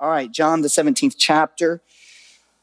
All 0.00 0.10
right, 0.10 0.30
John, 0.30 0.60
the 0.60 0.68
17th 0.68 1.16
chapter. 1.18 1.82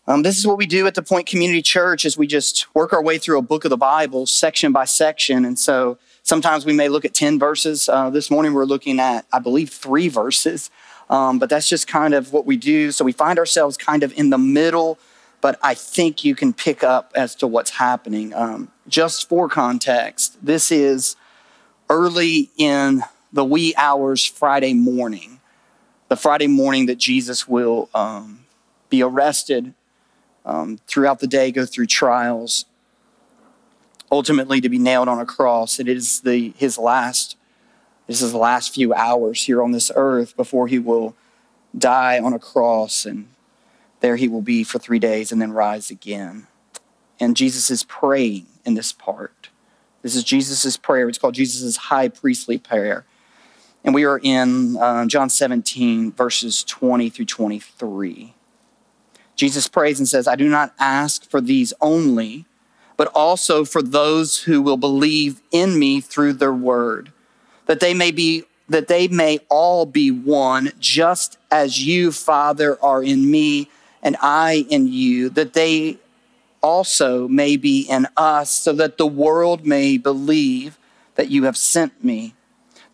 Um, 0.08 0.22
this 0.22 0.38
is 0.38 0.48
what 0.48 0.58
we 0.58 0.66
do 0.66 0.88
at 0.88 0.96
the 0.96 1.04
Point 1.04 1.28
Community 1.28 1.62
Church 1.62 2.06
is 2.06 2.18
we 2.18 2.28
just 2.28 2.74
work 2.74 2.94
our 2.94 3.04
way 3.04 3.18
through 3.18 3.38
a 3.38 3.42
book 3.42 3.66
of 3.66 3.72
the 3.72 3.78
Bible 3.78 4.26
section 4.26 4.72
by 4.72 4.86
section. 4.86 5.44
And 5.44 5.60
so 5.60 5.98
sometimes 6.24 6.66
we 6.66 6.72
may 6.72 6.88
look 6.88 7.04
at 7.04 7.14
10 7.14 7.38
verses. 7.38 7.90
Uh, 7.90 8.10
this 8.10 8.32
morning 8.32 8.54
we're 8.54 8.64
looking 8.64 9.02
at, 9.02 9.26
I 9.34 9.40
believe, 9.40 9.70
three 9.70 10.08
verses. 10.08 10.72
Um, 11.10 11.38
but 11.38 11.50
that's 11.50 11.68
just 11.68 11.90
kind 11.90 12.14
of 12.14 12.32
what 12.32 12.46
we 12.46 12.56
do. 12.56 12.94
So 12.94 13.04
we 13.04 13.12
find 13.12 13.38
ourselves 13.38 13.76
kind 13.76 14.04
of 14.04 14.18
in 14.18 14.30
the 14.30 14.38
middle, 14.38 14.98
but 15.42 15.60
I 15.62 15.74
think 15.74 16.24
you 16.24 16.36
can 16.36 16.54
pick 16.54 16.86
up 16.86 17.12
as 17.16 17.36
to 17.36 17.48
what's 17.48 17.72
happening. 17.72 18.34
Um, 18.34 18.72
just 18.88 19.28
for 19.28 19.50
context, 19.50 20.38
this 20.42 20.72
is 20.72 21.18
early 21.90 22.50
in 22.56 23.04
the 23.34 23.44
wee 23.44 23.74
hours 23.76 24.26
Friday 24.26 24.74
morning 24.74 25.42
the 26.08 26.16
Friday 26.16 26.48
morning 26.48 26.86
that 26.86 26.98
Jesus 26.98 27.48
will 27.48 27.90
um, 27.94 28.46
be 28.90 29.02
arrested 29.02 29.74
um, 30.46 30.80
throughout 30.88 31.20
the 31.20 31.28
day, 31.28 31.52
go 31.52 31.66
through 31.66 31.88
trials, 31.88 32.66
ultimately 34.12 34.62
to 34.62 34.70
be 34.70 34.78
nailed 34.78 35.08
on 35.08 35.20
a 35.20 35.26
cross. 35.26 35.80
It 35.80 35.88
is 35.88 36.22
the, 36.22 36.54
his 36.58 36.78
last, 36.78 37.36
this 38.08 38.22
is 38.22 38.32
the 38.32 38.38
last 38.38 38.74
few 38.74 38.94
hours 38.94 39.44
here 39.44 39.64
on 39.64 39.72
this 39.72 39.92
earth 39.96 40.36
before 40.38 40.68
he 40.68 40.80
will 40.80 41.16
die 41.78 42.20
on 42.20 42.34
a 42.34 42.40
cross 42.40 43.06
and 43.06 43.28
there 44.00 44.16
he 44.16 44.28
will 44.28 44.42
be 44.42 44.64
for 44.64 44.78
three 44.78 45.00
days 45.00 45.32
and 45.32 45.42
then 45.42 45.52
rise 45.52 45.90
again. 45.90 46.48
And 47.20 47.36
Jesus 47.36 47.70
is 47.72 47.84
praying 47.84 48.46
in 48.64 48.76
this 48.76 48.92
part. 48.92 49.50
This 50.02 50.16
is 50.16 50.24
Jesus' 50.24 50.78
prayer. 50.78 51.10
It's 51.10 51.18
called 51.18 51.34
Jesus' 51.34 51.78
high 51.78 52.10
priestly 52.10 52.60
prayer. 52.60 53.06
And 53.86 53.94
we 53.94 54.04
are 54.04 54.20
in 54.22 54.78
uh, 54.78 55.06
John 55.06 55.30
17, 55.30 56.12
verses 56.14 56.64
20 56.64 57.10
through 57.12 57.26
23. 57.26 58.34
Jesus 59.36 59.68
prays 59.68 60.00
and 60.00 60.08
says, 60.08 60.28
I 60.28 60.36
do 60.36 60.50
not 60.50 60.74
ask 60.80 61.30
for 61.30 61.40
these 61.40 61.72
only, 61.80 62.46
but 62.98 63.12
also 63.14 63.64
for 63.64 63.84
those 63.84 64.44
who 64.44 64.64
will 64.64 64.78
believe 64.78 65.42
in 65.52 65.78
me 65.78 66.02
through 66.02 66.34
their 66.34 66.54
word, 66.54 67.12
that 67.68 67.80
they 67.80 67.94
may 67.94 68.12
be 68.12 68.44
that 68.68 68.88
they 68.88 69.08
may 69.08 69.38
all 69.48 69.86
be 69.86 70.10
one, 70.10 70.72
just 70.80 71.38
as 71.52 71.86
you, 71.86 72.12
Father, 72.12 72.84
are 72.84 73.04
in 73.04 73.30
me 73.30 73.70
and 74.02 74.18
I 74.22 74.66
in 74.72 74.88
you, 74.88 75.30
that 75.30 75.54
they 75.54 76.00
also 76.64 77.28
may 77.28 77.58
be 77.58 77.82
in 77.82 78.08
us, 78.18 78.50
so 78.50 78.74
that 78.74 78.98
the 78.98 79.06
world 79.06 79.68
may 79.68 80.00
believe 80.00 80.80
that 81.14 81.30
you 81.30 81.44
have 81.44 81.56
sent 81.56 82.04
me. 82.04 82.34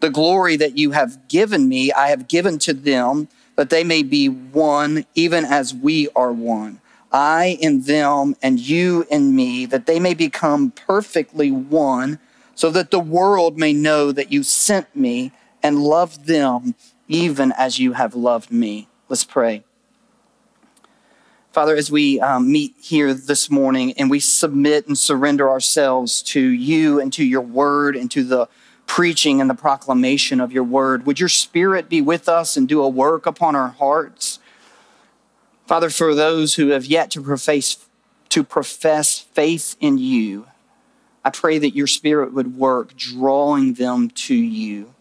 The 0.02 0.10
glory 0.10 0.58
that 0.58 0.78
you 0.78 0.92
have 0.92 1.28
given 1.28 1.70
me, 1.70 1.92
I 1.92 2.10
have 2.10 2.28
given 2.28 2.60
to 2.60 2.74
them, 2.74 3.28
that 3.56 3.70
they 3.70 3.84
may 3.84 4.04
be 4.04 4.28
one, 4.28 5.06
even 5.16 5.46
as 5.46 5.74
we 5.74 6.10
are 6.16 6.32
one. 6.32 6.82
I 7.12 7.58
in 7.62 7.84
them 7.84 8.36
and 8.42 8.60
you 8.60 9.06
in 9.10 9.36
me, 9.36 9.66
that 9.68 9.86
they 9.86 10.00
may 10.00 10.14
become 10.14 10.72
perfectly 10.72 11.52
one, 11.52 12.20
so 12.56 12.70
that 12.72 12.92
the 12.92 13.00
world 13.00 13.58
may 13.58 13.74
know 13.74 14.12
that 14.12 14.32
you 14.32 14.44
sent 14.44 14.96
me 14.96 15.32
and 15.62 15.84
loved 15.84 16.26
them 16.26 16.76
even 17.08 17.52
as 17.52 17.80
you 17.80 17.94
have 17.94 18.16
loved 18.16 18.52
me. 18.52 18.88
Let's 19.10 19.24
pray. 19.24 19.64
Father, 21.52 21.76
as 21.76 21.92
we 21.92 22.20
um, 22.22 22.50
meet 22.50 22.76
here 22.82 23.14
this 23.14 23.50
morning 23.50 23.94
and 23.98 24.10
we 24.10 24.22
submit 24.22 24.88
and 24.88 24.98
surrender 24.98 25.50
ourselves 25.50 26.22
to 26.24 26.40
you 26.40 27.02
and 27.02 27.12
to 27.12 27.26
your 27.26 27.42
word 27.42 27.98
and 27.98 28.10
to 28.12 28.24
the 28.24 28.48
preaching 28.92 29.40
and 29.40 29.50
the 29.50 29.56
proclamation 29.56 30.42
of 30.42 30.52
your 30.52 30.66
word. 30.66 31.06
Would 31.06 31.18
your 31.18 31.30
spirit 31.30 31.88
be 31.88 32.02
with 32.02 32.28
us 32.28 32.58
and 32.58 32.68
do 32.68 32.84
a 32.84 32.90
work 32.90 33.26
upon 33.26 33.56
our 33.56 33.70
hearts? 33.70 34.40
Father, 35.66 35.90
for 35.90 36.14
those 36.14 36.56
who 36.56 36.72
have 36.72 36.86
yet 36.86 37.10
to 37.12 37.22
profess, 37.22 37.78
to 38.28 38.44
profess 38.44 39.18
faith 39.18 39.78
in 39.80 39.98
you, 39.98 40.46
I 41.24 41.30
pray 41.30 41.58
that 41.58 41.74
your 41.74 41.88
spirit 41.88 42.34
would 42.34 42.58
work, 42.58 42.98
drawing 42.98 43.76
them 43.76 44.10
to 44.10 44.36
you, 44.36 44.94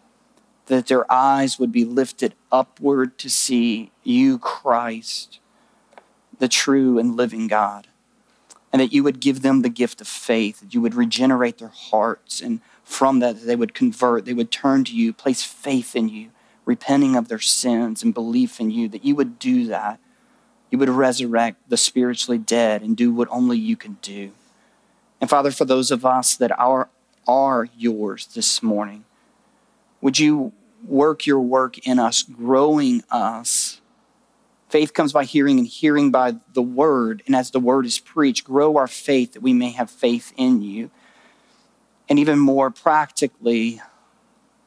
that 0.67 0.87
their 0.87 1.11
eyes 1.11 1.59
would 1.59 1.73
be 1.73 1.83
lifted 1.83 2.33
upward 2.49 3.17
to 3.17 3.29
see 3.29 3.91
you, 4.05 4.39
Christ, 4.39 5.39
the 6.39 6.47
true 6.47 6.97
and 6.97 7.17
living 7.17 7.47
God, 7.49 7.87
and 8.71 8.81
that 8.81 8.93
you 8.93 9.03
would 9.03 9.19
give 9.19 9.41
them 9.41 9.63
the 9.63 9.69
gift 9.69 9.99
of 9.99 10.07
faith, 10.07 10.61
that 10.61 10.73
you 10.73 10.79
would 10.79 10.95
regenerate 10.95 11.57
their 11.57 11.67
hearts 11.67 12.39
and 12.39 12.61
from 12.91 13.19
that 13.19 13.41
they 13.45 13.55
would 13.55 13.73
convert, 13.73 14.25
they 14.25 14.33
would 14.33 14.51
turn 14.51 14.83
to 14.83 14.93
you, 14.93 15.13
place 15.13 15.43
faith 15.43 15.95
in 15.95 16.09
you, 16.09 16.29
repenting 16.65 17.15
of 17.15 17.29
their 17.29 17.39
sins 17.39 18.03
and 18.03 18.13
belief 18.13 18.59
in 18.59 18.69
you, 18.69 18.89
that 18.89 19.05
you 19.05 19.15
would 19.15 19.39
do 19.39 19.65
that. 19.67 19.97
You 20.69 20.77
would 20.77 20.89
resurrect 20.89 21.69
the 21.69 21.77
spiritually 21.77 22.37
dead 22.37 22.81
and 22.81 22.95
do 22.95 23.13
what 23.13 23.29
only 23.31 23.57
you 23.57 23.77
can 23.77 23.97
do. 24.01 24.31
And 25.21 25.29
Father, 25.29 25.51
for 25.51 25.63
those 25.63 25.89
of 25.89 26.05
us 26.05 26.35
that 26.35 26.51
are, 26.59 26.89
are 27.27 27.69
yours 27.77 28.27
this 28.27 28.61
morning, 28.61 29.05
would 30.01 30.19
you 30.19 30.51
work 30.85 31.25
your 31.25 31.39
work 31.39 31.77
in 31.87 31.97
us, 31.97 32.23
growing 32.23 33.03
us? 33.09 33.79
Faith 34.67 34.93
comes 34.93 35.13
by 35.13 35.23
hearing, 35.23 35.59
and 35.59 35.67
hearing 35.67 36.11
by 36.11 36.35
the 36.53 36.61
word. 36.61 37.23
And 37.25 37.35
as 37.35 37.51
the 37.51 37.59
word 37.59 37.85
is 37.85 37.99
preached, 37.99 38.43
grow 38.43 38.75
our 38.75 38.87
faith 38.87 39.33
that 39.33 39.41
we 39.41 39.53
may 39.53 39.71
have 39.71 39.89
faith 39.89 40.33
in 40.35 40.61
you 40.61 40.91
and 42.11 42.19
even 42.19 42.37
more 42.37 42.69
practically, 42.69 43.81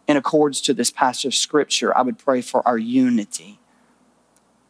in 0.09 0.16
accordance 0.16 0.62
to 0.62 0.72
this 0.72 0.91
passage 0.91 1.27
of 1.27 1.34
scripture, 1.34 1.94
I 1.94 2.00
would 2.00 2.19
pray 2.19 2.41
for 2.41 2.66
our 2.66 2.78
unity. 2.78 3.60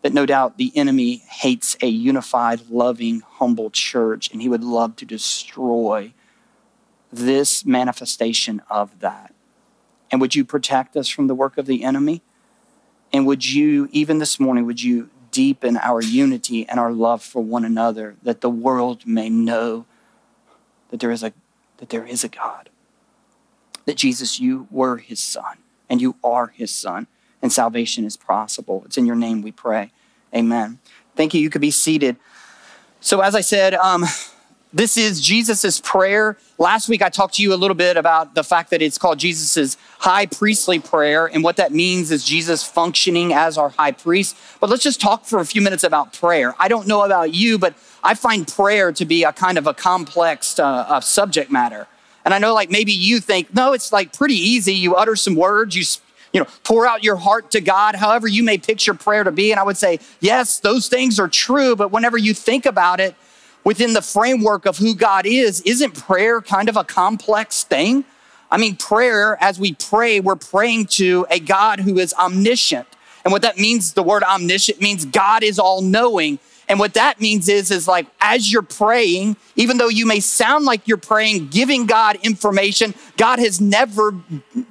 That 0.02 0.12
no 0.12 0.26
doubt 0.26 0.58
the 0.58 0.72
enemy 0.74 1.22
hates 1.28 1.76
a 1.80 1.86
unified, 1.86 2.68
loving, 2.68 3.20
humble 3.20 3.70
church, 3.70 4.28
and 4.32 4.42
he 4.42 4.48
would 4.48 4.64
love 4.64 4.96
to 4.96 5.04
destroy 5.04 6.14
this 7.12 7.64
manifestation 7.64 8.60
of 8.68 8.98
that. 8.98 9.32
And 10.10 10.20
would 10.20 10.34
you 10.34 10.44
protect 10.44 10.96
us 10.96 11.08
from 11.08 11.28
the 11.28 11.34
work 11.36 11.56
of 11.56 11.66
the 11.66 11.84
enemy? 11.84 12.22
And 13.12 13.24
would 13.24 13.48
you, 13.48 13.88
even 13.92 14.18
this 14.18 14.40
morning, 14.40 14.66
would 14.66 14.82
you 14.82 15.10
deepen 15.30 15.76
our 15.76 16.02
unity 16.02 16.68
and 16.68 16.80
our 16.80 16.90
love 16.90 17.22
for 17.22 17.40
one 17.40 17.64
another 17.64 18.16
that 18.24 18.40
the 18.40 18.50
world 18.50 19.06
may 19.06 19.30
know 19.30 19.86
that 20.90 20.98
there 20.98 21.12
is 21.12 21.22
a 21.22 21.32
that 21.84 21.90
there 21.90 22.06
is 22.06 22.24
a 22.24 22.28
God. 22.28 22.70
That 23.84 23.98
Jesus, 23.98 24.40
you 24.40 24.66
were 24.70 24.96
his 24.96 25.22
son, 25.22 25.58
and 25.90 26.00
you 26.00 26.16
are 26.24 26.46
his 26.46 26.70
son, 26.70 27.08
and 27.42 27.52
salvation 27.52 28.06
is 28.06 28.16
possible. 28.16 28.82
It's 28.86 28.96
in 28.96 29.04
your 29.04 29.16
name 29.16 29.42
we 29.42 29.52
pray. 29.52 29.90
Amen. 30.34 30.78
Thank 31.14 31.34
you. 31.34 31.42
You 31.42 31.50
could 31.50 31.60
be 31.60 31.70
seated. 31.70 32.16
So, 33.02 33.20
as 33.20 33.34
I 33.34 33.42
said, 33.42 33.74
um, 33.74 34.06
this 34.72 34.96
is 34.96 35.20
Jesus' 35.20 35.78
prayer. 35.78 36.38
Last 36.56 36.88
week, 36.88 37.02
I 37.02 37.10
talked 37.10 37.34
to 37.34 37.42
you 37.42 37.52
a 37.52 37.54
little 37.54 37.74
bit 37.74 37.98
about 37.98 38.34
the 38.34 38.42
fact 38.42 38.70
that 38.70 38.80
it's 38.80 38.96
called 38.96 39.18
Jesus' 39.18 39.76
high 39.98 40.24
priestly 40.24 40.78
prayer. 40.78 41.26
And 41.26 41.44
what 41.44 41.56
that 41.58 41.70
means 41.70 42.10
is 42.10 42.24
Jesus 42.24 42.62
functioning 42.62 43.34
as 43.34 43.58
our 43.58 43.68
high 43.68 43.92
priest. 43.92 44.38
But 44.58 44.70
let's 44.70 44.82
just 44.82 45.02
talk 45.02 45.26
for 45.26 45.38
a 45.38 45.44
few 45.44 45.60
minutes 45.60 45.84
about 45.84 46.14
prayer. 46.14 46.54
I 46.58 46.68
don't 46.68 46.86
know 46.86 47.04
about 47.04 47.34
you, 47.34 47.58
but 47.58 47.74
I 48.04 48.14
find 48.14 48.46
prayer 48.46 48.92
to 48.92 49.04
be 49.04 49.24
a 49.24 49.32
kind 49.32 49.58
of 49.58 49.66
a 49.66 49.74
complex 49.74 50.58
uh, 50.58 50.64
uh, 50.64 51.00
subject 51.00 51.50
matter. 51.50 51.88
And 52.24 52.32
I 52.32 52.38
know, 52.38 52.54
like, 52.54 52.70
maybe 52.70 52.92
you 52.92 53.18
think, 53.18 53.52
no, 53.52 53.72
it's 53.72 53.92
like 53.92 54.16
pretty 54.16 54.36
easy. 54.36 54.74
You 54.74 54.94
utter 54.94 55.16
some 55.16 55.34
words, 55.34 55.74
you 55.74 55.84
you 56.34 56.40
know, 56.40 56.48
pour 56.64 56.84
out 56.84 57.04
your 57.04 57.14
heart 57.14 57.52
to 57.52 57.60
God, 57.60 57.94
however 57.94 58.26
you 58.26 58.42
may 58.42 58.58
picture 58.58 58.92
prayer 58.92 59.22
to 59.22 59.30
be. 59.30 59.52
And 59.52 59.60
I 59.60 59.62
would 59.62 59.76
say, 59.76 60.00
yes, 60.18 60.58
those 60.58 60.88
things 60.88 61.20
are 61.20 61.28
true, 61.28 61.76
but 61.76 61.92
whenever 61.92 62.18
you 62.18 62.34
think 62.34 62.66
about 62.66 62.98
it, 62.98 63.14
within 63.62 63.92
the 63.92 64.02
framework 64.02 64.66
of 64.66 64.76
who 64.76 64.96
God 64.96 65.26
is, 65.26 65.60
isn't 65.62 65.94
prayer 65.94 66.40
kind 66.40 66.68
of 66.68 66.76
a 66.76 66.82
complex 66.82 67.62
thing? 67.62 68.04
I 68.50 68.58
mean, 68.58 68.74
prayer, 68.76 69.38
as 69.40 69.60
we 69.60 69.74
pray, 69.74 70.18
we're 70.18 70.34
praying 70.34 70.86
to 70.86 71.24
a 71.30 71.38
God 71.38 71.80
who 71.80 71.98
is 71.98 72.12
omniscient. 72.14 72.88
And 73.24 73.32
what 73.32 73.42
that 73.42 73.56
means, 73.56 73.92
the 73.92 74.02
word 74.02 74.24
omniscient 74.24 74.80
means 74.80 75.04
God 75.04 75.44
is 75.44 75.60
all 75.60 75.82
knowing. 75.82 76.40
And 76.68 76.78
what 76.78 76.94
that 76.94 77.20
means 77.20 77.48
is, 77.48 77.70
is 77.70 77.86
like 77.86 78.06
as 78.20 78.50
you're 78.50 78.62
praying, 78.62 79.36
even 79.56 79.76
though 79.76 79.88
you 79.88 80.06
may 80.06 80.20
sound 80.20 80.64
like 80.64 80.88
you're 80.88 80.96
praying, 80.96 81.48
giving 81.48 81.86
God 81.86 82.16
information, 82.22 82.94
God 83.16 83.38
has 83.38 83.60
never 83.60 84.12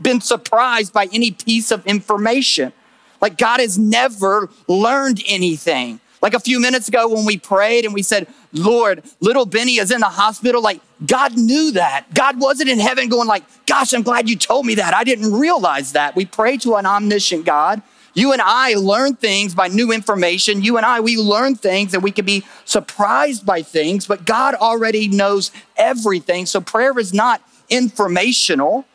been 0.02 0.22
surprised 0.22 0.94
by 0.94 1.08
any 1.14 1.32
piece 1.32 1.72
of 1.72 1.86
information. 1.86 2.74
Like 3.22 3.38
God 3.38 3.60
has 3.60 3.78
never 3.78 4.50
learned 4.68 5.22
anything. 5.28 6.00
Like 6.22 6.34
a 6.34 6.40
few 6.40 6.60
minutes 6.60 6.88
ago 6.88 7.10
when 7.10 7.26
we 7.26 7.38
prayed 7.38 7.84
and 7.84 7.94
we 7.94 8.02
said, 8.02 8.28
Lord, 8.54 9.04
little 9.20 9.46
Benny 9.46 9.78
is 9.78 9.92
in 9.92 10.00
the 10.00 10.08
hospital. 10.08 10.62
Like 10.62 10.80
God 11.06 11.38
knew 11.38 11.72
that. 11.74 12.06
God 12.14 12.40
wasn't 12.40 12.70
in 12.70 12.80
heaven 12.80 13.10
going 13.10 13.28
like, 13.28 13.44
gosh, 13.66 13.94
I'm 13.94 14.04
glad 14.04 14.30
you 14.30 14.38
told 14.38 14.66
me 14.66 14.76
that. 14.76 14.94
I 14.94 15.04
didn't 15.04 15.34
realize 15.34 15.92
that. 15.94 16.16
We 16.16 16.26
pray 16.26 16.58
to 16.58 16.76
an 16.76 16.86
omniscient 16.86 17.46
God. 17.46 17.82
You 18.14 18.32
and 18.32 18.42
I 18.42 18.76
learn 18.76 19.16
things 19.16 19.56
by 19.56 19.68
new 19.68 19.92
information. 19.92 20.64
You 20.64 20.78
and 20.78 20.86
I, 20.86 21.00
we 21.00 21.18
learn 21.18 21.56
things 21.56 21.94
and 21.94 22.04
we 22.04 22.12
can 22.12 22.26
be 22.26 22.46
surprised 22.66 23.46
by 23.46 23.64
things, 23.64 24.06
but 24.06 24.26
God 24.26 24.54
already 24.56 25.08
knows 25.08 25.52
everything. 25.78 26.46
So 26.46 26.62
prayer 26.62 26.98
is 27.00 27.14
not 27.14 27.42
informational. 27.70 28.86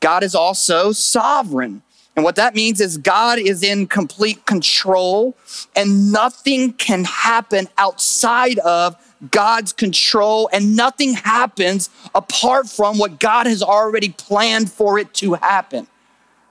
God 0.00 0.22
is 0.22 0.34
also 0.34 0.92
sovereign. 0.92 1.82
And 2.14 2.24
what 2.24 2.36
that 2.36 2.54
means 2.54 2.80
is 2.80 2.96
God 2.96 3.38
is 3.38 3.62
in 3.62 3.86
complete 3.86 4.46
control 4.46 5.36
and 5.74 6.10
nothing 6.10 6.72
can 6.72 7.04
happen 7.04 7.68
outside 7.76 8.58
of 8.60 8.96
God's 9.30 9.74
control 9.74 10.48
and 10.52 10.74
nothing 10.74 11.12
happens 11.12 11.90
apart 12.14 12.68
from 12.68 12.96
what 12.96 13.20
God 13.20 13.46
has 13.46 13.62
already 13.62 14.08
planned 14.08 14.72
for 14.72 14.98
it 14.98 15.12
to 15.14 15.34
happen. 15.34 15.86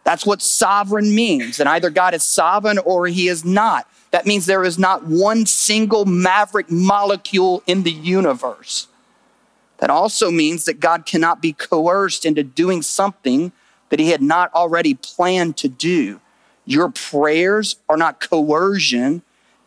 That's 0.05 0.25
what 0.25 0.41
sovereign 0.41 1.13
means. 1.13 1.59
And 1.59 1.67
either 1.67 1.89
God 1.89 2.13
is 2.13 2.23
sovereign 2.23 2.77
or 2.77 3.07
he 3.07 3.27
is 3.27 3.43
not. 3.43 3.89
That 4.11 4.25
means 4.25 4.45
there 4.45 4.63
is 4.63 4.79
not 4.79 5.03
one 5.03 5.45
single 5.45 6.05
maverick 6.05 6.71
molecule 6.71 7.63
in 7.67 7.83
the 7.83 7.91
universe. 7.91 8.87
That 9.79 9.89
also 9.89 10.31
means 10.31 10.63
that 10.65 10.79
God 10.79 11.05
cannot 11.05 11.41
be 11.41 11.51
coerced 11.51 12.23
into 12.23 12.43
doing 12.43 12.81
something 12.81 13.51
that 13.89 13.99
he 13.99 14.11
had 14.11 14.21
not 14.21 14.53
already 14.53 14.93
planned 14.93 15.57
to 15.57 15.67
do. 15.67 16.21
Your 16.65 16.89
prayers 16.89 17.75
are 17.89 17.97
not 17.97 18.21
coercion, 18.21 19.21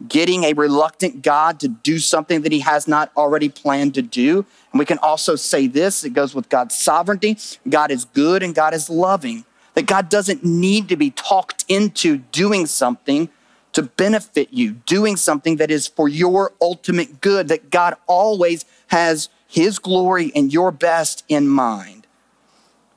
getting 0.06 0.44
a 0.44 0.52
reluctant 0.52 1.22
God 1.22 1.60
to 1.60 1.68
do 1.68 1.98
something 1.98 2.42
that 2.42 2.52
he 2.52 2.60
has 2.60 2.88
not 2.88 3.10
already 3.16 3.48
planned 3.48 3.94
to 3.94 4.02
do. 4.02 4.46
And 4.72 4.78
we 4.78 4.84
can 4.84 4.98
also 4.98 5.36
say 5.36 5.66
this 5.66 6.04
it 6.04 6.14
goes 6.14 6.34
with 6.34 6.48
God's 6.48 6.76
sovereignty 6.76 7.36
God 7.68 7.90
is 7.90 8.04
good 8.04 8.42
and 8.42 8.54
God 8.54 8.72
is 8.72 8.88
loving. 8.88 9.44
That 9.78 9.86
God 9.86 10.08
doesn't 10.08 10.44
need 10.44 10.88
to 10.88 10.96
be 10.96 11.12
talked 11.12 11.64
into 11.68 12.16
doing 12.16 12.66
something 12.66 13.28
to 13.74 13.84
benefit 13.84 14.48
you, 14.50 14.72
doing 14.72 15.14
something 15.14 15.54
that 15.58 15.70
is 15.70 15.86
for 15.86 16.08
your 16.08 16.52
ultimate 16.60 17.20
good, 17.20 17.46
that 17.46 17.70
God 17.70 17.94
always 18.08 18.64
has 18.88 19.28
his 19.46 19.78
glory 19.78 20.32
and 20.34 20.52
your 20.52 20.72
best 20.72 21.22
in 21.28 21.46
mind. 21.46 22.08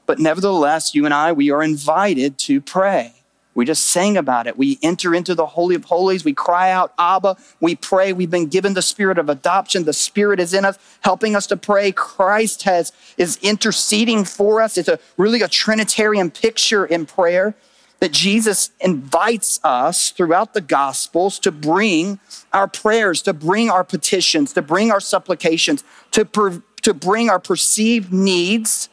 But 0.07 0.17
nevertheless, 0.17 0.95
you 0.95 1.05
and 1.05 1.13
I, 1.13 1.31
we 1.33 1.51
are 1.51 1.61
invited 1.61 2.39
to 2.39 2.59
pray. 2.59 3.13
We 3.53 3.65
just 3.65 3.87
sang 3.87 4.15
about 4.15 4.47
it. 4.47 4.57
We 4.57 4.79
enter 4.81 5.13
into 5.13 5.35
the 5.35 5.45
Holy 5.45 5.75
of 5.75 5.85
Holies. 5.85 6.23
We 6.23 6.33
cry 6.33 6.71
out, 6.71 6.93
Abba. 6.97 7.35
We 7.59 7.75
pray. 7.75 8.13
We've 8.13 8.31
been 8.31 8.47
given 8.47 8.73
the 8.73 8.81
spirit 8.81 9.17
of 9.17 9.27
adoption. 9.27 9.83
The 9.83 9.93
spirit 9.93 10.39
is 10.39 10.53
in 10.53 10.63
us, 10.63 10.79
helping 11.01 11.35
us 11.35 11.47
to 11.47 11.57
pray. 11.57 11.91
Christ 11.91 12.63
has, 12.63 12.93
is 13.17 13.37
interceding 13.41 14.23
for 14.23 14.61
us. 14.61 14.77
It's 14.77 14.87
a 14.87 14.99
really 15.17 15.41
a 15.41 15.49
Trinitarian 15.49 16.31
picture 16.31 16.85
in 16.85 17.05
prayer 17.05 17.55
that 17.99 18.11
Jesus 18.11 18.71
invites 18.79 19.59
us 19.63 20.09
throughout 20.09 20.53
the 20.53 20.61
Gospels 20.61 21.37
to 21.39 21.51
bring 21.51 22.19
our 22.51 22.67
prayers, 22.67 23.21
to 23.21 23.33
bring 23.33 23.69
our 23.69 23.83
petitions, 23.83 24.53
to 24.53 24.61
bring 24.61 24.91
our 24.91 24.99
supplications, 24.99 25.83
to, 26.09 26.25
per, 26.25 26.63
to 26.81 26.93
bring 26.95 27.29
our 27.29 27.39
perceived 27.39 28.11
needs 28.11 28.89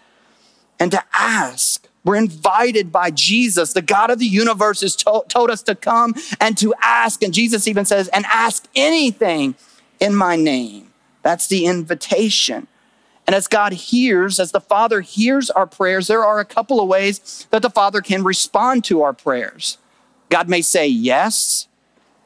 and 0.79 0.91
to 0.91 1.03
ask. 1.15 1.88
We're 2.09 2.17
invited 2.17 2.91
by 2.91 3.11
Jesus. 3.11 3.75
The 3.75 3.83
God 3.83 4.09
of 4.09 4.19
the 4.19 4.25
universe 4.25 4.81
has 4.81 4.97
to- 4.97 5.25
told 5.29 5.51
us 5.51 5.61
to 5.65 5.75
come 5.75 6.15
and 6.41 6.57
to 6.57 6.73
ask. 6.81 7.23
And 7.23 7.35
Jesus 7.35 7.69
even 7.69 7.85
says, 7.85 8.09
and 8.09 8.25
ask 8.33 8.65
anything 8.75 9.57
in 10.01 10.15
my 10.15 10.35
name. 10.35 10.91
That's 11.23 11.47
the 11.49 11.67
invitation. 11.67 12.67
And 13.27 13.37
as 13.37 13.47
God 13.47 13.75
hears, 13.75 14.41
as 14.41 14.53
the 14.53 14.61
Father 14.61 15.03
hears 15.03 15.51
our 15.51 15.67
prayers, 15.67 16.07
there 16.07 16.25
are 16.25 16.41
a 16.41 16.47
couple 16.47 16.81
of 16.81 16.89
ways 16.89 17.47
that 17.51 17.61
the 17.61 17.69
Father 17.69 18.01
can 18.01 18.25
respond 18.25 18.85
to 18.85 19.03
our 19.03 19.13
prayers. 19.13 19.77
God 20.31 20.49
may 20.49 20.63
say 20.63 20.87
yes 20.87 21.69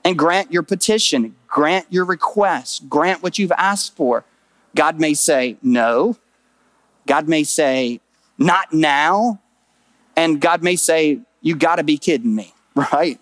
and 0.04 0.16
grant 0.16 0.52
your 0.52 0.62
petition, 0.62 1.34
grant 1.48 1.86
your 1.90 2.04
request, 2.04 2.88
grant 2.88 3.20
what 3.20 3.36
you've 3.36 3.50
asked 3.58 3.96
for. 3.96 4.22
God 4.76 5.00
may 5.00 5.14
say 5.14 5.56
no. 5.60 6.18
God 7.08 7.28
may 7.28 7.42
say 7.42 8.00
not 8.38 8.72
now. 8.72 9.40
And 10.16 10.40
God 10.40 10.62
may 10.62 10.76
say, 10.76 11.20
You 11.40 11.56
got 11.56 11.76
to 11.76 11.84
be 11.84 11.98
kidding 11.98 12.34
me, 12.34 12.54
right? 12.74 13.18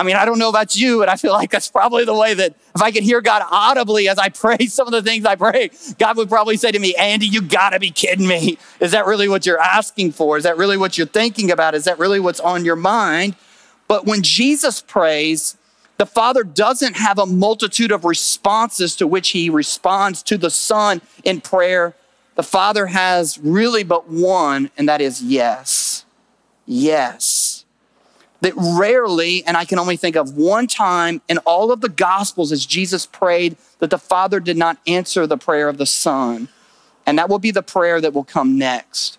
I 0.00 0.02
mean, 0.02 0.16
I 0.16 0.24
don't 0.24 0.38
know 0.38 0.48
about 0.48 0.76
you, 0.76 1.02
and 1.02 1.10
I 1.10 1.16
feel 1.16 1.32
like 1.32 1.50
that's 1.50 1.68
probably 1.68 2.06
the 2.06 2.14
way 2.14 2.32
that 2.32 2.54
if 2.74 2.80
I 2.80 2.90
could 2.90 3.02
hear 3.02 3.20
God 3.20 3.42
audibly 3.50 4.08
as 4.08 4.18
I 4.18 4.28
pray 4.30 4.56
some 4.66 4.86
of 4.86 4.92
the 4.92 5.02
things 5.02 5.26
I 5.26 5.36
pray, 5.36 5.70
God 5.98 6.16
would 6.16 6.30
probably 6.30 6.56
say 6.56 6.72
to 6.72 6.78
me, 6.78 6.94
Andy, 6.94 7.26
you 7.26 7.42
gotta 7.42 7.78
be 7.78 7.90
kidding 7.90 8.26
me. 8.26 8.56
Is 8.80 8.92
that 8.92 9.04
really 9.04 9.28
what 9.28 9.44
you're 9.44 9.60
asking 9.60 10.12
for? 10.12 10.38
Is 10.38 10.44
that 10.44 10.56
really 10.56 10.78
what 10.78 10.96
you're 10.96 11.06
thinking 11.06 11.50
about? 11.50 11.74
Is 11.74 11.84
that 11.84 11.98
really 11.98 12.18
what's 12.18 12.40
on 12.40 12.64
your 12.64 12.76
mind? 12.76 13.36
But 13.88 14.06
when 14.06 14.22
Jesus 14.22 14.80
prays, 14.80 15.58
the 15.98 16.06
Father 16.06 16.44
doesn't 16.44 16.96
have 16.96 17.18
a 17.18 17.26
multitude 17.26 17.92
of 17.92 18.06
responses 18.06 18.96
to 18.96 19.06
which 19.06 19.30
he 19.30 19.50
responds 19.50 20.22
to 20.22 20.38
the 20.38 20.48
Son 20.48 21.02
in 21.24 21.42
prayer. 21.42 21.94
The 22.36 22.42
Father 22.42 22.86
has 22.86 23.36
really 23.36 23.84
but 23.84 24.08
one, 24.08 24.70
and 24.78 24.88
that 24.88 25.02
is 25.02 25.22
yes. 25.22 26.06
Yes. 26.72 27.64
That 28.42 28.54
rarely, 28.56 29.44
and 29.44 29.56
I 29.56 29.64
can 29.64 29.80
only 29.80 29.96
think 29.96 30.14
of 30.14 30.36
one 30.36 30.68
time 30.68 31.20
in 31.28 31.38
all 31.38 31.72
of 31.72 31.80
the 31.80 31.88
Gospels 31.88 32.52
as 32.52 32.64
Jesus 32.64 33.06
prayed, 33.06 33.56
that 33.80 33.90
the 33.90 33.98
Father 33.98 34.38
did 34.38 34.56
not 34.56 34.78
answer 34.86 35.26
the 35.26 35.36
prayer 35.36 35.68
of 35.68 35.78
the 35.78 35.84
Son. 35.84 36.48
And 37.04 37.18
that 37.18 37.28
will 37.28 37.40
be 37.40 37.50
the 37.50 37.62
prayer 37.62 38.00
that 38.00 38.14
will 38.14 38.22
come 38.22 38.56
next. 38.56 39.18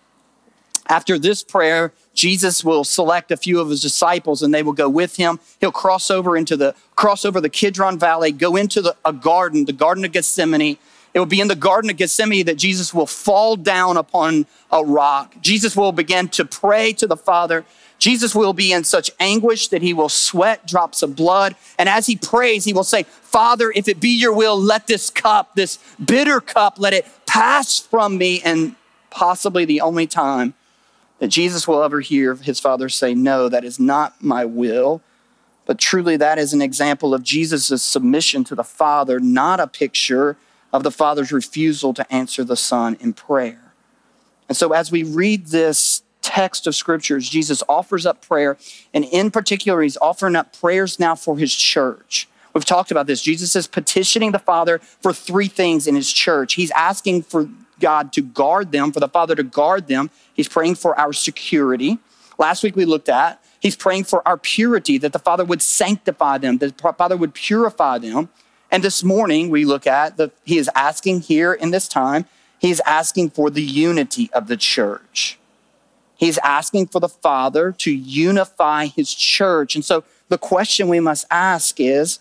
After 0.88 1.20
this 1.20 1.44
prayer, 1.44 1.92
Jesus 2.14 2.64
will 2.64 2.86
select 2.86 3.32
a 3.32 3.38
few 3.38 3.60
of 3.60 3.70
his 3.70 3.82
disciples 3.82 4.42
and 4.42 4.54
they 4.54 4.64
will 4.64 4.72
go 4.72 4.88
with 4.88 5.18
him. 5.18 5.38
He'll 5.60 5.74
cross 5.74 6.10
over 6.10 6.38
into 6.38 6.56
the 6.56 6.74
cross 6.96 7.26
over 7.26 7.42
the 7.42 7.50
Kidron 7.50 8.00
Valley, 8.00 8.32
go 8.32 8.56
into 8.56 8.82
the, 8.82 8.96
a 9.04 9.12
garden, 9.12 9.66
the 9.66 9.74
Garden 9.74 10.06
of 10.06 10.14
Gethsemane, 10.14 10.78
it 11.14 11.20
will 11.20 11.26
be 11.26 11.42
in 11.42 11.48
the 11.48 11.56
Garden 11.56 11.90
of 11.90 11.98
Gethsemane 11.98 12.46
that 12.46 12.58
Jesus 12.58 12.94
will 12.94 13.08
fall 13.08 13.56
down 13.56 13.98
upon 13.98 14.46
a 14.72 14.84
rock. 14.84 15.36
Jesus 15.42 15.76
will 15.76 15.92
begin 15.92 16.30
to 16.30 16.46
pray 16.46 16.94
to 16.94 17.08
the 17.08 17.18
Father. 17.18 17.66
Jesus 18.00 18.34
will 18.34 18.54
be 18.54 18.72
in 18.72 18.84
such 18.84 19.12
anguish 19.20 19.68
that 19.68 19.82
he 19.82 19.94
will 19.94 20.10
sweat 20.10 20.66
drops 20.66 21.04
of 21.04 21.16
blood. 21.16 21.56
And 21.78 21.90
as 21.90 22.08
he 22.08 22.16
prays, 22.16 22.64
he 22.64 22.74
will 22.74 22.86
say, 22.86 23.04
Father, 23.04 23.72
if 23.76 23.88
it 23.88 24.00
be 24.00 24.10
your 24.10 24.34
will, 24.34 24.60
let 24.60 24.88
this 24.88 25.10
cup, 25.10 25.56
this 25.56 25.78
bitter 26.04 26.40
cup, 26.40 26.80
let 26.80 26.94
it 26.94 27.06
pass 27.28 27.78
from 27.78 28.18
me. 28.18 28.42
And 28.44 28.76
possibly 29.10 29.66
the 29.66 29.82
only 29.82 30.08
time 30.08 30.54
that 31.20 31.28
Jesus 31.28 31.68
will 31.68 31.84
ever 31.84 32.00
hear 32.00 32.34
his 32.36 32.60
Father 32.60 32.90
say, 32.90 33.14
No, 33.14 33.50
that 33.50 33.64
is 33.64 33.80
not 33.80 34.24
my 34.24 34.46
will. 34.46 35.02
But 35.68 35.78
truly, 35.78 36.18
that 36.18 36.40
is 36.40 36.54
an 36.54 36.62
example 36.62 37.14
of 37.14 37.22
Jesus' 37.22 37.84
submission 37.84 38.44
to 38.46 38.56
the 38.56 38.64
Father, 38.64 39.20
not 39.20 39.60
a 39.60 39.68
picture 39.68 40.38
of 40.74 40.84
the 40.84 40.92
Father's 40.92 41.32
refusal 41.32 41.94
to 41.94 42.14
answer 42.14 42.44
the 42.44 42.56
Son 42.56 42.98
in 43.00 43.14
prayer. 43.14 43.74
And 44.48 44.58
so, 44.58 44.74
as 44.74 44.92
we 44.92 45.04
read 45.04 45.48
this 45.48 46.04
text 46.22 46.68
of 46.68 46.76
scriptures, 46.76 47.30
Jesus 47.30 47.64
offers 47.68 48.06
up 48.06 48.26
prayer, 48.26 48.58
and 48.94 49.06
in 49.06 49.32
particular, 49.32 49.82
he's 49.82 49.98
offering 49.98 50.36
up 50.36 50.58
prayers 50.58 51.00
now 51.00 51.16
for 51.16 51.38
his 51.38 51.54
church. 51.54 52.28
We've 52.54 52.66
talked 52.66 52.92
about 52.92 53.08
this. 53.08 53.22
Jesus 53.22 53.56
is 53.56 53.68
petitioning 53.68 54.32
the 54.32 54.40
Father 54.40 54.80
for 54.80 55.14
three 55.14 55.48
things 55.48 55.88
in 55.88 55.96
his 55.96 56.12
church. 56.12 56.56
He's 56.56 56.72
asking 56.72 57.24
for 57.24 57.50
God 57.80 58.14
to 58.14 58.22
guard 58.22 58.72
them, 58.72 58.92
for 58.92 59.00
the 59.00 59.08
Father 59.08 59.36
to 59.36 59.44
guard 59.44 59.88
them. 59.88 60.10
He's 60.34 60.48
praying 60.48 60.76
for 60.76 60.98
our 61.00 61.14
security. 61.14 62.00
Last 62.38 62.64
week 62.64 62.76
we 62.76 62.86
looked 62.86 63.10
at, 63.10 63.44
he's 63.60 63.76
praying 63.76 64.06
for 64.06 64.26
our 64.28 64.38
purity, 64.38 64.98
that 64.98 65.14
the 65.14 65.20
Father 65.20 65.46
would 65.46 65.62
sanctify 65.62 66.38
them, 66.38 66.58
that 66.58 66.78
the 66.78 66.94
Father 66.94 67.18
would 67.18 67.34
purify 67.34 67.98
them. 67.98 68.30
And 68.72 68.84
this 68.84 69.04
morning 69.04 69.50
we 69.50 69.66
look 69.66 69.86
at 69.86 70.16
the, 70.16 70.32
he 70.46 70.58
is 70.58 70.70
asking 70.74 71.22
here 71.22 71.54
in 71.54 71.72
this 71.72 71.90
time, 71.90 72.26
he's 72.58 72.80
asking 72.82 73.32
for 73.32 73.50
the 73.50 73.62
unity 73.62 74.30
of 74.34 74.48
the 74.48 74.56
church. 74.56 75.38
He's 76.16 76.38
asking 76.38 76.88
for 76.88 77.00
the 77.00 77.10
Father 77.10 77.74
to 77.80 77.92
unify 77.92 78.86
his 78.86 79.14
church. 79.14 79.76
And 79.76 79.84
so 79.84 80.06
the 80.30 80.38
question 80.38 80.88
we 80.88 81.00
must 81.00 81.26
ask 81.30 81.80
is 81.80 82.20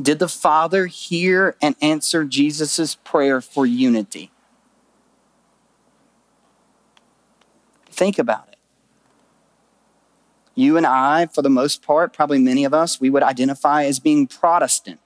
Did 0.00 0.20
the 0.20 0.28
Father 0.28 0.86
hear 0.86 1.56
and 1.60 1.74
answer 1.82 2.24
Jesus' 2.24 2.94
prayer 2.94 3.40
for 3.40 3.66
unity? 3.66 4.30
Think 7.90 8.18
about 8.18 8.48
it. 8.48 8.56
You 10.54 10.76
and 10.76 10.86
I, 10.86 11.26
for 11.26 11.42
the 11.42 11.50
most 11.50 11.82
part, 11.82 12.12
probably 12.12 12.38
many 12.38 12.64
of 12.64 12.74
us, 12.74 13.00
we 13.00 13.10
would 13.10 13.22
identify 13.22 13.84
as 13.84 13.98
being 13.98 14.26
Protestant. 14.26 15.03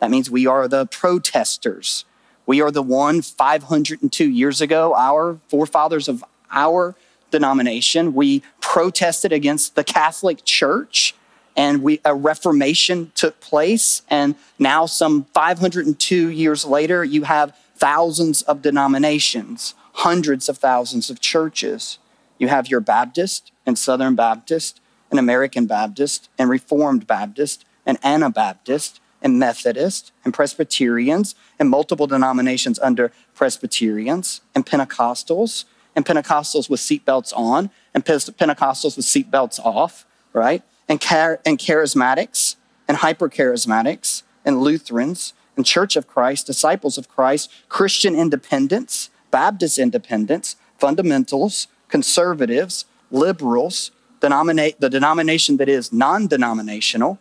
That 0.00 0.10
means 0.10 0.30
we 0.30 0.46
are 0.46 0.68
the 0.68 0.86
protesters. 0.86 2.04
We 2.46 2.60
are 2.60 2.70
the 2.70 2.82
one 2.82 3.22
502 3.22 4.28
years 4.30 4.60
ago, 4.60 4.94
our 4.94 5.38
forefathers 5.48 6.08
of 6.08 6.24
our 6.50 6.94
denomination, 7.30 8.14
we 8.14 8.42
protested 8.60 9.32
against 9.32 9.74
the 9.74 9.84
Catholic 9.84 10.44
Church 10.44 11.14
and 11.56 11.82
we, 11.82 12.00
a 12.04 12.14
reformation 12.14 13.10
took 13.14 13.40
place. 13.40 14.02
And 14.08 14.36
now, 14.58 14.86
some 14.86 15.24
502 15.34 16.28
years 16.28 16.64
later, 16.64 17.04
you 17.04 17.24
have 17.24 17.56
thousands 17.76 18.42
of 18.42 18.62
denominations, 18.62 19.74
hundreds 19.94 20.48
of 20.48 20.58
thousands 20.58 21.10
of 21.10 21.20
churches. 21.20 21.98
You 22.38 22.46
have 22.46 22.68
your 22.68 22.80
Baptist 22.80 23.50
and 23.66 23.76
Southern 23.76 24.14
Baptist, 24.14 24.80
and 25.10 25.18
American 25.18 25.66
Baptist, 25.66 26.28
and 26.38 26.48
Reformed 26.48 27.08
Baptist, 27.08 27.64
and 27.84 27.98
Anabaptist, 28.04 29.00
and 29.22 29.38
Methodists 29.38 30.12
and 30.24 30.32
Presbyterians 30.32 31.34
and 31.58 31.68
multiple 31.70 32.06
denominations 32.06 32.78
under 32.78 33.12
Presbyterians 33.34 34.40
and 34.54 34.64
Pentecostals 34.64 35.64
and 35.96 36.06
Pentecostals 36.06 36.70
with 36.70 36.78
seatbelts 36.78 37.32
on, 37.36 37.70
and 37.92 38.04
Pentecostals 38.04 38.96
with 38.96 39.04
seatbelts 39.04 39.58
off, 39.58 40.06
right? 40.32 40.62
And, 40.88 41.00
char- 41.00 41.40
and 41.44 41.58
charismatics, 41.58 42.54
and 42.86 42.98
hyper 42.98 43.28
charismatics, 43.28 44.22
and 44.44 44.62
Lutherans, 44.62 45.32
and 45.56 45.66
Church 45.66 45.96
of 45.96 46.06
Christ, 46.06 46.46
Disciples 46.46 46.98
of 46.98 47.08
Christ, 47.08 47.50
Christian 47.68 48.14
independents, 48.14 49.10
Baptist 49.32 49.76
independents, 49.76 50.54
fundamentals, 50.78 51.66
conservatives, 51.88 52.84
liberals, 53.10 53.90
denominate, 54.20 54.80
the 54.80 54.88
denomination 54.88 55.56
that 55.56 55.68
is 55.68 55.92
non 55.92 56.28
denominational, 56.28 57.18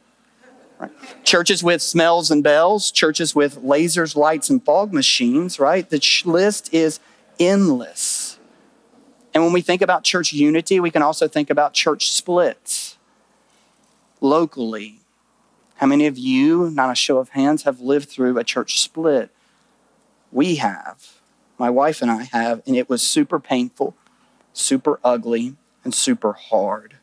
right? 0.80 0.92
churches 1.24 1.64
with 1.64 1.82
smells 1.82 2.32
and 2.32 2.44
bells, 2.44 2.92
churches 2.92 3.36
with 3.36 3.62
lasers, 3.62 4.16
lights, 4.16 4.50
and 4.50 4.64
fog 4.64 4.94
machines, 4.94 5.60
right? 5.60 5.90
The 5.90 6.02
list 6.26 6.74
is 6.74 7.00
endless. 7.40 8.40
And 9.34 9.44
when 9.44 9.54
we 9.54 9.62
think 9.62 9.82
about 9.82 10.04
church 10.04 10.34
unity, 10.34 10.80
we 10.80 10.90
can 10.90 11.02
also 11.02 11.28
think 11.28 11.50
about 11.50 11.74
church 11.74 12.10
splits 12.12 12.98
locally. 14.22 15.02
How 15.76 15.86
many 15.86 16.08
of 16.08 16.18
you, 16.18 16.72
not 16.72 16.92
a 16.92 16.96
show 16.96 17.18
of 17.20 17.30
hands, 17.30 17.64
have 17.64 17.80
lived 17.80 18.10
through 18.10 18.38
a 18.40 18.44
church 18.44 18.80
split? 18.82 19.30
We 20.32 20.56
have. 20.56 21.20
My 21.60 21.70
wife 21.70 22.02
and 22.02 22.10
I 22.10 22.24
have, 22.32 22.62
and 22.66 22.76
it 22.76 22.90
was 22.90 23.02
super 23.02 23.40
painful, 23.40 23.96
super 24.54 25.00
ugly, 25.04 25.56
and 25.84 25.94
super 25.94 26.34
hard. 26.34 26.96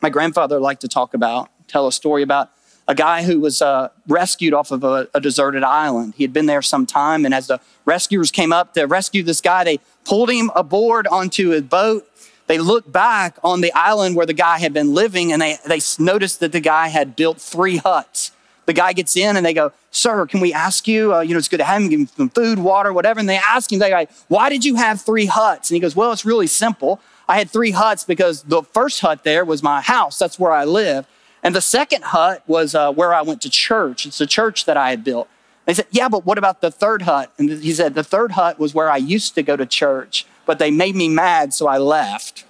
My 0.00 0.10
grandfather 0.10 0.60
liked 0.60 0.80
to 0.82 0.88
talk 0.88 1.14
about, 1.14 1.50
tell 1.68 1.86
a 1.86 1.92
story 1.92 2.22
about 2.22 2.50
a 2.88 2.94
guy 2.94 3.22
who 3.22 3.38
was 3.38 3.60
uh, 3.60 3.90
rescued 4.08 4.54
off 4.54 4.70
of 4.70 4.82
a, 4.82 5.08
a, 5.12 5.20
deserted 5.20 5.62
island. 5.62 6.14
He 6.16 6.24
had 6.24 6.32
been 6.32 6.46
there 6.46 6.62
some 6.62 6.86
time, 6.86 7.26
and 7.26 7.34
as 7.34 7.46
the 7.46 7.60
rescuers 7.84 8.30
came 8.30 8.50
up 8.50 8.72
to 8.74 8.86
rescue 8.86 9.22
this 9.22 9.42
guy, 9.42 9.62
they 9.62 9.78
pulled 10.04 10.30
him 10.30 10.50
aboard 10.56 11.06
onto 11.06 11.52
a 11.52 11.60
boat. 11.60 12.08
They 12.46 12.56
looked 12.56 12.90
back 12.90 13.36
on 13.44 13.60
the 13.60 13.72
island 13.74 14.16
where 14.16 14.24
the 14.24 14.32
guy 14.32 14.58
had 14.58 14.72
been 14.72 14.94
living, 14.94 15.32
and 15.32 15.42
they, 15.42 15.58
they 15.66 15.80
noticed 15.98 16.40
that 16.40 16.52
the 16.52 16.60
guy 16.60 16.88
had 16.88 17.14
built 17.14 17.38
three 17.38 17.76
huts. 17.76 18.32
The 18.64 18.72
guy 18.72 18.94
gets 18.94 19.16
in 19.16 19.36
and 19.36 19.44
they 19.46 19.54
go, 19.54 19.72
Sir, 19.90 20.26
can 20.26 20.40
we 20.40 20.52
ask 20.52 20.86
you? 20.86 21.14
Uh, 21.14 21.20
you 21.20 21.32
know, 21.32 21.38
it's 21.38 21.48
good 21.48 21.56
to 21.56 21.64
have 21.64 21.80
him, 21.80 21.88
give 21.88 22.00
him 22.00 22.06
some 22.06 22.28
food, 22.28 22.58
water, 22.58 22.92
whatever. 22.92 23.18
And 23.18 23.26
they 23.26 23.38
ask 23.38 23.72
him, 23.72 23.78
they 23.78 23.88
go, 23.88 24.04
Why 24.28 24.50
did 24.50 24.62
you 24.62 24.74
have 24.74 25.00
three 25.00 25.24
huts? 25.24 25.70
And 25.70 25.76
he 25.76 25.80
goes, 25.80 25.96
Well, 25.96 26.12
it's 26.12 26.26
really 26.26 26.46
simple. 26.46 27.00
I 27.26 27.38
had 27.38 27.48
three 27.48 27.70
huts 27.70 28.04
because 28.04 28.42
the 28.42 28.62
first 28.62 29.00
hut 29.00 29.24
there 29.24 29.44
was 29.46 29.62
my 29.62 29.80
house. 29.80 30.18
That's 30.18 30.38
where 30.38 30.52
I 30.52 30.64
live. 30.64 31.06
And 31.42 31.54
the 31.54 31.60
second 31.60 32.04
hut 32.04 32.42
was 32.46 32.74
uh, 32.74 32.92
where 32.92 33.14
I 33.14 33.22
went 33.22 33.40
to 33.42 33.50
church. 33.50 34.06
It's 34.06 34.20
a 34.20 34.26
church 34.26 34.64
that 34.64 34.76
I 34.76 34.90
had 34.90 35.04
built. 35.04 35.28
They 35.66 35.74
said, 35.74 35.86
Yeah, 35.90 36.08
but 36.08 36.24
what 36.24 36.38
about 36.38 36.60
the 36.60 36.70
third 36.70 37.02
hut? 37.02 37.32
And 37.38 37.50
he 37.50 37.72
said, 37.72 37.94
The 37.94 38.04
third 38.04 38.32
hut 38.32 38.58
was 38.58 38.74
where 38.74 38.90
I 38.90 38.96
used 38.96 39.34
to 39.36 39.42
go 39.42 39.56
to 39.56 39.66
church, 39.66 40.26
but 40.46 40.58
they 40.58 40.70
made 40.70 40.96
me 40.96 41.08
mad, 41.08 41.54
so 41.54 41.68
I 41.68 41.78
left. 41.78 42.44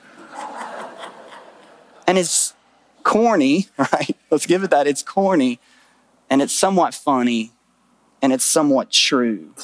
and 2.07 2.17
it's 2.17 2.55
corny, 3.03 3.67
right? 3.79 4.17
Let's 4.31 4.47
give 4.47 4.63
it 4.63 4.71
that. 4.71 4.87
It's 4.87 5.03
corny 5.03 5.61
and 6.31 6.43
it's 6.43 6.53
somewhat 6.53 6.95
funny 6.95 7.53
and 8.23 8.33
it's 8.33 8.45
somewhat 8.45 8.91
true. 8.91 9.55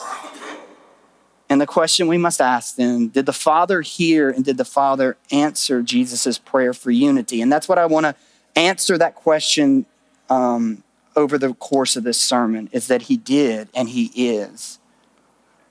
And 1.48 1.60
the 1.60 1.66
question 1.66 2.08
we 2.08 2.18
must 2.18 2.40
ask 2.40 2.76
then 2.76 3.08
did 3.08 3.26
the 3.26 3.32
Father 3.32 3.82
hear 3.82 4.30
and 4.30 4.44
did 4.44 4.56
the 4.56 4.64
Father 4.64 5.16
answer 5.30 5.82
Jesus' 5.82 6.38
prayer 6.38 6.72
for 6.72 6.90
unity? 6.90 7.42
And 7.42 7.52
that's 7.52 7.68
what 7.68 7.78
I 7.78 7.86
want 7.86 8.06
to 8.06 8.16
answer 8.56 8.98
that 8.98 9.14
question 9.14 9.86
um, 10.30 10.82
over 11.16 11.38
the 11.38 11.54
course 11.54 11.96
of 11.96 12.04
this 12.04 12.20
sermon 12.20 12.68
is 12.72 12.86
that 12.88 13.02
He 13.02 13.16
did 13.16 13.68
and 13.74 13.88
He 13.88 14.10
is. 14.14 14.78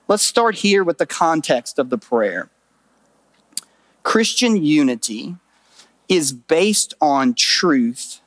Let's 0.06 0.22
start 0.22 0.56
here 0.56 0.84
with 0.84 0.98
the 0.98 1.06
context 1.06 1.78
of 1.78 1.90
the 1.90 1.98
prayer. 1.98 2.50
Christian 4.02 4.62
unity 4.62 5.36
is 6.08 6.32
based 6.32 6.94
on 7.00 7.34
truth 7.34 8.20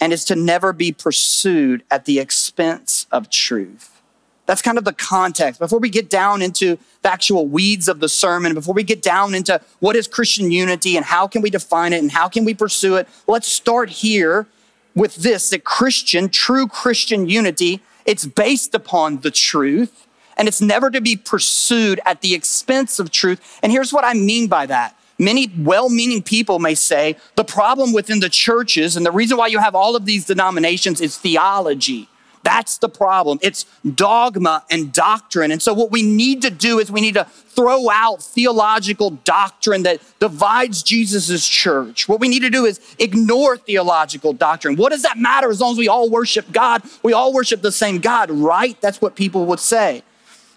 and 0.00 0.12
is 0.12 0.24
to 0.24 0.34
never 0.34 0.72
be 0.72 0.90
pursued 0.90 1.84
at 1.90 2.06
the 2.06 2.18
expense 2.18 3.06
of 3.12 3.30
truth. 3.30 3.91
That's 4.46 4.62
kind 4.62 4.76
of 4.76 4.84
the 4.84 4.92
context. 4.92 5.60
Before 5.60 5.78
we 5.78 5.88
get 5.88 6.10
down 6.10 6.42
into 6.42 6.78
the 7.02 7.10
actual 7.10 7.46
weeds 7.46 7.88
of 7.88 8.00
the 8.00 8.08
sermon, 8.08 8.54
before 8.54 8.74
we 8.74 8.82
get 8.82 9.00
down 9.00 9.34
into 9.34 9.60
what 9.78 9.94
is 9.94 10.08
Christian 10.08 10.50
unity 10.50 10.96
and 10.96 11.04
how 11.04 11.28
can 11.28 11.42
we 11.42 11.50
define 11.50 11.92
it 11.92 12.02
and 12.02 12.10
how 12.10 12.28
can 12.28 12.44
we 12.44 12.54
pursue 12.54 12.96
it, 12.96 13.08
let's 13.28 13.46
start 13.46 13.88
here 13.88 14.46
with 14.94 15.16
this 15.16 15.50
that 15.50 15.64
Christian, 15.64 16.28
true 16.28 16.66
Christian 16.66 17.28
unity, 17.28 17.80
it's 18.04 18.26
based 18.26 18.74
upon 18.74 19.20
the 19.20 19.30
truth 19.30 20.06
and 20.36 20.48
it's 20.48 20.60
never 20.60 20.90
to 20.90 21.00
be 21.00 21.16
pursued 21.16 22.00
at 22.04 22.20
the 22.20 22.34
expense 22.34 22.98
of 22.98 23.10
truth. 23.10 23.60
And 23.62 23.70
here's 23.70 23.92
what 23.92 24.04
I 24.04 24.14
mean 24.14 24.48
by 24.48 24.66
that. 24.66 24.98
Many 25.18 25.52
well 25.56 25.88
meaning 25.88 26.22
people 26.22 26.58
may 26.58 26.74
say 26.74 27.16
the 27.36 27.44
problem 27.44 27.92
within 27.92 28.18
the 28.18 28.28
churches 28.28 28.96
and 28.96 29.06
the 29.06 29.12
reason 29.12 29.36
why 29.36 29.46
you 29.46 29.58
have 29.58 29.74
all 29.76 29.94
of 29.94 30.04
these 30.04 30.24
denominations 30.24 31.00
is 31.00 31.16
theology. 31.16 32.08
That's 32.42 32.78
the 32.78 32.88
problem. 32.88 33.38
It's 33.42 33.64
dogma 33.94 34.64
and 34.70 34.92
doctrine. 34.92 35.52
And 35.52 35.62
so, 35.62 35.72
what 35.72 35.90
we 35.90 36.02
need 36.02 36.42
to 36.42 36.50
do 36.50 36.78
is 36.78 36.90
we 36.90 37.00
need 37.00 37.14
to 37.14 37.24
throw 37.24 37.90
out 37.90 38.22
theological 38.22 39.10
doctrine 39.10 39.82
that 39.84 40.00
divides 40.18 40.82
Jesus' 40.82 41.46
church. 41.46 42.08
What 42.08 42.20
we 42.20 42.28
need 42.28 42.40
to 42.40 42.50
do 42.50 42.64
is 42.64 42.80
ignore 42.98 43.56
theological 43.56 44.32
doctrine. 44.32 44.76
What 44.76 44.90
does 44.90 45.02
that 45.02 45.18
matter 45.18 45.50
as 45.50 45.60
long 45.60 45.72
as 45.72 45.78
we 45.78 45.88
all 45.88 46.10
worship 46.10 46.50
God? 46.50 46.82
We 47.02 47.12
all 47.12 47.32
worship 47.32 47.62
the 47.62 47.72
same 47.72 47.98
God, 47.98 48.30
right? 48.30 48.80
That's 48.80 49.00
what 49.00 49.14
people 49.14 49.46
would 49.46 49.60
say. 49.60 50.02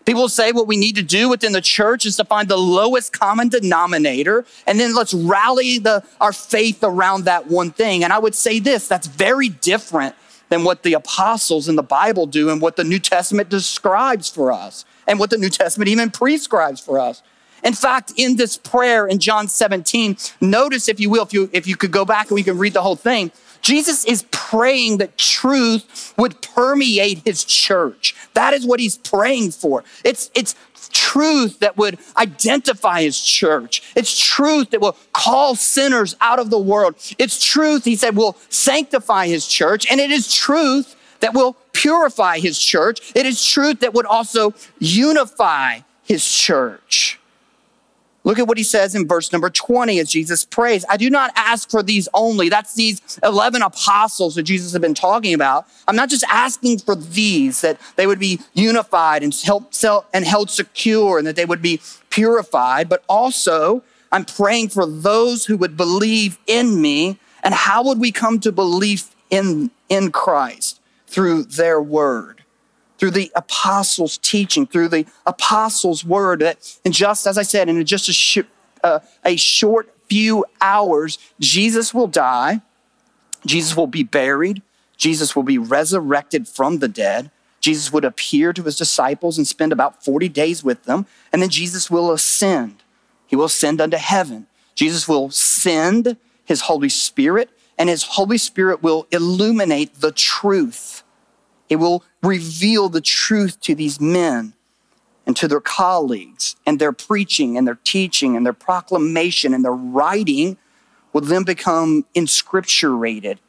People 0.06 0.30
say 0.30 0.52
what 0.52 0.68
we 0.68 0.78
need 0.78 0.96
to 0.96 1.04
do 1.04 1.30
within 1.30 1.52
the 1.52 1.62
church 1.62 2.06
is 2.06 2.16
to 2.18 2.24
find 2.24 2.48
the 2.48 2.58
lowest 2.58 3.12
common 3.12 3.50
denominator, 3.50 4.46
and 4.68 4.80
then 4.80 4.94
let's 4.94 5.16
rally 5.16 5.80
the, 5.80 6.04
our 6.22 6.32
faith 6.32 6.84
around 6.84 7.26
that 7.26 7.48
one 7.48 7.72
thing. 7.72 8.04
And 8.04 8.14
I 8.14 8.20
would 8.20 8.36
say 8.36 8.60
this 8.60 8.88
that's 8.88 9.08
very 9.08 9.50
different 9.50 10.16
than 10.56 10.64
what 10.64 10.84
the 10.84 10.94
apostles 10.94 11.68
in 11.68 11.76
the 11.76 11.84
Bible 11.84 12.26
do 12.26 12.50
and 12.50 12.62
what 12.62 12.78
the 12.78 12.84
New 12.86 13.00
Testament 13.00 13.50
describes 13.50 14.30
for 14.30 14.54
us 14.54 14.86
and 15.06 15.20
what 15.20 15.30
the 15.30 15.38
New 15.38 15.50
Testament 15.50 15.90
even 15.90 16.10
prescribes 16.10 16.80
for 16.80 16.98
us. 16.98 17.22
In 17.62 17.74
fact, 17.74 18.14
in 18.16 18.38
this 18.38 18.56
prayer 18.56 19.06
in 19.06 19.20
John 19.20 19.50
17, 19.50 20.16
notice, 20.40 20.88
if 20.88 20.98
you 20.98 21.10
will, 21.10 21.24
if 21.24 21.34
you, 21.34 21.50
if 21.52 21.68
you 21.68 21.76
could 21.76 21.92
go 21.92 22.06
back 22.06 22.28
and 22.28 22.36
we 22.36 22.44
can 22.44 22.58
read 22.58 22.72
the 22.72 22.82
whole 22.82 22.96
thing, 22.96 23.32
Jesus 23.62 24.06
is 24.06 24.24
praying 24.32 25.00
that 25.00 25.18
truth 25.18 26.14
would 26.18 26.42
permeate 26.42 27.22
his 27.26 27.44
church. 27.44 28.16
That 28.34 28.54
is 28.54 28.66
what 28.66 28.80
he's 28.80 28.98
praying 28.98 29.52
for. 29.52 29.84
It's, 30.06 30.32
it's 30.36 30.56
truth 30.96 31.60
that 31.60 31.78
would 31.78 32.00
identify 32.18 33.02
his 33.02 33.20
church. 33.20 33.84
It's 33.96 34.18
truth 34.18 34.70
that 34.72 34.82
will 34.82 34.98
call 35.14 35.56
sinners 35.56 36.16
out 36.22 36.40
of 36.40 36.50
the 36.50 36.60
world. 36.60 36.96
It's 37.20 37.44
truth, 37.44 37.84
he 37.84 37.96
said, 37.96 38.16
will 38.16 38.38
sanctify 38.50 39.28
his 39.28 39.46
church. 39.48 39.86
And 39.92 40.00
it 40.00 40.10
is 40.10 40.34
truth 40.34 40.96
that 41.20 41.34
will 41.34 41.58
purify 41.74 42.40
his 42.40 42.58
church. 42.60 43.12
It 43.16 43.26
is 43.26 43.46
truth 43.46 43.82
that 43.82 43.94
would 43.94 44.06
also 44.06 44.54
unify 44.80 45.80
his 46.04 46.26
church. 46.26 47.20
Look 48.26 48.40
at 48.40 48.48
what 48.48 48.58
he 48.58 48.64
says 48.64 48.96
in 48.96 49.08
verse 49.08 49.32
number 49.32 49.52
20 49.52 50.00
as 50.00 50.10
Jesus 50.10 50.44
prays. 50.44 50.84
I 50.90 50.98
do 50.98 51.12
not 51.12 51.32
ask 51.36 51.70
for 51.70 51.84
these 51.84 52.10
only. 52.14 52.50
That's 52.50 52.74
these 52.74 53.20
11 53.24 53.62
apostles 53.62 54.34
that 54.36 54.44
Jesus 54.44 54.74
had 54.74 54.82
been 54.82 54.96
talking 54.96 55.36
about. 55.36 55.68
I'm 55.88 55.96
not 55.96 56.10
just 56.10 56.26
asking 56.28 56.80
for 56.80 56.96
these, 56.96 57.62
that 57.62 57.80
they 57.98 58.08
would 58.08 58.20
be 58.20 58.40
unified 58.54 59.22
and 59.22 59.34
and 60.14 60.26
held 60.26 60.50
secure 60.50 61.20
and 61.20 61.28
that 61.28 61.36
they 61.36 61.46
would 61.46 61.62
be 61.62 61.80
purified, 62.10 62.90
but 62.90 63.04
also 63.08 63.84
I'm 64.12 64.26
praying 64.26 64.70
for 64.70 64.88
those 64.88 65.46
who 65.46 65.56
would 65.58 65.78
believe 65.78 66.40
in 66.48 66.82
me. 66.82 67.20
And 67.44 67.54
how 67.54 67.84
would 67.84 68.00
we 68.00 68.12
come 68.12 68.40
to 68.40 68.52
belief 68.52 69.16
in, 69.30 69.70
in 69.88 70.12
Christ? 70.12 70.82
Through 71.08 71.44
their 71.44 71.80
word 71.80 72.45
through 73.06 73.12
the 73.12 73.32
apostles' 73.36 74.18
teaching, 74.18 74.66
through 74.66 74.88
the 74.88 75.06
apostles' 75.28 76.04
word. 76.04 76.42
And 76.84 76.92
just 76.92 77.28
as 77.28 77.38
I 77.38 77.44
said, 77.44 77.70
in 77.70 77.86
just 77.86 78.10
a, 78.10 78.14
sh- 78.14 78.40
uh, 78.84 79.02
a 79.24 79.36
short 79.36 79.96
few 80.10 80.44
hours, 80.60 81.20
Jesus 81.40 81.94
will 81.94 82.08
die, 82.08 82.62
Jesus 83.46 83.78
will 83.78 83.86
be 83.86 84.02
buried, 84.02 84.64
Jesus 84.98 85.36
will 85.36 85.44
be 85.44 85.60
resurrected 85.60 86.48
from 86.48 86.80
the 86.80 86.88
dead. 86.88 87.30
Jesus 87.62 87.94
would 87.94 88.06
appear 88.06 88.54
to 88.54 88.64
his 88.64 88.76
disciples 88.76 89.38
and 89.38 89.48
spend 89.48 89.72
about 89.72 90.04
40 90.04 90.28
days 90.30 90.64
with 90.64 90.86
them. 90.86 91.06
And 91.32 91.44
then 91.44 91.50
Jesus 91.50 91.92
will 91.92 92.12
ascend. 92.12 92.82
He 93.28 93.36
will 93.36 93.46
ascend 93.46 93.82
unto 93.82 93.98
heaven. 93.98 94.48
Jesus 94.74 95.08
will 95.08 95.30
send 95.30 96.18
his 96.44 96.62
Holy 96.62 96.90
Spirit, 96.90 97.52
and 97.78 97.88
his 97.88 98.02
Holy 98.02 98.40
Spirit 98.40 98.82
will 98.82 99.06
illuminate 99.12 100.02
the 100.02 100.12
truth 100.12 100.95
it 101.70 101.78
will 101.78 102.04
reveal 102.22 102.90
the 102.90 103.02
truth 103.02 103.60
to 103.62 103.76
these 103.76 104.00
men 104.00 104.54
and 105.26 105.36
to 105.38 105.48
their 105.48 105.60
colleagues, 105.60 106.56
and 106.68 106.78
their 106.78 106.92
preaching 106.92 107.58
and 107.58 107.68
their 107.68 107.80
teaching 107.84 108.36
and 108.38 108.46
their 108.46 108.54
proclamation 108.54 109.54
and 109.56 109.66
their 109.66 109.72
writing 109.72 110.56
will 111.14 111.22
then 111.22 111.44
become 111.44 112.06
inscripturated. 112.14 113.40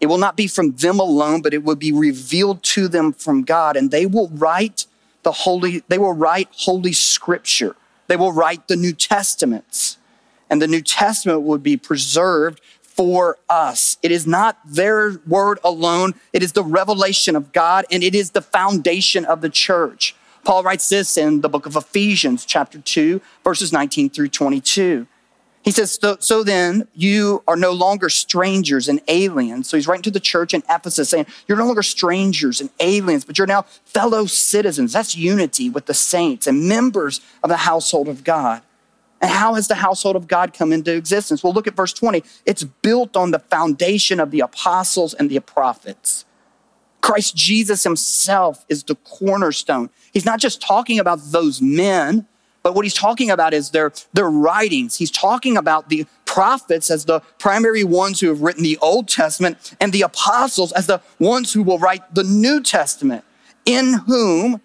It 0.00 0.06
will 0.06 0.18
not 0.18 0.36
be 0.36 0.46
from 0.46 0.72
them 0.72 0.98
alone, 0.98 1.42
but 1.42 1.52
it 1.52 1.62
will 1.62 1.76
be 1.76 1.92
revealed 1.92 2.62
to 2.62 2.88
them 2.88 3.12
from 3.12 3.42
God, 3.42 3.76
and 3.76 3.90
they 3.90 4.06
will 4.06 4.28
write 4.28 4.86
the 5.22 5.32
holy, 5.32 5.82
they 5.88 5.98
will 5.98 6.14
write 6.14 6.48
holy 6.52 6.92
scripture. 6.92 7.76
they 8.08 8.16
will 8.16 8.32
write 8.32 8.68
the 8.68 8.76
New 8.76 8.92
Testaments. 8.92 9.98
And 10.50 10.60
the 10.60 10.66
New 10.66 10.82
Testament 10.82 11.42
would 11.42 11.62
be 11.62 11.76
preserved 11.78 12.60
for 12.94 13.38
us. 13.48 13.96
It 14.02 14.10
is 14.10 14.26
not 14.26 14.58
their 14.64 15.18
word 15.26 15.58
alone, 15.64 16.14
it 16.32 16.42
is 16.42 16.52
the 16.52 16.64
revelation 16.64 17.36
of 17.36 17.52
God, 17.52 17.84
and 17.90 18.02
it 18.02 18.14
is 18.14 18.30
the 18.30 18.42
foundation 18.42 19.24
of 19.24 19.40
the 19.40 19.50
church. 19.50 20.14
Paul 20.44 20.62
writes 20.62 20.88
this 20.88 21.16
in 21.16 21.40
the 21.40 21.48
book 21.48 21.66
of 21.66 21.76
Ephesians, 21.76 22.44
chapter 22.44 22.80
2, 22.80 23.20
verses 23.44 23.72
19 23.72 24.10
through 24.10 24.28
22. 24.28 25.06
He 25.62 25.70
says, 25.70 25.96
so, 26.00 26.16
so, 26.18 26.42
then 26.42 26.88
you 26.92 27.44
are 27.46 27.56
no 27.56 27.70
longer 27.70 28.08
strangers 28.08 28.88
and 28.88 29.00
aliens. 29.06 29.68
So 29.68 29.76
he's 29.76 29.86
writing 29.86 30.02
to 30.02 30.10
the 30.10 30.18
church 30.18 30.54
in 30.54 30.64
Ephesus 30.68 31.10
saying, 31.10 31.26
You're 31.46 31.58
no 31.58 31.66
longer 31.66 31.84
strangers 31.84 32.60
and 32.60 32.68
aliens, 32.80 33.24
but 33.24 33.38
you're 33.38 33.46
now 33.46 33.62
fellow 33.84 34.26
citizens. 34.26 34.92
That's 34.92 35.16
unity 35.16 35.70
with 35.70 35.86
the 35.86 35.94
saints 35.94 36.48
and 36.48 36.68
members 36.68 37.20
of 37.44 37.48
the 37.48 37.58
household 37.58 38.08
of 38.08 38.24
God. 38.24 38.62
And 39.22 39.30
how 39.30 39.54
has 39.54 39.68
the 39.68 39.76
household 39.76 40.16
of 40.16 40.26
God 40.26 40.52
come 40.52 40.72
into 40.72 40.92
existence? 40.92 41.44
Well, 41.44 41.52
look 41.52 41.68
at 41.68 41.76
verse 41.76 41.92
20. 41.92 42.24
It's 42.44 42.64
built 42.64 43.16
on 43.16 43.30
the 43.30 43.38
foundation 43.38 44.18
of 44.18 44.32
the 44.32 44.40
apostles 44.40 45.14
and 45.14 45.30
the 45.30 45.38
prophets. 45.38 46.24
Christ 47.00 47.36
Jesus 47.36 47.84
himself 47.84 48.64
is 48.68 48.82
the 48.82 48.96
cornerstone. 48.96 49.90
He's 50.12 50.24
not 50.24 50.40
just 50.40 50.60
talking 50.60 50.98
about 50.98 51.20
those 51.30 51.62
men, 51.62 52.26
but 52.64 52.74
what 52.74 52.84
he's 52.84 52.94
talking 52.94 53.30
about 53.30 53.54
is 53.54 53.70
their, 53.70 53.92
their 54.12 54.30
writings. 54.30 54.96
He's 54.96 55.10
talking 55.10 55.56
about 55.56 55.88
the 55.88 56.06
prophets 56.26 56.90
as 56.90 57.04
the 57.04 57.20
primary 57.38 57.84
ones 57.84 58.20
who 58.20 58.28
have 58.28 58.40
written 58.40 58.62
the 58.62 58.78
Old 58.78 59.08
Testament 59.08 59.74
and 59.80 59.92
the 59.92 60.02
apostles 60.02 60.72
as 60.72 60.86
the 60.86 61.00
ones 61.18 61.52
who 61.52 61.62
will 61.62 61.78
write 61.78 62.14
the 62.14 62.24
New 62.24 62.60
Testament, 62.60 63.24
in 63.64 63.94
whom 64.06 64.60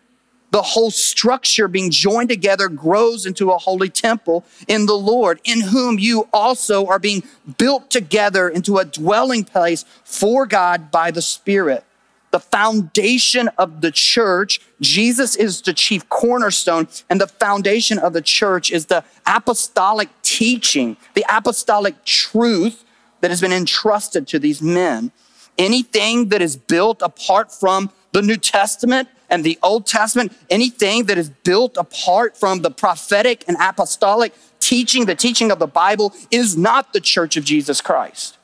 the 0.57 0.63
whole 0.63 0.89
structure 0.89 1.67
being 1.67 1.91
joined 1.91 2.29
together 2.29 2.67
grows 2.67 3.27
into 3.27 3.51
a 3.51 3.59
holy 3.59 3.89
temple 3.89 4.43
in 4.67 4.87
the 4.87 4.97
Lord, 4.97 5.39
in 5.43 5.61
whom 5.61 5.99
you 5.99 6.27
also 6.33 6.87
are 6.87 6.97
being 6.97 7.21
built 7.59 7.91
together 7.91 8.49
into 8.49 8.79
a 8.79 8.85
dwelling 8.85 9.43
place 9.43 9.85
for 10.03 10.47
God 10.47 10.89
by 10.89 11.11
the 11.11 11.21
Spirit. 11.21 11.83
The 12.31 12.39
foundation 12.39 13.51
of 13.59 13.81
the 13.81 13.91
church, 13.91 14.59
Jesus 14.81 15.35
is 15.35 15.61
the 15.61 15.73
chief 15.73 16.09
cornerstone, 16.09 16.87
and 17.07 17.21
the 17.21 17.27
foundation 17.27 17.99
of 17.99 18.13
the 18.13 18.23
church 18.23 18.71
is 18.71 18.87
the 18.87 19.03
apostolic 19.27 20.09
teaching, 20.23 20.97
the 21.13 21.25
apostolic 21.29 22.03
truth 22.03 22.83
that 23.21 23.29
has 23.29 23.41
been 23.41 23.53
entrusted 23.53 24.27
to 24.29 24.39
these 24.39 24.59
men. 24.59 25.11
Anything 25.59 26.29
that 26.29 26.41
is 26.41 26.57
built 26.57 27.03
apart 27.03 27.51
from 27.51 27.91
the 28.11 28.23
New 28.23 28.37
Testament 28.37 29.07
and 29.29 29.43
the 29.43 29.59
Old 29.61 29.85
Testament, 29.85 30.35
anything 30.49 31.05
that 31.05 31.17
is 31.17 31.29
built 31.29 31.75
apart 31.77 32.37
from 32.37 32.61
the 32.61 32.71
prophetic 32.71 33.43
and 33.47 33.57
apostolic 33.59 34.33
teaching, 34.59 35.05
the 35.05 35.15
teaching 35.15 35.51
of 35.51 35.59
the 35.59 35.67
Bible, 35.67 36.13
is 36.31 36.55
not 36.57 36.93
the 36.93 37.01
church 37.01 37.35
of 37.37 37.43
Jesus 37.43 37.81
Christ. 37.81 38.37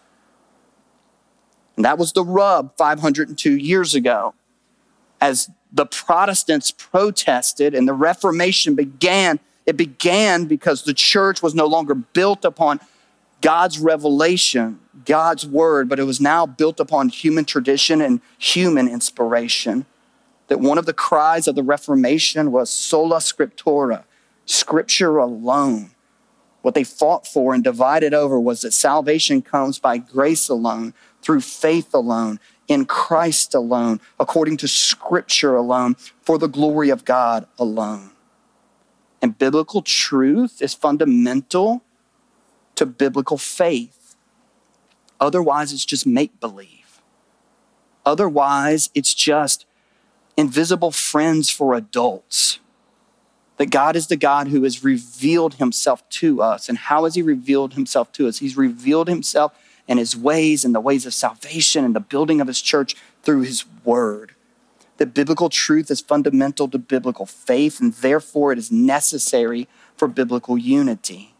And 1.75 1.85
that 1.85 1.97
was 1.97 2.11
the 2.11 2.23
rub 2.23 2.75
502 2.77 3.57
years 3.57 3.95
ago. 3.95 4.33
As 5.21 5.49
the 5.71 5.85
Protestants 5.85 6.71
protested 6.71 7.73
and 7.73 7.87
the 7.87 7.93
Reformation 7.93 8.75
began, 8.75 9.39
it 9.65 9.77
began 9.77 10.45
because 10.45 10.83
the 10.83 10.93
church 10.93 11.41
was 11.41 11.55
no 11.55 11.65
longer 11.65 11.95
built 11.95 12.45
upon 12.45 12.79
God's 13.41 13.79
revelation, 13.79 14.79
God's 15.05 15.45
word, 15.47 15.89
but 15.89 15.99
it 15.99 16.03
was 16.03 16.21
now 16.21 16.45
built 16.45 16.79
upon 16.79 17.09
human 17.09 17.45
tradition 17.45 18.01
and 18.01 18.21
human 18.37 18.87
inspiration 18.87 19.85
that 20.53 20.59
one 20.59 20.77
of 20.77 20.85
the 20.85 20.93
cries 20.93 21.47
of 21.47 21.55
the 21.55 21.63
Reformation 21.63 22.51
was 22.51 22.69
sola 22.69 23.17
scriptura, 23.17 24.03
scripture 24.45 25.17
alone. 25.17 25.89
What 26.61 26.75
they 26.75 26.83
fought 26.83 27.25
for 27.25 27.55
and 27.55 27.63
divided 27.63 28.13
over 28.13 28.39
was 28.39 28.61
that 28.61 28.71
salvation 28.71 29.41
comes 29.41 29.79
by 29.79 29.97
grace 29.97 30.49
alone, 30.49 30.93
through 31.23 31.41
faith 31.41 31.91
alone, 31.91 32.39
in 32.67 32.85
Christ 32.85 33.55
alone, 33.55 33.99
according 34.19 34.57
to 34.57 34.67
scripture 34.67 35.55
alone, 35.55 35.95
for 36.21 36.37
the 36.37 36.47
glory 36.47 36.91
of 36.91 37.03
God 37.03 37.47
alone. 37.57 38.11
And 39.23 39.35
biblical 39.35 39.81
truth 39.81 40.61
is 40.61 40.75
fundamental 40.75 41.81
to 42.75 42.85
biblical 42.85 43.39
faith. 43.39 44.15
Otherwise, 45.19 45.73
it's 45.73 45.83
just 45.83 46.05
make 46.05 46.39
believe. 46.39 47.01
Otherwise, 48.05 48.91
it's 48.93 49.15
just 49.15 49.65
invisible 50.37 50.91
friends 50.91 51.49
for 51.49 51.73
adults. 51.73 52.59
That 53.57 53.69
God 53.69 53.95
is 53.95 54.07
the 54.07 54.15
God 54.15 54.47
who 54.47 54.63
has 54.63 54.83
revealed 54.83 55.55
himself 55.55 56.07
to 56.09 56.41
us. 56.41 56.67
And 56.67 56.77
how 56.77 57.03
has 57.03 57.15
he 57.15 57.21
revealed 57.21 57.73
himself 57.73 58.11
to 58.13 58.27
us? 58.27 58.39
He's 58.39 58.57
revealed 58.57 59.07
himself 59.07 59.53
and 59.87 59.99
his 59.99 60.17
ways 60.17 60.65
and 60.65 60.73
the 60.73 60.81
ways 60.81 61.05
of 61.05 61.13
salvation 61.13 61.85
and 61.85 61.95
the 61.95 61.99
building 61.99 62.41
of 62.41 62.47
his 62.47 62.61
church 62.61 62.95
through 63.21 63.41
his 63.41 63.65
word. 63.83 64.33
That 64.97 65.13
biblical 65.13 65.49
truth 65.49 65.91
is 65.91 66.01
fundamental 66.01 66.67
to 66.67 66.77
biblical 66.77 67.25
faith, 67.25 67.79
and 67.79 67.93
therefore 67.93 68.51
it 68.51 68.57
is 68.57 68.71
necessary 68.71 69.67
for 69.97 70.07
biblical 70.07 70.57
unity. 70.57 71.33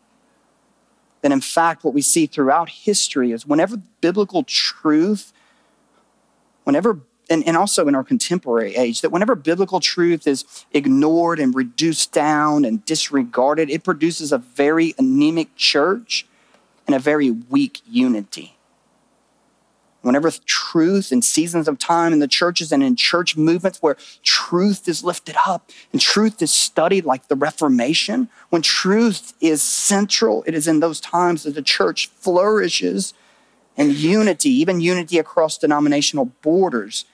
That 1.22 1.32
in 1.32 1.42
fact, 1.42 1.84
what 1.84 1.94
we 1.94 2.02
see 2.02 2.26
throughout 2.26 2.70
history 2.70 3.32
is 3.32 3.46
whenever 3.46 3.78
biblical 3.78 4.44
truth, 4.44 5.32
whenever 6.64 7.00
and, 7.30 7.46
and 7.48 7.56
also 7.56 7.88
in 7.88 7.96
our 7.96 8.04
contemporary 8.04 8.76
age, 8.76 9.02
that 9.02 9.12
whenever 9.12 9.36
biblical 9.36 9.80
truth 9.80 10.28
is 10.28 10.66
ignored 10.72 11.40
and 11.40 11.56
reduced 11.56 12.12
down 12.12 12.66
and 12.66 12.84
disregarded, 12.86 13.70
it 13.70 13.84
produces 13.84 14.32
a 14.32 14.38
very 14.38 14.94
anemic 14.98 15.56
church 15.56 16.26
and 16.86 16.96
a 16.96 17.00
very 17.00 17.32
weak 17.32 17.82
unity. 17.88 18.58
Whenever 20.02 20.30
truth 20.46 21.14
in 21.14 21.22
seasons 21.22 21.66
of 21.70 21.80
time 21.80 22.12
in 22.12 22.20
the 22.20 22.28
churches 22.28 22.74
and 22.74 22.84
in 22.84 22.98
church 22.98 23.38
movements 23.38 23.82
where 23.82 23.96
truth 24.22 24.86
is 24.90 25.02
lifted 25.02 25.36
up 25.48 25.72
and 25.94 26.02
truth 26.02 26.42
is 26.42 26.52
studied 26.52 27.06
like 27.06 27.30
the 27.30 27.38
Reformation, 27.38 28.28
when 28.50 28.62
truth 28.62 29.34
is 29.40 29.64
central, 29.64 30.44
it 30.46 30.54
is 30.54 30.68
in 30.68 30.82
those 30.82 31.00
times 31.00 31.44
that 31.44 31.56
the 31.56 31.62
church 31.62 32.08
flourishes 32.08 33.14
and 33.78 33.94
unity, 33.94 34.50
even 34.50 34.82
unity 34.82 35.18
across 35.18 35.58
denominational 35.58 36.26
borders, 36.42 37.06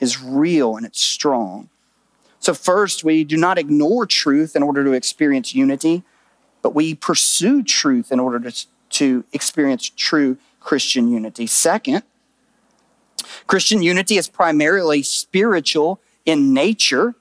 is 0.00 0.22
real 0.22 0.76
and 0.76 0.86
it's 0.86 1.00
strong. 1.00 1.68
So, 2.38 2.54
first, 2.54 3.02
we 3.02 3.24
do 3.24 3.36
not 3.36 3.58
ignore 3.58 4.06
truth 4.06 4.54
in 4.54 4.62
order 4.62 4.84
to 4.84 4.92
experience 4.92 5.54
unity, 5.54 6.04
but 6.62 6.74
we 6.74 6.94
pursue 6.94 7.62
truth 7.62 8.12
in 8.12 8.20
order 8.20 8.50
to, 8.50 8.66
to 8.90 9.24
experience 9.32 9.90
true 9.96 10.36
Christian 10.60 11.08
unity. 11.08 11.46
Second, 11.46 12.02
Christian 13.46 13.82
unity 13.82 14.16
is 14.16 14.28
primarily 14.28 15.02
spiritual 15.02 16.00
in 16.24 16.52
nature, 16.52 17.14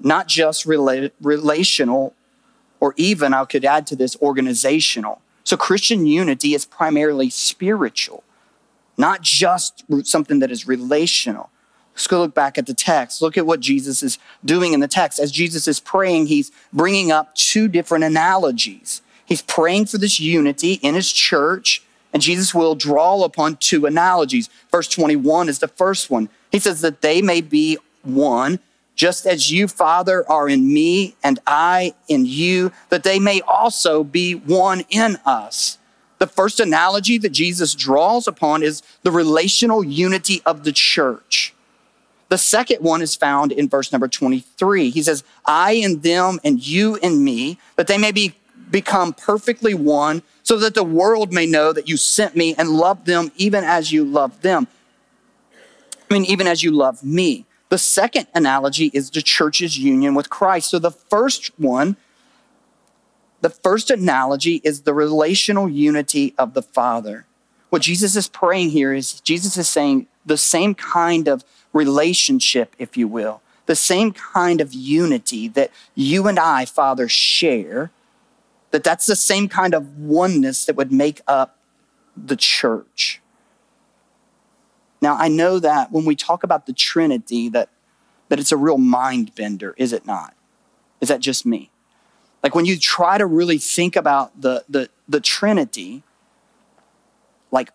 not 0.00 0.26
just 0.26 0.66
rela- 0.66 1.12
relational, 1.20 2.14
or 2.80 2.94
even, 2.96 3.32
I 3.32 3.44
could 3.44 3.64
add 3.64 3.86
to 3.86 3.96
this, 3.96 4.16
organizational. 4.20 5.22
So, 5.44 5.56
Christian 5.56 6.04
unity 6.04 6.54
is 6.54 6.64
primarily 6.64 7.30
spiritual, 7.30 8.24
not 8.96 9.22
just 9.22 9.84
something 10.02 10.40
that 10.40 10.50
is 10.50 10.66
relational. 10.66 11.48
Let's 11.94 12.06
go 12.06 12.20
look 12.20 12.34
back 12.34 12.56
at 12.56 12.66
the 12.66 12.74
text. 12.74 13.20
Look 13.20 13.36
at 13.36 13.46
what 13.46 13.60
Jesus 13.60 14.02
is 14.02 14.18
doing 14.44 14.72
in 14.72 14.80
the 14.80 14.88
text. 14.88 15.18
As 15.18 15.30
Jesus 15.30 15.68
is 15.68 15.78
praying, 15.78 16.26
he's 16.26 16.50
bringing 16.72 17.12
up 17.12 17.34
two 17.34 17.68
different 17.68 18.04
analogies. 18.04 19.02
He's 19.24 19.42
praying 19.42 19.86
for 19.86 19.98
this 19.98 20.18
unity 20.18 20.74
in 20.74 20.94
his 20.94 21.12
church, 21.12 21.82
and 22.12 22.22
Jesus 22.22 22.54
will 22.54 22.74
draw 22.74 23.22
upon 23.24 23.56
two 23.56 23.86
analogies. 23.86 24.48
Verse 24.70 24.88
21 24.88 25.48
is 25.48 25.58
the 25.58 25.68
first 25.68 26.10
one. 26.10 26.28
He 26.50 26.58
says 26.58 26.80
that 26.80 27.02
they 27.02 27.22
may 27.22 27.40
be 27.40 27.78
one, 28.02 28.58
just 28.94 29.26
as 29.26 29.50
you, 29.50 29.68
Father, 29.68 30.28
are 30.30 30.48
in 30.48 30.72
me 30.72 31.16
and 31.22 31.38
I 31.46 31.94
in 32.08 32.26
you, 32.26 32.72
that 32.88 33.04
they 33.04 33.18
may 33.18 33.40
also 33.42 34.04
be 34.04 34.34
one 34.34 34.84
in 34.90 35.16
us. 35.24 35.78
The 36.18 36.26
first 36.26 36.60
analogy 36.60 37.18
that 37.18 37.30
Jesus 37.30 37.74
draws 37.74 38.28
upon 38.28 38.62
is 38.62 38.82
the 39.02 39.10
relational 39.10 39.82
unity 39.82 40.40
of 40.46 40.64
the 40.64 40.72
church. 40.72 41.51
The 42.32 42.38
second 42.38 42.80
one 42.80 43.02
is 43.02 43.14
found 43.14 43.52
in 43.52 43.68
verse 43.68 43.92
number 43.92 44.08
23. 44.08 44.88
He 44.88 45.02
says, 45.02 45.22
I 45.44 45.72
and 45.72 46.02
them 46.02 46.40
and 46.42 46.66
you 46.66 46.96
and 47.02 47.22
me, 47.22 47.58
that 47.76 47.88
they 47.88 47.98
may 47.98 48.10
be 48.10 48.34
become 48.70 49.12
perfectly 49.12 49.74
one, 49.74 50.22
so 50.42 50.56
that 50.60 50.72
the 50.72 50.82
world 50.82 51.30
may 51.30 51.44
know 51.44 51.74
that 51.74 51.90
you 51.90 51.98
sent 51.98 52.34
me 52.34 52.54
and 52.56 52.70
loved 52.70 53.04
them 53.04 53.32
even 53.36 53.64
as 53.64 53.92
you 53.92 54.02
loved 54.02 54.40
them. 54.40 54.66
I 56.10 56.14
mean, 56.14 56.24
even 56.24 56.46
as 56.46 56.62
you 56.62 56.70
love 56.70 57.04
me. 57.04 57.44
The 57.68 57.76
second 57.76 58.28
analogy 58.34 58.90
is 58.94 59.10
the 59.10 59.20
church's 59.20 59.78
union 59.78 60.14
with 60.14 60.30
Christ. 60.30 60.70
So 60.70 60.78
the 60.78 60.90
first 60.90 61.50
one, 61.60 61.98
the 63.42 63.50
first 63.50 63.90
analogy 63.90 64.62
is 64.64 64.80
the 64.80 64.94
relational 64.94 65.68
unity 65.68 66.32
of 66.38 66.54
the 66.54 66.62
Father. 66.62 67.26
What 67.68 67.82
Jesus 67.82 68.16
is 68.16 68.26
praying 68.26 68.70
here 68.70 68.94
is 68.94 69.20
Jesus 69.20 69.58
is 69.58 69.68
saying 69.68 70.06
the 70.24 70.38
same 70.38 70.74
kind 70.74 71.28
of 71.28 71.44
relationship, 71.72 72.74
if 72.78 72.96
you 72.96 73.08
will, 73.08 73.40
the 73.66 73.76
same 73.76 74.12
kind 74.12 74.60
of 74.60 74.72
unity 74.72 75.48
that 75.48 75.70
you 75.94 76.26
and 76.26 76.38
I, 76.38 76.64
Father, 76.64 77.08
share, 77.08 77.90
that 78.70 78.84
that's 78.84 79.06
the 79.06 79.16
same 79.16 79.48
kind 79.48 79.74
of 79.74 79.98
oneness 79.98 80.64
that 80.64 80.76
would 80.76 80.92
make 80.92 81.20
up 81.26 81.56
the 82.16 82.36
church. 82.36 83.20
Now, 85.00 85.16
I 85.16 85.28
know 85.28 85.58
that 85.58 85.90
when 85.90 86.04
we 86.04 86.14
talk 86.14 86.42
about 86.42 86.66
the 86.66 86.72
Trinity, 86.72 87.48
that, 87.50 87.68
that 88.28 88.38
it's 88.38 88.52
a 88.52 88.56
real 88.56 88.78
mind 88.78 89.34
bender, 89.34 89.74
is 89.76 89.92
it 89.92 90.06
not? 90.06 90.34
Is 91.00 91.08
that 91.08 91.20
just 91.20 91.44
me? 91.44 91.70
Like 92.42 92.54
when 92.54 92.64
you 92.64 92.78
try 92.78 93.18
to 93.18 93.26
really 93.26 93.58
think 93.58 93.96
about 93.96 94.40
the, 94.40 94.64
the, 94.68 94.88
the 95.08 95.20
Trinity, 95.20 96.02
like 97.50 97.70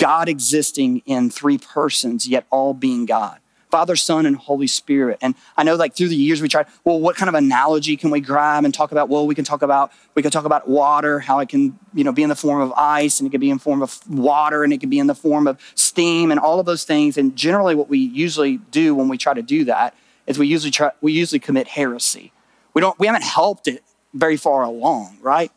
God 0.00 0.30
existing 0.30 1.02
in 1.04 1.28
three 1.28 1.58
persons, 1.58 2.26
yet 2.26 2.46
all 2.50 2.72
being 2.72 3.04
God. 3.04 3.38
Father, 3.70 3.94
Son, 3.96 4.24
and 4.24 4.34
Holy 4.34 4.66
Spirit. 4.66 5.18
And 5.20 5.34
I 5.58 5.62
know 5.62 5.76
like 5.76 5.94
through 5.94 6.08
the 6.08 6.16
years 6.16 6.42
we 6.42 6.48
tried, 6.48 6.66
well, 6.84 6.98
what 6.98 7.16
kind 7.16 7.28
of 7.28 7.34
analogy 7.34 7.96
can 7.96 8.10
we 8.10 8.20
grab 8.20 8.64
and 8.64 8.74
talk 8.74 8.92
about? 8.92 9.10
Well, 9.10 9.26
we 9.26 9.34
can 9.34 9.44
talk 9.44 9.62
about, 9.62 9.92
we 10.14 10.22
can 10.22 10.30
talk 10.30 10.46
about 10.46 10.66
water, 10.66 11.20
how 11.20 11.38
it 11.38 11.50
can, 11.50 11.78
you 11.94 12.02
know, 12.02 12.12
be 12.12 12.22
in 12.22 12.30
the 12.30 12.34
form 12.34 12.62
of 12.62 12.72
ice 12.72 13.20
and 13.20 13.28
it 13.28 13.30
can 13.30 13.40
be 13.40 13.50
in 13.50 13.58
form 13.58 13.82
of 13.82 14.00
water 14.10 14.64
and 14.64 14.72
it 14.72 14.80
can 14.80 14.88
be 14.90 14.98
in 14.98 15.06
the 15.06 15.14
form 15.14 15.46
of 15.46 15.60
steam 15.74 16.30
and 16.30 16.40
all 16.40 16.58
of 16.58 16.66
those 16.66 16.82
things. 16.82 17.16
And 17.16 17.36
generally 17.36 17.74
what 17.74 17.88
we 17.88 17.98
usually 17.98 18.56
do 18.56 18.94
when 18.94 19.08
we 19.08 19.18
try 19.18 19.34
to 19.34 19.42
do 19.42 19.64
that 19.66 19.94
is 20.26 20.38
we 20.38 20.48
usually 20.48 20.72
try, 20.72 20.90
we 21.02 21.12
usually 21.12 21.40
commit 21.40 21.68
heresy. 21.68 22.32
We 22.72 22.80
don't, 22.80 22.98
we 22.98 23.06
haven't 23.06 23.24
helped 23.24 23.68
it 23.68 23.84
very 24.14 24.38
far 24.38 24.64
along, 24.64 25.18
right? 25.20 25.52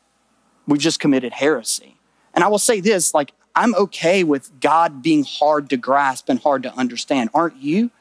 We've 0.67 0.81
just 0.81 0.99
committed 0.99 1.33
heresy. 1.33 1.97
And 2.35 2.43
I 2.43 2.47
will 2.47 2.59
say 2.59 2.79
this, 2.79 3.13
like, 3.13 3.33
I'm 3.55 3.75
okay 3.75 4.23
with 4.23 4.59
God 4.59 5.03
being 5.03 5.23
hard 5.23 5.69
to 5.69 5.77
grasp 5.77 6.29
and 6.29 6.39
hard 6.39 6.63
to 6.63 6.73
understand. 6.75 7.29
Aren't 7.33 7.57
you? 7.57 7.91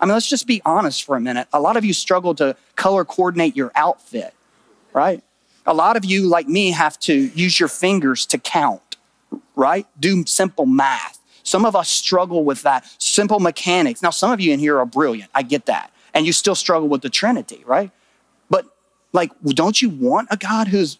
I 0.00 0.06
mean, 0.06 0.12
let's 0.12 0.28
just 0.28 0.46
be 0.46 0.62
honest 0.64 1.04
for 1.04 1.16
a 1.16 1.20
minute. 1.20 1.48
A 1.52 1.60
lot 1.60 1.76
of 1.76 1.84
you 1.84 1.92
struggle 1.92 2.34
to 2.36 2.56
color 2.76 3.04
coordinate 3.04 3.56
your 3.56 3.72
outfit, 3.74 4.34
right? 4.92 5.22
A 5.66 5.74
lot 5.74 5.96
of 5.96 6.04
you, 6.04 6.26
like 6.26 6.46
me, 6.48 6.70
have 6.70 6.98
to 7.00 7.14
use 7.14 7.58
your 7.58 7.68
fingers 7.68 8.24
to 8.26 8.38
count, 8.38 8.96
right? 9.56 9.86
Do 9.98 10.24
simple 10.26 10.66
math. 10.66 11.18
Some 11.42 11.64
of 11.64 11.74
us 11.74 11.88
struggle 11.88 12.44
with 12.44 12.62
that, 12.62 12.86
simple 12.98 13.40
mechanics. 13.40 14.02
Now, 14.02 14.10
some 14.10 14.30
of 14.30 14.40
you 14.40 14.52
in 14.52 14.60
here 14.60 14.78
are 14.78 14.86
brilliant. 14.86 15.30
I 15.34 15.42
get 15.42 15.66
that. 15.66 15.90
And 16.14 16.26
you 16.26 16.32
still 16.32 16.54
struggle 16.54 16.88
with 16.88 17.02
the 17.02 17.10
Trinity, 17.10 17.62
right? 17.66 17.90
But, 18.50 18.66
like, 19.12 19.32
don't 19.44 19.80
you 19.80 19.88
want 19.88 20.28
a 20.30 20.36
God 20.36 20.68
who's 20.68 20.98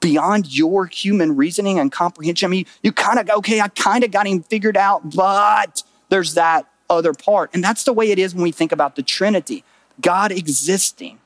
beyond 0.00 0.56
your 0.56 0.86
human 0.86 1.36
reasoning 1.36 1.78
and 1.78 1.92
comprehension? 1.92 2.46
I 2.46 2.50
mean, 2.50 2.66
you 2.82 2.92
kind 2.92 3.18
of, 3.18 3.30
okay, 3.38 3.60
I 3.60 3.68
kind 3.68 4.04
of 4.04 4.10
got 4.10 4.26
him 4.26 4.42
figured 4.42 4.76
out, 4.76 5.14
but 5.14 5.82
there's 6.08 6.34
that 6.34 6.66
other 6.88 7.12
part. 7.12 7.50
And 7.54 7.62
that's 7.62 7.84
the 7.84 7.92
way 7.92 8.10
it 8.10 8.18
is 8.18 8.34
when 8.34 8.42
we 8.42 8.52
think 8.52 8.72
about 8.72 8.96
the 8.96 9.02
Trinity 9.02 9.64
God 10.00 10.32
existing 10.32 11.18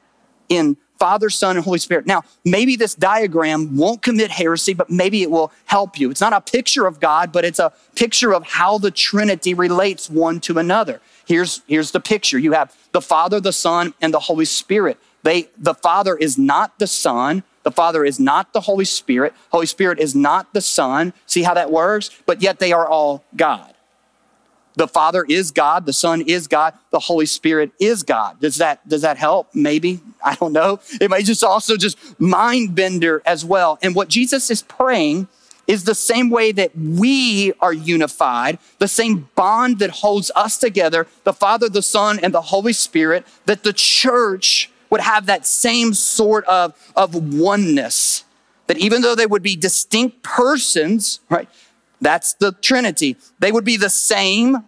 in 0.49 0.77
Father, 0.99 1.29
Son, 1.29 1.57
and 1.57 1.65
Holy 1.65 1.79
Spirit. 1.79 2.07
Now, 2.07 2.23
maybe 2.45 2.77
this 2.77 2.95
diagram 2.95 3.77
won't 3.77 4.03
commit 4.03 4.31
heresy, 4.31 4.75
but 4.75 4.91
maybe 4.91 5.23
it 5.23 5.31
will 5.31 5.53
help 5.67 5.99
you. 5.99 6.11
It's 6.11 6.21
not 6.21 6.33
a 6.33 6.41
picture 6.41 6.87
of 6.87 7.01
God, 7.01 7.33
but 7.33 7.45
it's 7.45 7.59
a 7.59 7.73
picture 7.95 8.33
of 8.33 8.45
how 8.45 8.79
the 8.79 8.91
Trinity 8.91 9.55
relates 9.55 10.09
one 10.09 10.41
to 10.41 10.59
another. 10.59 11.01
Here's, 11.27 11.63
here's 11.67 11.91
the 11.91 12.01
picture 12.01 12.39
you 12.39 12.53
have 12.53 12.75
the 12.93 13.01
Father, 13.01 13.41
the 13.41 13.53
Son, 13.53 13.93
and 14.01 14.15
the 14.15 14.21
Holy 14.21 14.45
Spirit. 14.45 14.99
They, 15.25 15.49
the 15.59 15.75
Father 15.75 16.17
is 16.17 16.39
not 16.39 16.79
the 16.79 16.87
Son. 16.87 17.43
The 17.65 17.73
Father 17.73 18.05
is 18.05 18.21
not 18.21 18.53
the 18.53 18.61
Holy 18.61 18.85
Spirit. 18.85 19.35
Holy 19.51 19.67
Spirit 19.67 19.99
is 19.99 20.15
not 20.15 20.53
the 20.55 20.61
Son. 20.61 21.13
See 21.27 21.43
how 21.43 21.55
that 21.55 21.71
works? 21.71 22.11
But 22.27 22.41
yet 22.41 22.61
they 22.61 22.73
are 22.73 22.87
all 22.87 23.25
God. 23.35 23.75
The 24.77 24.89
Father 24.89 25.25
is 25.29 25.51
God, 25.53 25.87
the 25.87 25.93
Son 25.93 26.21
is 26.21 26.49
God, 26.49 26.75
the 26.91 26.99
Holy 26.99 27.27
Spirit 27.27 27.71
is 27.79 28.03
God. 28.03 28.41
Does 28.41 28.57
that 28.57 28.87
does 28.89 29.03
that 29.03 29.17
help? 29.17 29.55
Maybe. 29.55 30.01
I 30.25 30.35
don't 30.35 30.53
know. 30.53 30.81
It 31.01 31.11
may 31.11 31.23
just 31.23 31.45
also 31.45 31.77
just 31.77 31.99
mind 32.21 32.75
bender 32.75 33.23
as 33.25 33.45
well. 33.45 33.79
And 33.83 33.95
what 33.95 34.09
Jesus 34.09 34.51
is 34.51 34.63
praying 34.63 35.29
is 35.67 35.85
the 35.85 35.95
same 35.95 36.29
way 36.29 36.53
that 36.53 36.77
we 36.77 37.53
are 37.61 37.73
unified, 37.73 38.59
the 38.79 38.89
same 38.89 39.29
bond 39.35 39.79
that 39.79 39.91
holds 39.91 40.31
us 40.37 40.59
together, 40.59 41.07
the 41.25 41.33
Father, 41.33 41.69
the 41.69 41.83
Son, 41.83 42.19
and 42.23 42.35
the 42.35 42.43
Holy 42.43 42.73
Spirit, 42.73 43.25
that 43.47 43.63
the 43.63 43.73
church 43.73 44.71
would 44.95 45.01
have 45.01 45.27
that 45.27 45.45
same 45.45 45.93
sort 45.93 46.45
of, 46.45 46.73
of 46.95 47.35
oneness. 47.35 48.23
That 48.69 48.79
even 48.79 49.03
though 49.03 49.17
they 49.17 49.27
would 49.27 49.43
be 49.43 49.57
distinct 49.57 50.23
persons, 50.23 51.19
right? 51.29 51.49
That's 52.01 52.35
the 52.35 52.53
Trinity. 52.53 53.17
They 53.41 53.51
would 53.51 53.65
be 53.65 53.77
the 53.77 53.91
same 53.91 54.59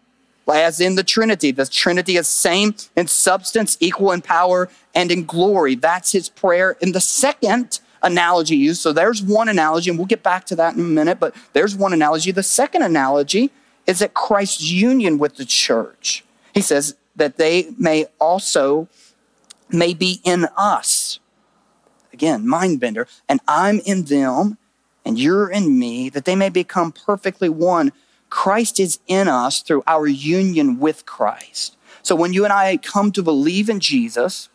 as 0.53 0.81
in 0.81 0.97
the 0.97 1.05
Trinity. 1.05 1.53
The 1.53 1.65
Trinity 1.65 2.17
is 2.17 2.27
same 2.27 2.75
in 2.97 3.07
substance, 3.07 3.77
equal 3.79 4.11
in 4.11 4.21
power, 4.21 4.69
and 4.97 5.13
in 5.13 5.27
glory. 5.27 5.77
That's 5.77 6.11
his 6.11 6.29
prayer. 6.29 6.77
In 6.81 6.91
the 6.91 7.01
second 7.01 7.79
analogy 8.03 8.57
used, 8.57 8.83
so 8.83 8.93
there's 8.93 9.23
one 9.23 9.49
analogy, 9.49 9.91
and 9.91 9.99
we'll 9.99 10.07
get 10.07 10.25
back 10.25 10.45
to 10.47 10.57
that 10.57 10.75
in 10.75 10.81
a 10.81 10.83
minute, 10.83 11.21
but 11.21 11.37
there's 11.53 11.77
one 11.77 11.93
analogy. 11.93 12.33
The 12.33 12.43
second 12.43 12.83
analogy 12.83 13.53
is 13.87 14.01
that 14.01 14.13
Christ's 14.13 14.73
union 14.73 15.19
with 15.19 15.37
the 15.37 15.45
church. 15.45 16.25
He 16.53 16.63
says 16.63 16.97
that 17.15 17.37
they 17.37 17.69
may 17.79 18.07
also 18.19 18.89
may 19.71 19.95
be 19.95 20.21
in 20.25 20.47
us. 20.57 21.21
Again, 22.13 22.47
mind 22.47 22.81
bender, 22.81 23.07
and 23.29 23.41
I'm 23.47 23.81
in 23.81 24.05
them 24.05 24.59
and 25.07 25.19
you're 25.21 25.49
in 25.49 25.79
me, 25.79 26.09
that 26.11 26.25
they 26.25 26.35
may 26.35 26.49
become 26.49 26.91
perfectly 26.91 27.49
one. 27.49 27.93
Christ 28.29 28.81
is 28.81 28.99
in 29.07 29.29
us 29.29 29.63
through 29.63 29.85
our 29.87 30.09
union 30.09 30.81
with 30.81 31.07
Christ. 31.07 31.77
So 32.03 32.17
when 32.17 32.33
you 32.33 32.43
and 32.43 32.53
I 32.53 32.77
come 32.77 33.13
to 33.13 33.23
believe 33.23 33.69
in 33.69 33.79
Jesus, 33.79 34.49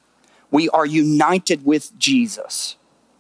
we 0.52 0.68
are 0.70 0.86
united 0.86 1.66
with 1.66 1.98
Jesus. 1.98 2.76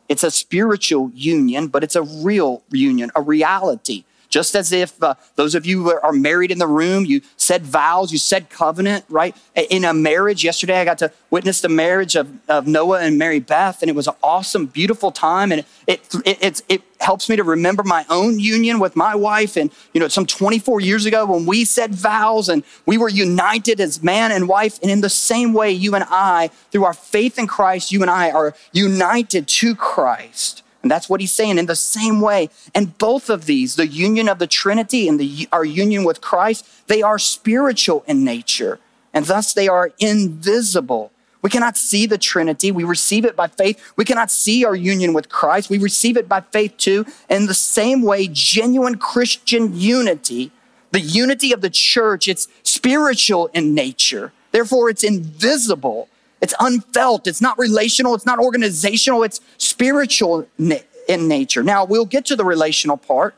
It's 0.09 0.25
a 0.25 0.31
spiritual 0.31 1.09
union, 1.13 1.69
but 1.69 1.85
it's 1.85 1.95
a 1.95 2.03
real 2.03 2.63
union, 2.69 3.11
a 3.15 3.21
reality. 3.21 4.03
Just 4.31 4.55
as 4.55 4.71
if 4.71 5.01
uh, 5.03 5.15
those 5.35 5.55
of 5.55 5.65
you 5.65 5.83
who 5.83 5.99
are 5.99 6.13
married 6.13 6.51
in 6.51 6.57
the 6.57 6.67
room, 6.67 7.05
you 7.05 7.21
said 7.35 7.63
vows, 7.63 8.13
you 8.13 8.17
said 8.17 8.49
covenant, 8.49 9.03
right? 9.09 9.35
In 9.69 9.83
a 9.83 9.93
marriage, 9.93 10.43
yesterday 10.43 10.79
I 10.79 10.85
got 10.85 10.99
to 10.99 11.11
witness 11.29 11.59
the 11.59 11.69
marriage 11.69 12.15
of, 12.15 12.29
of 12.47 12.65
Noah 12.65 13.01
and 13.01 13.17
Mary 13.17 13.39
Beth, 13.39 13.83
and 13.83 13.89
it 13.89 13.95
was 13.95 14.07
an 14.07 14.15
awesome, 14.23 14.67
beautiful 14.67 15.11
time. 15.11 15.51
And 15.51 15.65
it, 15.85 16.07
it, 16.25 16.41
it, 16.41 16.61
it 16.69 16.81
helps 17.01 17.27
me 17.27 17.35
to 17.35 17.43
remember 17.43 17.83
my 17.83 18.05
own 18.09 18.39
union 18.39 18.79
with 18.79 18.95
my 18.95 19.15
wife. 19.15 19.57
And, 19.57 19.69
you 19.93 19.99
know, 19.99 20.07
some 20.07 20.25
24 20.25 20.79
years 20.79 21.05
ago 21.05 21.25
when 21.25 21.45
we 21.45 21.65
said 21.65 21.93
vows 21.93 22.47
and 22.47 22.63
we 22.85 22.97
were 22.97 23.09
united 23.09 23.81
as 23.81 24.01
man 24.01 24.31
and 24.31 24.47
wife. 24.47 24.79
And 24.81 24.89
in 24.89 25.01
the 25.01 25.09
same 25.09 25.53
way, 25.53 25.71
you 25.71 25.93
and 25.93 26.05
I, 26.09 26.49
through 26.71 26.85
our 26.85 26.93
faith 26.93 27.37
in 27.37 27.47
Christ, 27.47 27.91
you 27.91 28.01
and 28.01 28.09
I 28.09 28.31
are 28.31 28.55
united 28.71 29.49
to 29.49 29.75
Christ. 29.75 30.60
And 30.81 30.89
that's 30.89 31.09
what 31.09 31.21
he's 31.21 31.31
saying 31.31 31.57
in 31.57 31.67
the 31.67 31.75
same 31.75 32.21
way. 32.21 32.49
And 32.73 32.97
both 32.97 33.29
of 33.29 33.45
these, 33.45 33.75
the 33.75 33.87
union 33.87 34.27
of 34.27 34.39
the 34.39 34.47
Trinity 34.47 35.07
and 35.07 35.19
the, 35.19 35.47
our 35.51 35.65
union 35.65 36.03
with 36.03 36.21
Christ, 36.21 36.67
they 36.87 37.01
are 37.01 37.19
spiritual 37.19 38.03
in 38.07 38.23
nature. 38.23 38.79
And 39.13 39.25
thus 39.25 39.53
they 39.53 39.67
are 39.67 39.91
invisible. 39.99 41.11
We 41.41 41.49
cannot 41.49 41.77
see 41.77 42.05
the 42.05 42.17
Trinity. 42.17 42.71
We 42.71 42.83
receive 42.83 43.25
it 43.25 43.35
by 43.35 43.47
faith. 43.47 43.93
We 43.95 44.05
cannot 44.05 44.31
see 44.31 44.63
our 44.63 44.75
union 44.75 45.13
with 45.13 45.29
Christ. 45.29 45.69
We 45.69 45.77
receive 45.77 46.17
it 46.17 46.29
by 46.29 46.41
faith 46.41 46.77
too. 46.77 47.05
In 47.29 47.47
the 47.47 47.53
same 47.53 48.01
way, 48.01 48.27
genuine 48.31 48.97
Christian 48.97 49.75
unity, 49.75 50.51
the 50.91 50.99
unity 50.99 51.51
of 51.51 51.61
the 51.61 51.69
church, 51.69 52.27
it's 52.27 52.47
spiritual 52.63 53.47
in 53.53 53.73
nature. 53.73 54.33
Therefore, 54.51 54.89
it's 54.89 55.03
invisible. 55.03 56.09
It's 56.41 56.55
unfelt. 56.59 57.27
It's 57.27 57.41
not 57.41 57.57
relational. 57.59 58.15
It's 58.15 58.25
not 58.25 58.39
organizational. 58.39 59.23
It's 59.23 59.41
spiritual 59.57 60.47
in 60.57 61.27
nature. 61.27 61.63
Now, 61.63 61.85
we'll 61.85 62.05
get 62.05 62.25
to 62.25 62.35
the 62.35 62.45
relational 62.45 62.97
part, 62.97 63.35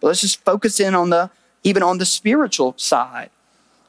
but 0.00 0.08
let's 0.08 0.20
just 0.22 0.42
focus 0.44 0.80
in 0.80 0.94
on 0.94 1.10
the, 1.10 1.30
even 1.64 1.82
on 1.82 1.98
the 1.98 2.06
spiritual 2.06 2.74
side. 2.76 3.30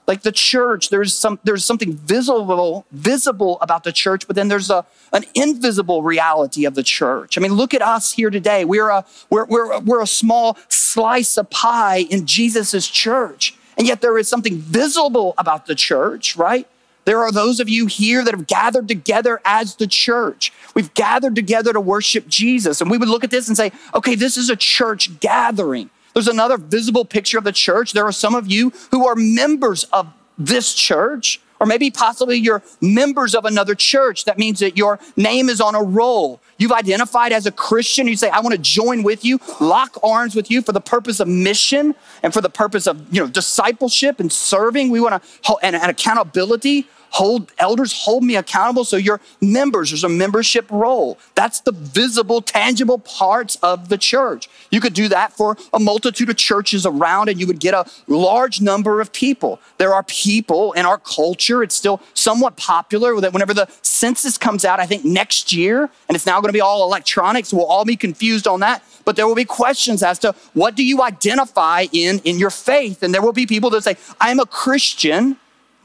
Like 0.06 0.22
the 0.22 0.32
church, 0.32 0.90
there's 0.90 1.14
some, 1.14 1.38
there's 1.44 1.66
something 1.66 1.94
visible, 1.94 2.86
visible 2.92 3.58
about 3.60 3.84
the 3.84 3.92
church, 3.92 4.26
but 4.26 4.38
then 4.38 4.48
there's 4.48 4.70
a, 4.70 4.86
an 5.12 5.26
invisible 5.36 6.02
reality 6.02 6.64
of 6.64 6.76
the 6.76 6.84
church. 6.84 7.38
I 7.38 7.42
mean, 7.42 7.54
look 7.54 7.74
at 7.74 7.82
us 7.82 8.14
here 8.14 8.30
today. 8.30 8.64
We're 8.64 8.88
a, 8.90 9.06
we're, 9.30 9.46
we're, 9.46 9.80
we're 9.82 10.02
a 10.02 10.08
small 10.08 10.58
slice 10.70 11.38
of 11.38 11.50
pie 11.50 12.06
in 12.10 12.26
Jesus's 12.26 12.88
church. 12.88 13.54
And 13.78 13.86
yet 13.86 14.00
there 14.02 14.18
is 14.18 14.30
something 14.30 14.58
visible 14.58 15.34
about 15.38 15.66
the 15.66 15.76
church, 15.76 16.38
right? 16.38 16.68
There 17.08 17.24
are 17.24 17.32
those 17.32 17.62
of 17.62 17.70
you 17.70 17.86
here 17.86 18.22
that 18.26 18.34
have 18.34 18.48
gathered 18.48 18.90
together 18.90 19.40
as 19.46 19.78
the 19.78 19.88
church. 19.88 20.52
We've 20.76 20.94
gathered 20.94 21.36
together 21.36 21.72
to 21.72 21.80
worship 21.80 22.28
Jesus. 22.28 22.82
And 22.82 22.92
we 22.92 22.98
would 22.98 23.08
look 23.08 23.24
at 23.24 23.32
this 23.32 23.48
and 23.48 23.56
say, 23.56 23.72
okay, 23.94 24.14
this 24.14 24.36
is 24.36 24.50
a 24.50 24.58
church 24.58 25.18
gathering. 25.22 25.90
There's 26.14 26.28
another 26.28 26.58
visible 26.58 27.06
picture 27.06 27.38
of 27.38 27.46
the 27.46 27.54
church. 27.54 27.94
There 27.94 28.04
are 28.04 28.12
some 28.12 28.36
of 28.36 28.52
you 28.52 28.74
who 28.92 29.08
are 29.08 29.16
members 29.16 29.86
of 29.86 30.12
this 30.38 30.74
church, 30.74 31.40
or 31.62 31.66
maybe 31.66 31.90
possibly 31.92 32.36
you're 32.36 32.62
members 32.82 33.34
of 33.36 33.46
another 33.46 33.74
church. 33.74 34.26
That 34.26 34.38
means 34.38 34.60
that 34.60 34.76
your 34.76 35.00
name 35.16 35.48
is 35.48 35.62
on 35.62 35.76
a 35.76 35.82
roll. 35.82 36.42
You've 36.58 36.74
identified 36.74 37.32
as 37.32 37.46
a 37.46 37.54
Christian. 37.54 38.10
You 38.10 38.18
say, 38.18 38.30
I 38.30 38.42
want 38.42 38.54
to 38.54 38.62
join 38.62 39.02
with 39.04 39.24
you, 39.24 39.40
lock 39.62 39.98
arms 40.04 40.36
with 40.36 40.52
you 40.52 40.62
for 40.62 40.74
the 40.74 40.82
purpose 40.82 41.22
of 41.22 41.30
mission 41.30 41.96
and 42.22 42.34
for 42.34 42.42
the 42.42 42.50
purpose 42.50 42.86
of, 42.86 43.02
you 43.14 43.22
know, 43.22 43.28
discipleship 43.28 44.20
and 44.20 44.30
serving. 44.30 44.90
We 44.90 45.00
want 45.00 45.24
to, 45.24 45.56
and, 45.64 45.74
and 45.74 45.90
accountability 45.90 46.86
hold 47.12 47.52
elders 47.58 47.94
hold 47.94 48.24
me 48.24 48.36
accountable. 48.36 48.84
So 48.84 48.98
you're 48.98 49.22
members, 49.42 49.92
there's 49.92 50.04
a 50.04 50.10
membership 50.10 50.66
roll. 50.70 51.18
That's 51.36 51.62
the 51.62 51.72
visible, 51.72 52.42
tangible 52.42 53.00
parts 53.00 53.58
of 53.64 53.90
the 53.90 53.98
church. 53.98 54.50
You 54.72 54.82
could 54.82 54.94
do 54.94 55.08
that 55.10 55.34
for 55.34 55.58
a 55.74 55.80
multitude 55.80 56.30
of 56.30 56.38
churches 56.38 56.86
around, 56.86 57.30
and 57.30 57.40
you 57.40 57.48
would 57.48 57.60
get 57.60 57.74
a 57.74 57.86
large 58.08 58.62
number 58.62 59.02
of 59.02 59.12
people. 59.14 59.60
There 59.78 59.94
are 59.94 60.04
people 60.04 60.74
in 60.74 60.86
our 60.86 60.98
culture, 60.98 61.64
it's 61.64 61.76
still 61.76 62.02
somewhat 62.14 62.58
popular 62.58 63.20
that 63.22 63.34
whenever 63.34 63.54
the 63.54 63.68
census 63.82 64.38
comes 64.38 64.66
out, 64.66 64.80
I 64.80 64.86
think 64.86 65.06
next 65.06 65.54
year, 65.54 65.90
and 66.08 66.16
it's 66.16 66.26
now 66.26 66.40
going 66.42 66.50
to 66.50 66.54
be 66.54 66.62
all 66.62 66.84
electronics, 66.84 67.54
we'll 67.54 67.66
all 67.66 67.86
be 67.86 67.96
confused 67.96 68.48
on 68.48 68.60
that. 68.62 68.84
But 69.06 69.16
there 69.16 69.26
will 69.26 69.36
be 69.36 69.46
questions 69.46 70.04
as 70.04 70.20
to 70.20 70.36
what 70.54 70.76
do 70.76 70.84
you 70.84 71.02
identify 71.02 71.86
in 71.94 72.20
in 72.26 72.38
your 72.38 72.50
faith? 72.50 73.04
And 73.04 73.14
there 73.14 73.22
will 73.22 73.32
be 73.32 73.46
people 73.46 73.70
that 73.70 73.84
say, 73.84 73.96
I 74.20 74.32
am 74.32 74.40
a 74.40 74.46
Christian 74.46 75.38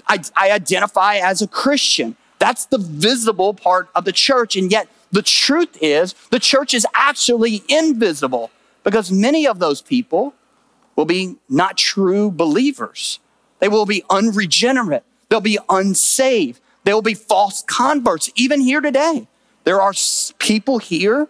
I, 0.06 0.20
I 0.36 0.50
identify 0.50 1.16
as 1.16 1.42
a 1.42 1.48
Christian. 1.48 2.16
That's 2.38 2.66
the 2.66 2.78
visible 2.78 3.54
part 3.54 3.88
of 3.94 4.04
the 4.04 4.12
church. 4.12 4.56
And 4.56 4.70
yet, 4.70 4.88
the 5.10 5.22
truth 5.22 5.78
is, 5.80 6.14
the 6.30 6.38
church 6.38 6.74
is 6.74 6.86
actually 6.94 7.62
invisible 7.68 8.50
because 8.82 9.12
many 9.12 9.46
of 9.46 9.58
those 9.58 9.82
people 9.82 10.34
will 10.96 11.04
be 11.04 11.36
not 11.48 11.76
true 11.76 12.30
believers. 12.30 13.20
They 13.60 13.68
will 13.68 13.86
be 13.86 14.02
unregenerate. 14.10 15.04
They'll 15.28 15.40
be 15.40 15.58
unsaved. 15.68 16.60
They 16.84 16.92
will 16.92 17.02
be 17.02 17.14
false 17.14 17.62
converts. 17.62 18.30
Even 18.34 18.60
here 18.60 18.80
today, 18.80 19.28
there 19.64 19.80
are 19.80 19.92
people 20.38 20.78
here 20.78 21.28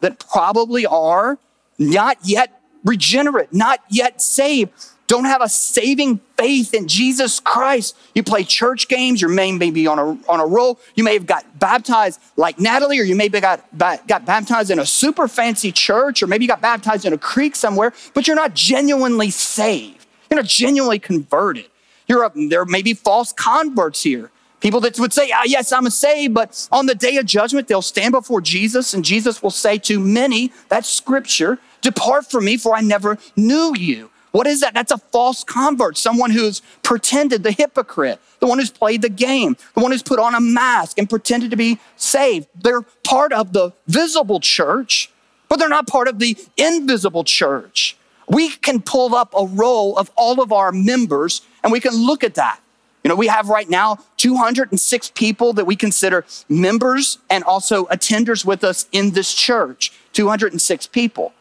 that 0.00 0.18
probably 0.20 0.86
are 0.86 1.38
not 1.78 2.18
yet 2.22 2.60
regenerate, 2.84 3.52
not 3.52 3.80
yet 3.88 4.22
saved 4.22 4.93
don't 5.06 5.26
have 5.26 5.42
a 5.42 5.48
saving 5.48 6.18
faith 6.36 6.72
in 6.72 6.88
Jesus 6.88 7.38
Christ. 7.38 7.96
You 8.14 8.22
play 8.22 8.42
church 8.42 8.88
games, 8.88 9.20
your 9.20 9.32
name 9.32 9.58
may 9.58 9.70
be 9.70 9.86
on 9.86 9.98
a, 9.98 10.30
on 10.30 10.40
a 10.40 10.46
roll. 10.46 10.80
You 10.94 11.04
may 11.04 11.14
have 11.14 11.26
got 11.26 11.58
baptized 11.58 12.20
like 12.36 12.58
Natalie, 12.58 12.98
or 12.98 13.04
you 13.04 13.14
maybe 13.14 13.38
got, 13.40 13.64
got 13.76 14.24
baptized 14.24 14.70
in 14.70 14.78
a 14.78 14.86
super 14.86 15.28
fancy 15.28 15.72
church, 15.72 16.22
or 16.22 16.26
maybe 16.26 16.44
you 16.44 16.48
got 16.48 16.62
baptized 16.62 17.04
in 17.04 17.12
a 17.12 17.18
creek 17.18 17.54
somewhere, 17.54 17.92
but 18.14 18.26
you're 18.26 18.36
not 18.36 18.54
genuinely 18.54 19.30
saved. 19.30 20.06
You're 20.30 20.40
not 20.40 20.48
genuinely 20.48 20.98
converted. 20.98 21.66
You're 22.08 22.24
a, 22.24 22.32
there 22.48 22.64
may 22.64 22.82
be 22.82 22.94
false 22.94 23.32
converts 23.32 24.02
here. 24.02 24.30
People 24.60 24.80
that 24.80 24.98
would 24.98 25.12
say, 25.12 25.30
ah, 25.34 25.42
yes, 25.44 25.72
I'm 25.72 25.84
a 25.84 25.90
saved, 25.90 26.32
but 26.32 26.66
on 26.72 26.86
the 26.86 26.94
day 26.94 27.18
of 27.18 27.26
judgment, 27.26 27.68
they'll 27.68 27.82
stand 27.82 28.12
before 28.12 28.40
Jesus, 28.40 28.94
and 28.94 29.04
Jesus 29.04 29.42
will 29.42 29.50
say 29.50 29.76
to 29.78 30.00
many, 30.00 30.50
that's 30.70 30.88
scripture, 30.88 31.58
depart 31.82 32.30
from 32.30 32.46
me, 32.46 32.56
for 32.56 32.74
I 32.74 32.80
never 32.80 33.18
knew 33.36 33.74
you. 33.76 34.10
What 34.34 34.48
is 34.48 34.62
that? 34.62 34.74
That's 34.74 34.90
a 34.90 34.98
false 34.98 35.44
convert, 35.44 35.96
someone 35.96 36.32
who's 36.32 36.60
pretended, 36.82 37.44
the 37.44 37.52
hypocrite, 37.52 38.18
the 38.40 38.48
one 38.48 38.58
who's 38.58 38.68
played 38.68 39.00
the 39.00 39.08
game, 39.08 39.56
the 39.74 39.80
one 39.80 39.92
who's 39.92 40.02
put 40.02 40.18
on 40.18 40.34
a 40.34 40.40
mask 40.40 40.98
and 40.98 41.08
pretended 41.08 41.52
to 41.52 41.56
be 41.56 41.78
saved. 41.94 42.48
They're 42.60 42.82
part 43.04 43.32
of 43.32 43.52
the 43.52 43.70
visible 43.86 44.40
church, 44.40 45.08
but 45.48 45.60
they're 45.60 45.68
not 45.68 45.86
part 45.86 46.08
of 46.08 46.18
the 46.18 46.36
invisible 46.56 47.22
church. 47.22 47.96
We 48.28 48.48
can 48.50 48.82
pull 48.82 49.14
up 49.14 49.32
a 49.38 49.46
roll 49.46 49.96
of 49.96 50.10
all 50.16 50.42
of 50.42 50.50
our 50.50 50.72
members 50.72 51.42
and 51.62 51.70
we 51.70 51.78
can 51.78 51.94
look 51.94 52.24
at 52.24 52.34
that. 52.34 52.58
You 53.04 53.10
know, 53.10 53.14
we 53.14 53.28
have 53.28 53.48
right 53.50 53.70
now 53.70 53.98
206 54.16 55.12
people 55.14 55.52
that 55.52 55.64
we 55.64 55.76
consider 55.76 56.26
members 56.48 57.18
and 57.30 57.44
also 57.44 57.84
attenders 57.84 58.44
with 58.44 58.64
us 58.64 58.88
in 58.90 59.12
this 59.12 59.32
church. 59.32 59.92
206 60.12 60.88
people. 60.88 61.32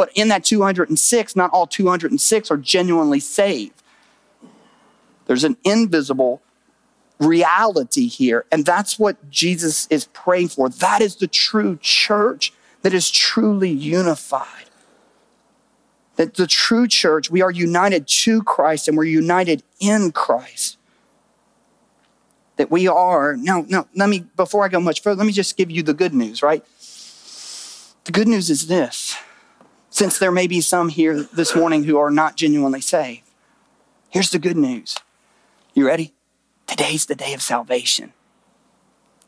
But 0.00 0.12
in 0.14 0.28
that 0.28 0.44
206, 0.44 1.36
not 1.36 1.50
all 1.50 1.66
206 1.66 2.50
are 2.50 2.56
genuinely 2.56 3.20
saved. 3.20 3.82
There's 5.26 5.44
an 5.44 5.58
invisible 5.62 6.40
reality 7.18 8.06
here. 8.06 8.46
And 8.50 8.64
that's 8.64 8.98
what 8.98 9.28
Jesus 9.28 9.86
is 9.90 10.06
praying 10.06 10.48
for. 10.48 10.70
That 10.70 11.02
is 11.02 11.16
the 11.16 11.26
true 11.26 11.78
church 11.82 12.54
that 12.80 12.94
is 12.94 13.10
truly 13.10 13.68
unified. 13.68 14.70
That 16.16 16.32
the 16.32 16.46
true 16.46 16.88
church, 16.88 17.30
we 17.30 17.42
are 17.42 17.50
united 17.50 18.08
to 18.08 18.42
Christ 18.42 18.88
and 18.88 18.96
we're 18.96 19.04
united 19.04 19.62
in 19.80 20.12
Christ. 20.12 20.78
That 22.56 22.70
we 22.70 22.88
are, 22.88 23.36
now, 23.36 23.66
now, 23.68 23.86
let 23.94 24.08
me, 24.08 24.20
before 24.34 24.64
I 24.64 24.68
go 24.68 24.80
much 24.80 25.02
further, 25.02 25.18
let 25.18 25.26
me 25.26 25.34
just 25.34 25.58
give 25.58 25.70
you 25.70 25.82
the 25.82 25.92
good 25.92 26.14
news, 26.14 26.42
right? 26.42 26.64
The 28.04 28.12
good 28.12 28.28
news 28.28 28.48
is 28.48 28.66
this 28.66 29.14
since 29.90 30.18
there 30.18 30.32
may 30.32 30.46
be 30.46 30.60
some 30.60 30.88
here 30.88 31.22
this 31.22 31.54
morning 31.54 31.84
who 31.84 31.98
are 31.98 32.10
not 32.10 32.36
genuinely 32.36 32.80
saved. 32.80 33.22
Here's 34.08 34.30
the 34.30 34.38
good 34.38 34.56
news. 34.56 34.96
You 35.74 35.86
ready? 35.86 36.14
Today's 36.66 37.06
the 37.06 37.14
day 37.14 37.34
of 37.34 37.42
salvation. 37.42 38.12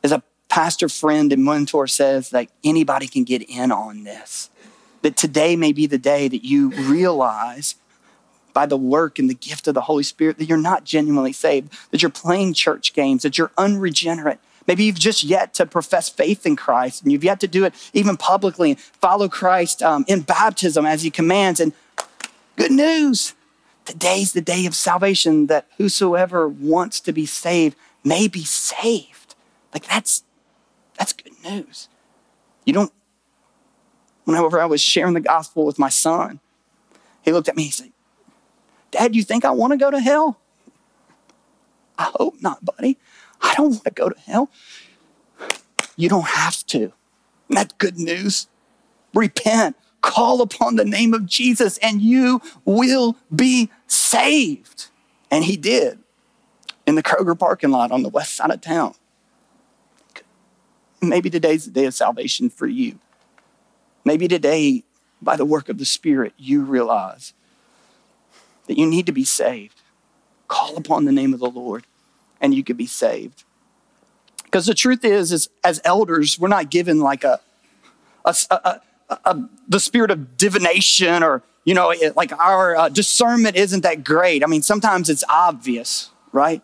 As 0.03 0.13
a 0.13 0.23
pastor 0.49 0.89
friend 0.89 1.33
and 1.33 1.45
mentor 1.45 1.87
says, 1.87 2.31
that 2.31 2.49
anybody 2.63 3.09
can 3.09 3.25
get 3.25 3.43
in 3.43 3.73
on 3.73 4.05
this. 4.05 4.51
That 5.03 5.17
today 5.17 5.57
may 5.57 5.73
be 5.73 5.87
the 5.87 5.99
day 5.99 6.29
that 6.29 6.45
you 6.45 6.71
realize 6.71 7.75
by 8.53 8.67
the 8.67 8.77
work 8.77 9.19
and 9.19 9.31
the 9.31 9.35
gift 9.35 9.67
of 9.67 9.75
the 9.75 9.83
Holy 9.83 10.03
Spirit 10.03 10.39
that 10.39 10.45
you're 10.45 10.59
not 10.59 10.85
genuinely 10.85 11.33
saved, 11.33 11.73
that 11.91 12.03
you're 12.03 12.11
playing 12.11 12.55
church 12.55 12.93
games, 12.93 13.23
that 13.23 13.39
you're 13.39 13.51
unregenerate, 13.57 14.39
Maybe 14.67 14.85
you've 14.85 14.99
just 14.99 15.25
yet 15.25 15.55
to 15.55 15.67
profess 15.67 16.09
faith 16.09 16.47
in 16.47 16.57
Christ 16.57 17.03
and 17.03 17.11
you've 17.11 17.25
yet 17.25 17.41
to 17.41 17.49
do 17.49 17.65
it 17.65 17.75
even 17.93 18.17
publicly 18.17 18.71
and 18.71 18.81
follow 18.81 19.29
Christ 19.29 19.83
um, 19.83 20.05
in 20.09 20.21
baptism 20.21 20.87
as 20.87 21.03
he 21.03 21.11
commands. 21.11 21.61
And 21.61 21.73
good 22.57 22.71
news 22.71 23.35
today's 23.85 24.33
the 24.33 24.41
day 24.41 24.67
of 24.67 24.75
salvation 24.75 25.47
that 25.47 25.67
whosoever 25.79 26.49
wants 26.49 27.01
to 27.01 27.13
be 27.13 27.27
saved 27.27 27.77
may 28.05 28.29
be 28.29 28.45
saved. 28.45 29.35
Like 29.73 29.87
that's 29.87 30.23
that's 30.99 31.13
good 31.13 31.33
news. 31.45 31.89
You 32.65 32.73
don't 32.73 32.93
whenever 34.25 34.61
I 34.61 34.67
was 34.67 34.81
sharing 34.81 35.15
the 35.15 35.21
gospel 35.21 35.65
with 35.67 35.79
my 35.79 35.89
son, 35.89 36.41
he 37.23 37.33
looked 37.33 37.49
at 37.49 37.57
me 37.57 37.65
and 37.65 37.75
said, 37.75 37.93
Dad, 38.91 39.17
you 39.17 39.23
think 39.23 39.45
I 39.45 39.51
want 39.51 39.73
to 39.73 39.77
go 39.77 39.91
to 39.91 40.01
hell? 40.01 40.39
I 41.99 42.11
hope 42.17 42.37
not, 42.41 42.65
buddy. 42.65 42.99
I 43.43 43.55
don't 43.55 43.71
want 43.71 43.85
to 43.85 43.91
go 43.91 44.09
to 44.09 44.21
hell. 44.21 44.51
You 45.97 46.09
don't 46.09 46.29
have 46.29 46.65
to. 46.67 46.93
That's 47.49 47.75
good 47.75 47.99
news. 47.99 48.49
Repent, 49.15 49.77
call 50.01 50.41
upon 50.41 50.77
the 50.77 50.85
name 50.85 51.13
of 51.13 51.27
Jesus, 51.27 51.79
and 51.79 52.01
you 52.01 52.41
will 52.65 53.17
be 53.35 53.71
saved. 53.87 54.89
And 55.31 55.45
he 55.45 55.57
did 55.57 55.99
in 56.87 56.95
the 56.95 57.03
Kroger 57.03 57.39
parking 57.39 57.71
lot 57.71 57.91
on 57.91 58.03
the 58.03 58.09
west 58.09 58.35
side 58.35 58.51
of 58.51 58.61
town. 58.61 58.95
Maybe 61.01 61.31
today's 61.31 61.65
the 61.65 61.71
day 61.71 61.85
of 61.87 61.95
salvation 61.95 62.49
for 62.49 62.67
you. 62.67 62.99
Maybe 64.05 64.29
today, 64.29 64.85
by 65.21 65.37
the 65.37 65.45
work 65.45 65.69
of 65.69 65.79
the 65.79 65.85
Spirit, 65.85 66.33
you 66.37 66.63
realize 66.63 67.35
that 68.67 68.79
you 68.79 68.87
need 68.87 69.07
to 69.07 69.13
be 69.13 69.25
saved. 69.25 69.81
Call 70.49 70.77
upon 70.77 71.05
the 71.05 71.13
name 71.13 71.35
of 71.35 71.41
the 71.41 71.51
Lord 71.51 71.85
and 72.43 72.53
you 72.55 72.63
could 72.63 72.77
be 72.77 72.87
saved. 72.87 73.45
Because 74.45 74.67
the 74.67 74.75
truth 74.75 75.05
is, 75.05 75.33
is 75.33 75.49
as 75.65 75.81
elders, 75.85 76.39
we're 76.39 76.49
not 76.49 76.71
given 76.71 77.01
like 77.01 77.25
a, 77.25 77.41
a, 78.27 78.35
a, 78.51 78.81
a 79.25 79.49
the 79.67 79.81
spirit 79.81 80.11
of 80.11 80.37
divination 80.37 81.23
or 81.23 81.43
you 81.65 81.75
know, 81.75 81.91
it, 81.91 82.17
like 82.17 82.33
our 82.33 82.77
uh, 82.77 82.89
discernment 82.89 83.57
isn't 83.57 83.83
that 83.83 84.03
great. 84.03 84.43
I 84.43 84.47
mean, 84.47 84.63
sometimes 84.63 85.09
it's 85.09 85.23
obvious, 85.29 86.11
right? 86.33 86.61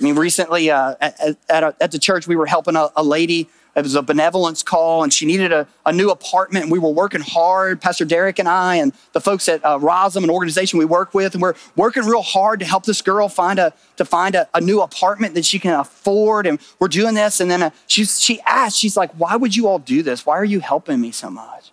I 0.00 0.02
mean, 0.02 0.16
recently 0.16 0.70
uh, 0.70 0.94
at, 1.00 1.36
at, 1.50 1.76
at, 1.80 1.90
the 1.92 1.98
church, 1.98 2.26
we 2.26 2.34
were 2.34 2.46
helping 2.46 2.76
a, 2.76 2.88
a 2.96 3.02
lady 3.02 3.48
it 3.78 3.84
was 3.84 3.94
a 3.94 4.02
benevolence 4.02 4.62
call, 4.62 5.04
and 5.04 5.12
she 5.12 5.24
needed 5.24 5.52
a, 5.52 5.66
a 5.86 5.92
new 5.92 6.10
apartment. 6.10 6.64
And 6.64 6.72
we 6.72 6.78
were 6.78 6.90
working 6.90 7.20
hard, 7.20 7.80
Pastor 7.80 8.04
Derek 8.04 8.38
and 8.38 8.48
I, 8.48 8.76
and 8.76 8.92
the 9.12 9.20
folks 9.20 9.48
at 9.48 9.64
uh, 9.64 9.78
Rosum, 9.78 10.24
an 10.24 10.30
organization 10.30 10.78
we 10.78 10.84
work 10.84 11.14
with, 11.14 11.34
and 11.34 11.40
we're 11.40 11.54
working 11.76 12.04
real 12.04 12.22
hard 12.22 12.58
to 12.60 12.66
help 12.66 12.84
this 12.84 13.00
girl 13.00 13.28
find 13.28 13.58
a 13.58 13.72
to 13.96 14.04
find 14.04 14.34
a, 14.34 14.48
a 14.52 14.60
new 14.60 14.80
apartment 14.82 15.34
that 15.34 15.44
she 15.44 15.58
can 15.58 15.78
afford. 15.78 16.46
And 16.46 16.58
we're 16.80 16.88
doing 16.88 17.14
this, 17.14 17.40
and 17.40 17.50
then 17.50 17.62
uh, 17.62 17.70
she 17.86 18.04
she 18.04 18.40
asked, 18.40 18.76
she's 18.76 18.96
like, 18.96 19.12
"Why 19.12 19.36
would 19.36 19.54
you 19.54 19.68
all 19.68 19.78
do 19.78 20.02
this? 20.02 20.26
Why 20.26 20.36
are 20.36 20.44
you 20.44 20.60
helping 20.60 21.00
me 21.00 21.12
so 21.12 21.30
much?" 21.30 21.70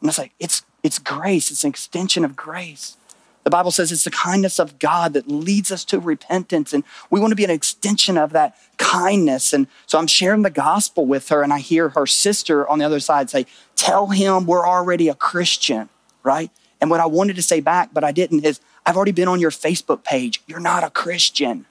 And 0.00 0.08
it's 0.08 0.18
like, 0.18 0.32
it's 0.38 0.62
it's 0.82 0.98
grace. 0.98 1.50
It's 1.50 1.64
an 1.64 1.70
extension 1.70 2.24
of 2.24 2.36
grace. 2.36 2.96
The 3.44 3.50
Bible 3.50 3.72
says 3.72 3.90
it's 3.90 4.04
the 4.04 4.10
kindness 4.10 4.60
of 4.60 4.78
God 4.78 5.14
that 5.14 5.28
leads 5.28 5.72
us 5.72 5.84
to 5.86 5.98
repentance. 5.98 6.72
And 6.72 6.84
we 7.10 7.18
want 7.18 7.32
to 7.32 7.36
be 7.36 7.44
an 7.44 7.50
extension 7.50 8.16
of 8.16 8.32
that 8.32 8.56
kindness. 8.78 9.52
And 9.52 9.66
so 9.86 9.98
I'm 9.98 10.06
sharing 10.06 10.42
the 10.42 10.50
gospel 10.50 11.06
with 11.06 11.28
her, 11.28 11.42
and 11.42 11.52
I 11.52 11.58
hear 11.58 11.90
her 11.90 12.06
sister 12.06 12.68
on 12.68 12.78
the 12.78 12.84
other 12.84 13.00
side 13.00 13.30
say, 13.30 13.46
Tell 13.74 14.08
him 14.08 14.46
we're 14.46 14.66
already 14.66 15.08
a 15.08 15.14
Christian, 15.14 15.88
right? 16.22 16.50
And 16.80 16.90
what 16.90 17.00
I 17.00 17.06
wanted 17.06 17.36
to 17.36 17.42
say 17.42 17.60
back, 17.60 17.90
but 17.92 18.04
I 18.04 18.12
didn't, 18.12 18.44
is 18.44 18.60
I've 18.86 18.96
already 18.96 19.12
been 19.12 19.28
on 19.28 19.40
your 19.40 19.50
Facebook 19.50 20.04
page. 20.04 20.42
You're 20.46 20.60
not 20.60 20.84
a 20.84 20.90
Christian. 20.90 21.66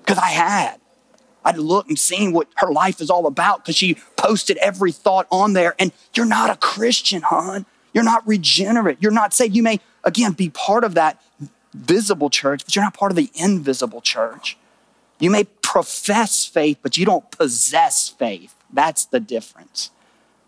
Because 0.00 0.18
I 0.18 0.28
had. 0.28 0.80
I'd 1.44 1.56
looked 1.56 1.88
and 1.88 1.98
seen 1.98 2.32
what 2.32 2.48
her 2.56 2.70
life 2.70 3.00
is 3.00 3.10
all 3.10 3.26
about 3.26 3.64
because 3.64 3.76
she 3.76 3.96
posted 4.16 4.56
every 4.58 4.92
thought 4.92 5.26
on 5.30 5.54
there. 5.54 5.74
And 5.78 5.92
you're 6.14 6.26
not 6.26 6.50
a 6.50 6.56
Christian, 6.56 7.22
hon. 7.22 7.64
You're 7.94 8.04
not 8.04 8.26
regenerate. 8.26 8.98
You're 9.00 9.10
not 9.12 9.32
saved. 9.32 9.56
You 9.56 9.62
may 9.62 9.80
again, 10.04 10.32
be 10.32 10.50
part 10.50 10.84
of 10.84 10.94
that 10.94 11.22
visible 11.74 12.30
church, 12.30 12.64
but 12.64 12.74
you're 12.74 12.84
not 12.84 12.94
part 12.94 13.12
of 13.12 13.16
the 13.16 13.30
invisible 13.34 14.00
church. 14.00 14.56
You 15.18 15.30
may 15.30 15.44
profess 15.44 16.46
faith, 16.46 16.78
but 16.82 16.96
you 16.96 17.04
don't 17.04 17.30
possess 17.30 18.08
faith. 18.08 18.54
That's 18.72 19.04
the 19.04 19.20
difference. 19.20 19.90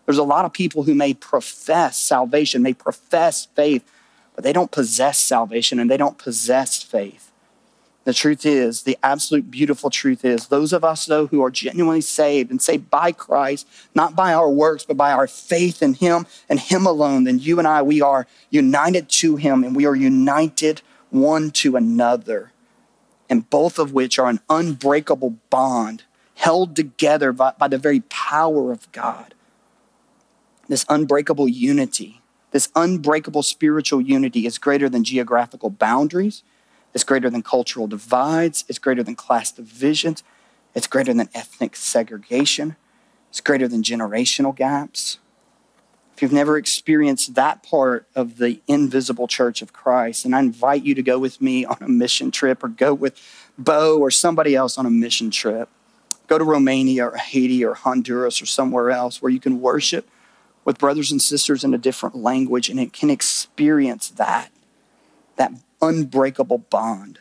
There's 0.05 0.17
a 0.17 0.23
lot 0.23 0.45
of 0.45 0.53
people 0.53 0.83
who 0.83 0.95
may 0.95 1.13
profess 1.13 1.97
salvation, 1.97 2.61
may 2.61 2.73
profess 2.73 3.45
faith, 3.45 3.83
but 4.35 4.43
they 4.43 4.51
don't 4.51 4.71
possess 4.71 5.19
salvation 5.19 5.79
and 5.79 5.89
they 5.89 5.97
don't 5.97 6.17
possess 6.17 6.81
faith. 6.81 7.31
The 8.05 8.13
truth 8.13 8.45
is, 8.45 8.83
the 8.83 8.97
absolute 9.01 9.49
beautiful 9.49 9.89
truth 9.89 10.25
is, 10.25 10.47
those 10.47 10.73
of 10.73 10.83
us, 10.83 11.05
though, 11.05 11.27
who 11.27 11.41
are 11.41 11.49
genuinely 11.49 12.01
saved 12.01 12.51
and 12.51 12.61
saved 12.61 12.89
by 12.89 13.13
Christ, 13.13 13.65
not 13.95 14.13
by 14.13 14.33
our 14.33 14.49
works, 14.49 14.85
but 14.85 14.97
by 14.97 15.13
our 15.13 15.27
faith 15.27 15.81
in 15.81 15.93
Him 15.93 16.27
and 16.49 16.59
Him 16.59 16.85
alone, 16.85 17.23
then 17.23 17.39
you 17.39 17.59
and 17.59 17.67
I, 17.67 17.81
we 17.81 18.01
are 18.01 18.27
united 18.49 19.07
to 19.09 19.37
Him 19.37 19.63
and 19.63 19.73
we 19.73 19.85
are 19.85 19.95
united 19.95 20.81
one 21.11 21.51
to 21.51 21.77
another. 21.77 22.51
And 23.29 23.49
both 23.49 23.79
of 23.79 23.93
which 23.93 24.19
are 24.19 24.27
an 24.27 24.41
unbreakable 24.49 25.37
bond 25.49 26.03
held 26.35 26.75
together 26.75 27.31
by, 27.31 27.53
by 27.57 27.69
the 27.69 27.77
very 27.77 28.01
power 28.01 28.73
of 28.73 28.91
God. 28.91 29.33
This 30.67 30.85
unbreakable 30.89 31.47
unity, 31.47 32.21
this 32.51 32.69
unbreakable 32.75 33.43
spiritual 33.43 34.01
unity 34.01 34.45
is 34.45 34.57
greater 34.57 34.89
than 34.89 35.05
geographical 35.05 35.69
boundaries 35.69 36.43
it's 36.93 37.03
greater 37.03 37.29
than 37.29 37.41
cultural 37.41 37.87
divides. 37.87 38.65
It's 38.67 38.79
greater 38.79 39.03
than 39.03 39.15
class 39.15 39.51
divisions. 39.51 40.23
It's 40.75 40.87
greater 40.87 41.13
than 41.13 41.29
ethnic 41.33 41.75
segregation. 41.75 42.75
It's 43.29 43.41
greater 43.41 43.67
than 43.67 43.83
generational 43.83 44.55
gaps. 44.55 45.17
If 46.15 46.21
you've 46.21 46.31
never 46.31 46.57
experienced 46.57 47.33
that 47.33 47.63
part 47.63 48.07
of 48.15 48.37
the 48.37 48.61
invisible 48.67 49.27
church 49.27 49.63
of 49.63 49.73
Christ, 49.73 50.25
and 50.25 50.35
I 50.35 50.39
invite 50.39 50.83
you 50.83 50.93
to 50.93 51.01
go 51.01 51.17
with 51.17 51.41
me 51.41 51.65
on 51.65 51.77
a 51.81 51.87
mission 51.87 52.29
trip 52.29 52.63
or 52.63 52.67
go 52.67 52.93
with 52.93 53.19
Bo 53.57 53.97
or 53.97 54.11
somebody 54.11 54.55
else 54.55 54.77
on 54.77 54.85
a 54.85 54.91
mission 54.91 55.31
trip. 55.31 55.69
Go 56.27 56.37
to 56.37 56.43
Romania 56.43 57.07
or 57.07 57.17
Haiti 57.17 57.65
or 57.65 57.73
Honduras 57.73 58.41
or 58.41 58.45
somewhere 58.45 58.91
else 58.91 59.21
where 59.21 59.31
you 59.31 59.39
can 59.39 59.59
worship 59.59 60.07
with 60.63 60.77
brothers 60.77 61.11
and 61.11 61.21
sisters 61.21 61.63
in 61.63 61.73
a 61.73 61.77
different 61.77 62.15
language 62.15 62.69
and 62.69 62.79
it 62.79 62.93
can 62.93 63.09
experience 63.09 64.09
that, 64.09 64.49
that 65.35 65.51
unbreakable 65.83 66.59
bond. 66.69 67.19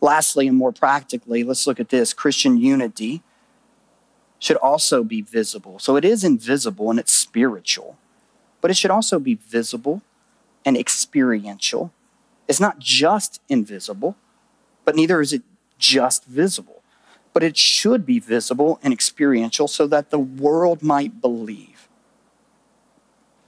Lastly, 0.00 0.46
and 0.46 0.56
more 0.56 0.72
practically, 0.72 1.42
let's 1.42 1.66
look 1.66 1.80
at 1.80 1.88
this 1.88 2.12
Christian 2.12 2.56
unity 2.58 3.22
should 4.38 4.56
also 4.58 5.02
be 5.02 5.22
visible. 5.22 5.78
So 5.78 5.96
it 5.96 6.04
is 6.04 6.22
invisible 6.22 6.90
and 6.90 7.00
it's 7.00 7.12
spiritual, 7.12 7.98
but 8.60 8.70
it 8.70 8.76
should 8.76 8.92
also 8.92 9.18
be 9.18 9.34
visible 9.34 10.02
and 10.64 10.76
experiential. 10.76 11.92
It's 12.46 12.60
not 12.60 12.78
just 12.78 13.40
invisible, 13.48 14.16
but 14.84 14.94
neither 14.94 15.20
is 15.20 15.32
it 15.32 15.42
just 15.78 16.24
visible. 16.24 16.82
But 17.32 17.42
it 17.42 17.56
should 17.56 18.06
be 18.06 18.20
visible 18.20 18.78
and 18.82 18.92
experiential 18.92 19.68
so 19.68 19.86
that 19.88 20.10
the 20.10 20.18
world 20.18 20.82
might 20.82 21.20
believe. 21.20 21.88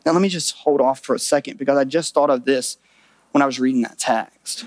Now, 0.04 0.12
let 0.12 0.22
me 0.22 0.28
just 0.28 0.56
hold 0.56 0.80
off 0.80 1.00
for 1.00 1.14
a 1.14 1.18
second 1.18 1.58
because 1.58 1.76
I 1.76 1.84
just 1.84 2.14
thought 2.14 2.30
of 2.30 2.44
this 2.44 2.78
when 3.32 3.42
I 3.42 3.46
was 3.46 3.60
reading 3.60 3.82
that 3.82 3.98
text. 3.98 4.66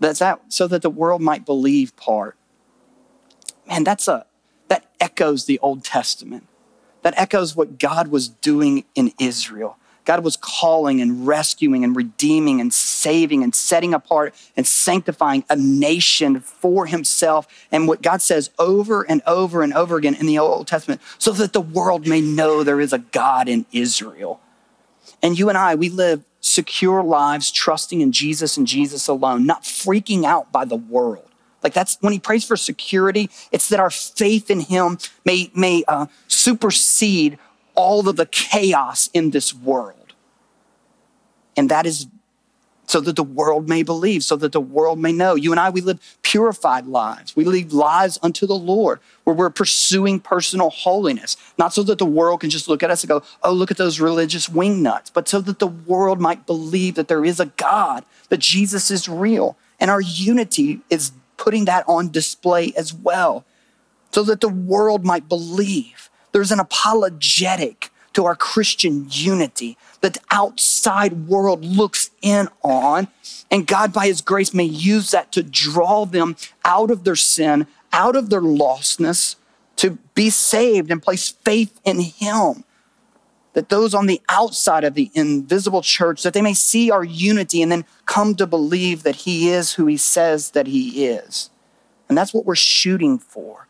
That's 0.00 0.18
that 0.18 0.40
so 0.48 0.66
that 0.66 0.82
the 0.82 0.90
world 0.90 1.20
might 1.20 1.44
believe 1.44 1.94
part. 1.96 2.36
Man, 3.68 3.84
that's 3.84 4.08
a 4.08 4.26
that 4.68 4.86
echoes 5.00 5.44
the 5.44 5.58
Old 5.60 5.84
Testament. 5.84 6.46
That 7.02 7.14
echoes 7.18 7.56
what 7.56 7.78
God 7.78 8.08
was 8.08 8.28
doing 8.28 8.84
in 8.94 9.12
Israel. 9.18 9.76
God 10.04 10.24
was 10.24 10.36
calling 10.36 11.00
and 11.00 11.26
rescuing 11.26 11.84
and 11.84 11.94
redeeming 11.94 12.60
and 12.60 12.72
saving 12.72 13.42
and 13.42 13.54
setting 13.54 13.94
apart 13.94 14.34
and 14.56 14.66
sanctifying 14.66 15.44
a 15.48 15.56
nation 15.56 16.40
for 16.40 16.86
himself. 16.86 17.46
And 17.70 17.86
what 17.86 18.02
God 18.02 18.22
says 18.22 18.50
over 18.58 19.02
and 19.02 19.22
over 19.26 19.62
and 19.62 19.72
over 19.72 19.96
again 19.96 20.14
in 20.14 20.26
the 20.26 20.38
Old 20.38 20.66
Testament, 20.66 21.00
so 21.18 21.32
that 21.32 21.52
the 21.52 21.60
world 21.60 22.06
may 22.06 22.20
know 22.20 22.64
there 22.64 22.80
is 22.80 22.92
a 22.92 22.98
God 22.98 23.48
in 23.48 23.66
Israel. 23.72 24.40
And 25.22 25.38
you 25.38 25.48
and 25.48 25.58
I, 25.58 25.74
we 25.74 25.88
live 25.88 26.24
secure 26.40 27.02
lives 27.02 27.50
trusting 27.50 28.00
in 28.00 28.12
Jesus 28.12 28.56
and 28.56 28.66
Jesus 28.66 29.08
alone, 29.08 29.46
not 29.46 29.62
freaking 29.62 30.24
out 30.24 30.50
by 30.50 30.64
the 30.64 30.76
world. 30.76 31.28
Like 31.62 31.74
that's 31.74 31.98
when 32.00 32.12
he 32.12 32.18
prays 32.18 32.46
for 32.46 32.56
security, 32.56 33.28
it's 33.52 33.68
that 33.68 33.80
our 33.80 33.90
faith 33.90 34.50
in 34.50 34.60
him 34.60 34.98
may, 35.24 35.50
may 35.54 35.84
uh, 35.86 36.06
supersede 36.26 37.38
all 37.74 38.08
of 38.08 38.16
the 38.16 38.26
chaos 38.26 39.10
in 39.12 39.30
this 39.30 39.54
world. 39.54 40.14
And 41.56 41.70
that 41.70 41.84
is 41.84 42.06
so 42.90 43.00
that 43.00 43.14
the 43.14 43.22
world 43.22 43.68
may 43.68 43.84
believe, 43.84 44.24
so 44.24 44.34
that 44.34 44.50
the 44.50 44.60
world 44.60 44.98
may 44.98 45.12
know. 45.12 45.36
You 45.36 45.52
and 45.52 45.60
I, 45.60 45.70
we 45.70 45.80
live 45.80 46.00
purified 46.22 46.86
lives. 46.86 47.36
We 47.36 47.44
live 47.44 47.72
lives 47.72 48.18
unto 48.20 48.48
the 48.48 48.56
Lord 48.56 48.98
where 49.22 49.36
we're 49.36 49.48
pursuing 49.48 50.18
personal 50.18 50.70
holiness, 50.70 51.36
not 51.56 51.72
so 51.72 51.84
that 51.84 51.98
the 51.98 52.04
world 52.04 52.40
can 52.40 52.50
just 52.50 52.66
look 52.66 52.82
at 52.82 52.90
us 52.90 53.04
and 53.04 53.08
go, 53.08 53.22
oh, 53.44 53.52
look 53.52 53.70
at 53.70 53.76
those 53.76 54.00
religious 54.00 54.48
wingnuts, 54.48 55.12
but 55.12 55.28
so 55.28 55.40
that 55.40 55.60
the 55.60 55.68
world 55.68 56.20
might 56.20 56.46
believe 56.46 56.96
that 56.96 57.06
there 57.06 57.24
is 57.24 57.38
a 57.38 57.46
God, 57.46 58.04
that 58.28 58.40
Jesus 58.40 58.90
is 58.90 59.08
real. 59.08 59.56
And 59.78 59.88
our 59.88 60.00
unity 60.00 60.80
is 60.90 61.12
putting 61.36 61.66
that 61.66 61.84
on 61.86 62.10
display 62.10 62.72
as 62.76 62.92
well, 62.92 63.44
so 64.10 64.24
that 64.24 64.40
the 64.40 64.48
world 64.48 65.04
might 65.04 65.28
believe. 65.28 66.10
There's 66.32 66.50
an 66.50 66.58
apologetic 66.58 67.89
to 68.14 68.24
our 68.24 68.36
Christian 68.36 69.06
unity 69.10 69.76
that 70.00 70.14
the 70.14 70.20
outside 70.30 71.28
world 71.28 71.64
looks 71.64 72.10
in 72.22 72.48
on. 72.62 73.08
And 73.50 73.66
God, 73.66 73.92
by 73.92 74.06
His 74.06 74.20
grace, 74.20 74.54
may 74.54 74.64
use 74.64 75.10
that 75.10 75.32
to 75.32 75.42
draw 75.42 76.04
them 76.06 76.36
out 76.64 76.90
of 76.90 77.04
their 77.04 77.16
sin, 77.16 77.66
out 77.92 78.16
of 78.16 78.30
their 78.30 78.40
lostness, 78.40 79.36
to 79.76 79.98
be 80.14 80.30
saved 80.30 80.90
and 80.90 81.02
place 81.02 81.30
faith 81.30 81.80
in 81.84 82.00
Him. 82.00 82.64
That 83.52 83.68
those 83.68 83.94
on 83.94 84.06
the 84.06 84.20
outside 84.28 84.84
of 84.84 84.94
the 84.94 85.10
invisible 85.14 85.82
church, 85.82 86.22
that 86.22 86.34
they 86.34 86.42
may 86.42 86.54
see 86.54 86.90
our 86.90 87.02
unity 87.02 87.62
and 87.62 87.72
then 87.72 87.84
come 88.06 88.34
to 88.36 88.46
believe 88.46 89.02
that 89.02 89.16
He 89.16 89.50
is 89.50 89.74
who 89.74 89.86
He 89.86 89.96
says 89.96 90.50
that 90.52 90.66
He 90.66 91.06
is. 91.06 91.50
And 92.08 92.16
that's 92.16 92.34
what 92.34 92.44
we're 92.44 92.54
shooting 92.56 93.18
for 93.18 93.66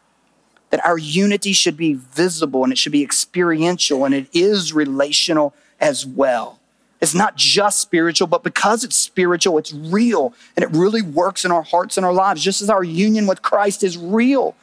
that 0.71 0.85
our 0.85 0.99
unity 0.99 1.53
should 1.53 1.77
be 1.77 1.95
visible 1.95 2.65
and 2.65 2.73
it 2.73 2.79
should 2.79 2.93
be 2.93 3.03
experiential 3.03 4.05
and 4.05 4.15
it 4.15 4.29
is 4.33 4.73
relational 4.73 5.55
as 5.81 6.07
well. 6.07 6.59
It's 7.01 7.15
not 7.15 7.37
just 7.37 7.81
spiritual, 7.81 8.27
but 8.29 8.43
because 8.43 8.85
it's 8.85 8.97
spiritual, 8.97 9.59
it's 9.59 9.73
real 9.73 10.35
and 10.57 10.63
it 10.63 10.71
really 10.71 11.03
works 11.03 11.45
in 11.45 11.51
our 11.51 11.63
hearts 11.63 11.97
and 11.97 12.05
our 12.05 12.13
lives, 12.13 12.43
just 12.43 12.61
as 12.61 12.71
our 12.71 12.85
union 12.85 13.27
with 13.27 13.43
Christ 13.43 13.83
is 13.83 13.97
real. 13.97 14.55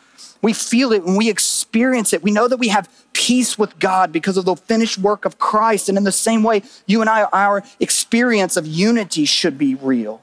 We 0.41 0.53
feel 0.53 0.91
it 0.91 1.03
and 1.03 1.17
we 1.17 1.29
experience 1.29 2.13
it. 2.13 2.21
We 2.21 2.31
know 2.31 2.47
that 2.47 2.57
we 2.57 2.67
have 2.67 2.89
peace 3.13 3.57
with 3.57 3.79
God 3.79 4.11
because 4.11 4.37
of 4.37 4.45
the 4.45 4.55
finished 4.55 4.99
work 4.99 5.25
of 5.25 5.39
Christ. 5.39 5.89
And 5.89 5.97
in 5.97 6.03
the 6.03 6.11
same 6.11 6.43
way, 6.43 6.61
you 6.85 7.01
and 7.01 7.09
I, 7.09 7.23
our 7.33 7.63
experience 7.79 8.55
of 8.55 8.67
unity 8.67 9.25
should 9.25 9.57
be 9.57 9.73
real. 9.73 10.21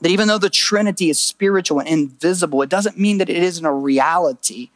That 0.00 0.10
even 0.10 0.28
though 0.28 0.38
the 0.38 0.50
Trinity 0.50 1.08
is 1.08 1.18
spiritual 1.18 1.80
and 1.80 1.88
invisible, 1.88 2.62
it 2.62 2.68
doesn't 2.68 2.98
mean 2.98 3.18
that 3.18 3.30
it 3.30 3.36
isn't 3.36 3.64
a 3.64 3.72
reality. 3.72 4.70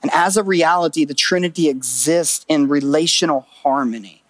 And 0.00 0.10
as 0.12 0.36
a 0.36 0.42
reality, 0.42 1.04
the 1.04 1.14
Trinity 1.14 1.68
exists 1.68 2.44
in 2.48 2.68
relational 2.68 3.42
harmony. 3.62 4.22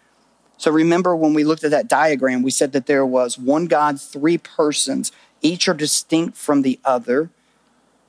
So 0.58 0.70
remember 0.70 1.16
when 1.16 1.34
we 1.34 1.44
looked 1.44 1.64
at 1.64 1.70
that 1.72 1.88
diagram, 1.88 2.42
we 2.42 2.50
said 2.50 2.72
that 2.72 2.86
there 2.86 3.06
was 3.06 3.38
one 3.38 3.66
God, 3.66 4.00
three 4.00 4.38
persons, 4.38 5.10
each 5.40 5.66
are 5.66 5.74
distinct 5.74 6.36
from 6.36 6.62
the 6.62 6.78
other, 6.84 7.30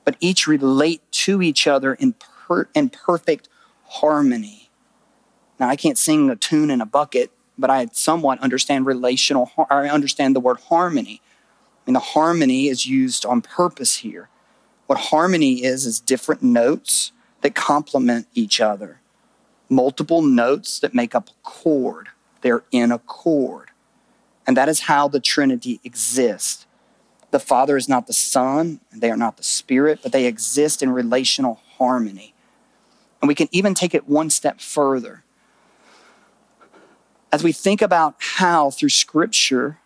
but 0.04 0.16
each 0.20 0.46
relate 0.46 1.02
to 1.10 1.42
each 1.42 1.66
other 1.66 1.94
in, 1.94 2.12
per- 2.12 2.68
in 2.74 2.90
perfect 2.90 3.48
harmony. 3.86 4.70
Now, 5.58 5.68
I 5.68 5.76
can't 5.76 5.98
sing 5.98 6.30
a 6.30 6.36
tune 6.36 6.70
in 6.70 6.80
a 6.80 6.86
bucket, 6.86 7.32
but 7.58 7.70
I 7.70 7.86
somewhat 7.92 8.40
understand 8.40 8.86
relational, 8.86 9.50
I 9.70 9.88
understand 9.88 10.36
the 10.36 10.40
word 10.40 10.58
harmony. 10.68 11.20
I 11.84 11.90
mean, 11.90 11.94
the 11.94 12.00
harmony 12.00 12.68
is 12.68 12.86
used 12.86 13.26
on 13.26 13.42
purpose 13.42 13.98
here. 13.98 14.30
What 14.86 14.98
harmony 14.98 15.64
is, 15.64 15.84
is 15.84 16.00
different 16.00 16.42
notes 16.42 17.12
that 17.42 17.54
complement 17.54 18.26
each 18.34 18.60
other, 18.60 19.00
multiple 19.68 20.22
notes 20.22 20.80
that 20.80 20.94
make 20.94 21.14
up 21.14 21.28
a 21.28 21.32
chord. 21.42 22.08
They're 22.40 22.64
in 22.70 22.90
a 22.90 22.98
chord. 22.98 23.70
And 24.46 24.56
that 24.56 24.68
is 24.68 24.80
how 24.80 25.08
the 25.08 25.20
Trinity 25.20 25.80
exists. 25.84 26.66
The 27.30 27.38
Father 27.38 27.76
is 27.76 27.88
not 27.88 28.06
the 28.06 28.12
Son, 28.12 28.80
and 28.90 29.00
they 29.02 29.10
are 29.10 29.16
not 29.16 29.36
the 29.36 29.42
Spirit, 29.42 30.00
but 30.02 30.12
they 30.12 30.26
exist 30.26 30.82
in 30.82 30.90
relational 30.90 31.60
harmony. 31.78 32.34
And 33.20 33.28
we 33.28 33.34
can 33.34 33.48
even 33.52 33.74
take 33.74 33.94
it 33.94 34.08
one 34.08 34.30
step 34.30 34.60
further. 34.60 35.24
As 37.32 37.42
we 37.42 37.52
think 37.52 37.82
about 37.82 38.14
how, 38.18 38.70
through 38.70 38.90
Scripture, 38.90 39.78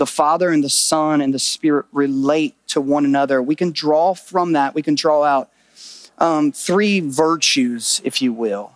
the 0.00 0.06
Father 0.06 0.48
and 0.48 0.64
the 0.64 0.70
Son 0.70 1.20
and 1.20 1.34
the 1.34 1.38
Spirit 1.38 1.84
relate 1.92 2.56
to 2.68 2.80
one 2.80 3.04
another, 3.04 3.42
we 3.42 3.54
can 3.54 3.70
draw 3.70 4.14
from 4.14 4.54
that, 4.54 4.74
we 4.74 4.80
can 4.80 4.94
draw 4.94 5.24
out 5.24 5.50
um, 6.16 6.52
three 6.52 7.00
virtues, 7.00 8.00
if 8.02 8.22
you 8.22 8.32
will. 8.32 8.72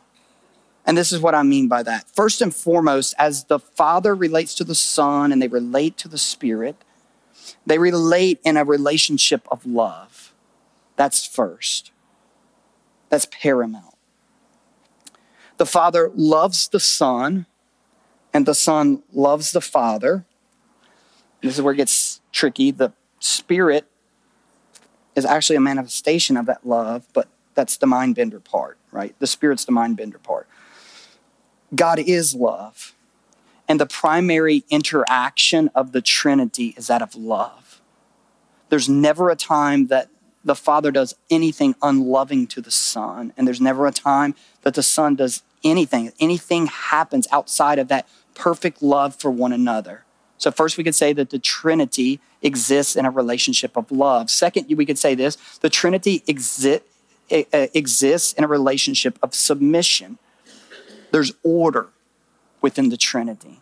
And 0.84 0.98
this 0.98 1.12
is 1.12 1.20
what 1.20 1.34
I 1.34 1.42
mean 1.42 1.66
by 1.66 1.82
that. 1.82 2.04
First 2.10 2.42
and 2.42 2.54
foremost, 2.54 3.14
as 3.18 3.44
the 3.44 3.58
Father 3.58 4.14
relates 4.14 4.54
to 4.56 4.64
the 4.64 4.74
Son 4.74 5.32
and 5.32 5.40
they 5.40 5.48
relate 5.48 5.96
to 5.96 6.08
the 6.08 6.18
Spirit, 6.18 6.76
They 7.66 7.78
relate 7.78 8.40
in 8.44 8.56
a 8.56 8.64
relationship 8.64 9.46
of 9.50 9.66
love. 9.66 10.32
That's 10.96 11.26
first. 11.26 11.92
That's 13.08 13.26
paramount. 13.30 13.96
The 15.56 15.66
Father 15.66 16.10
loves 16.14 16.68
the 16.68 16.80
Son, 16.80 17.46
and 18.32 18.44
the 18.44 18.54
Son 18.54 19.02
loves 19.12 19.52
the 19.52 19.60
Father. 19.60 20.26
This 21.44 21.56
is 21.56 21.62
where 21.62 21.74
it 21.74 21.76
gets 21.76 22.20
tricky. 22.32 22.70
The 22.70 22.92
Spirit 23.20 23.86
is 25.14 25.24
actually 25.24 25.56
a 25.56 25.60
manifestation 25.60 26.36
of 26.36 26.46
that 26.46 26.66
love, 26.66 27.06
but 27.12 27.28
that's 27.54 27.76
the 27.76 27.86
mind 27.86 28.14
bender 28.14 28.40
part, 28.40 28.78
right? 28.90 29.14
The 29.18 29.26
Spirit's 29.26 29.64
the 29.64 29.72
mind 29.72 29.96
bender 29.96 30.18
part. 30.18 30.48
God 31.74 31.98
is 31.98 32.34
love. 32.34 32.94
And 33.68 33.78
the 33.78 33.86
primary 33.86 34.64
interaction 34.70 35.70
of 35.74 35.92
the 35.92 36.02
Trinity 36.02 36.74
is 36.76 36.86
that 36.86 37.02
of 37.02 37.14
love. 37.14 37.80
There's 38.70 38.88
never 38.88 39.30
a 39.30 39.36
time 39.36 39.88
that 39.88 40.08
the 40.44 40.54
Father 40.54 40.90
does 40.90 41.14
anything 41.30 41.74
unloving 41.82 42.46
to 42.48 42.60
the 42.60 42.70
Son, 42.70 43.32
and 43.36 43.46
there's 43.46 43.60
never 43.60 43.86
a 43.86 43.92
time 43.92 44.34
that 44.62 44.74
the 44.74 44.82
Son 44.82 45.14
does 45.14 45.42
anything. 45.62 46.12
Anything 46.20 46.66
happens 46.66 47.26
outside 47.30 47.78
of 47.78 47.88
that 47.88 48.08
perfect 48.34 48.82
love 48.82 49.14
for 49.14 49.30
one 49.30 49.52
another. 49.52 50.03
So, 50.38 50.50
first, 50.50 50.76
we 50.76 50.84
could 50.84 50.94
say 50.94 51.12
that 51.12 51.30
the 51.30 51.38
Trinity 51.38 52.20
exists 52.42 52.96
in 52.96 53.06
a 53.06 53.10
relationship 53.10 53.76
of 53.76 53.90
love. 53.90 54.30
Second, 54.30 54.66
we 54.76 54.86
could 54.86 54.98
say 54.98 55.14
this 55.14 55.36
the 55.58 55.70
Trinity 55.70 56.20
exi- 56.20 56.82
exists 57.30 58.32
in 58.32 58.44
a 58.44 58.48
relationship 58.48 59.18
of 59.22 59.34
submission. 59.34 60.18
There's 61.12 61.32
order 61.42 61.88
within 62.60 62.88
the 62.88 62.96
Trinity. 62.96 63.60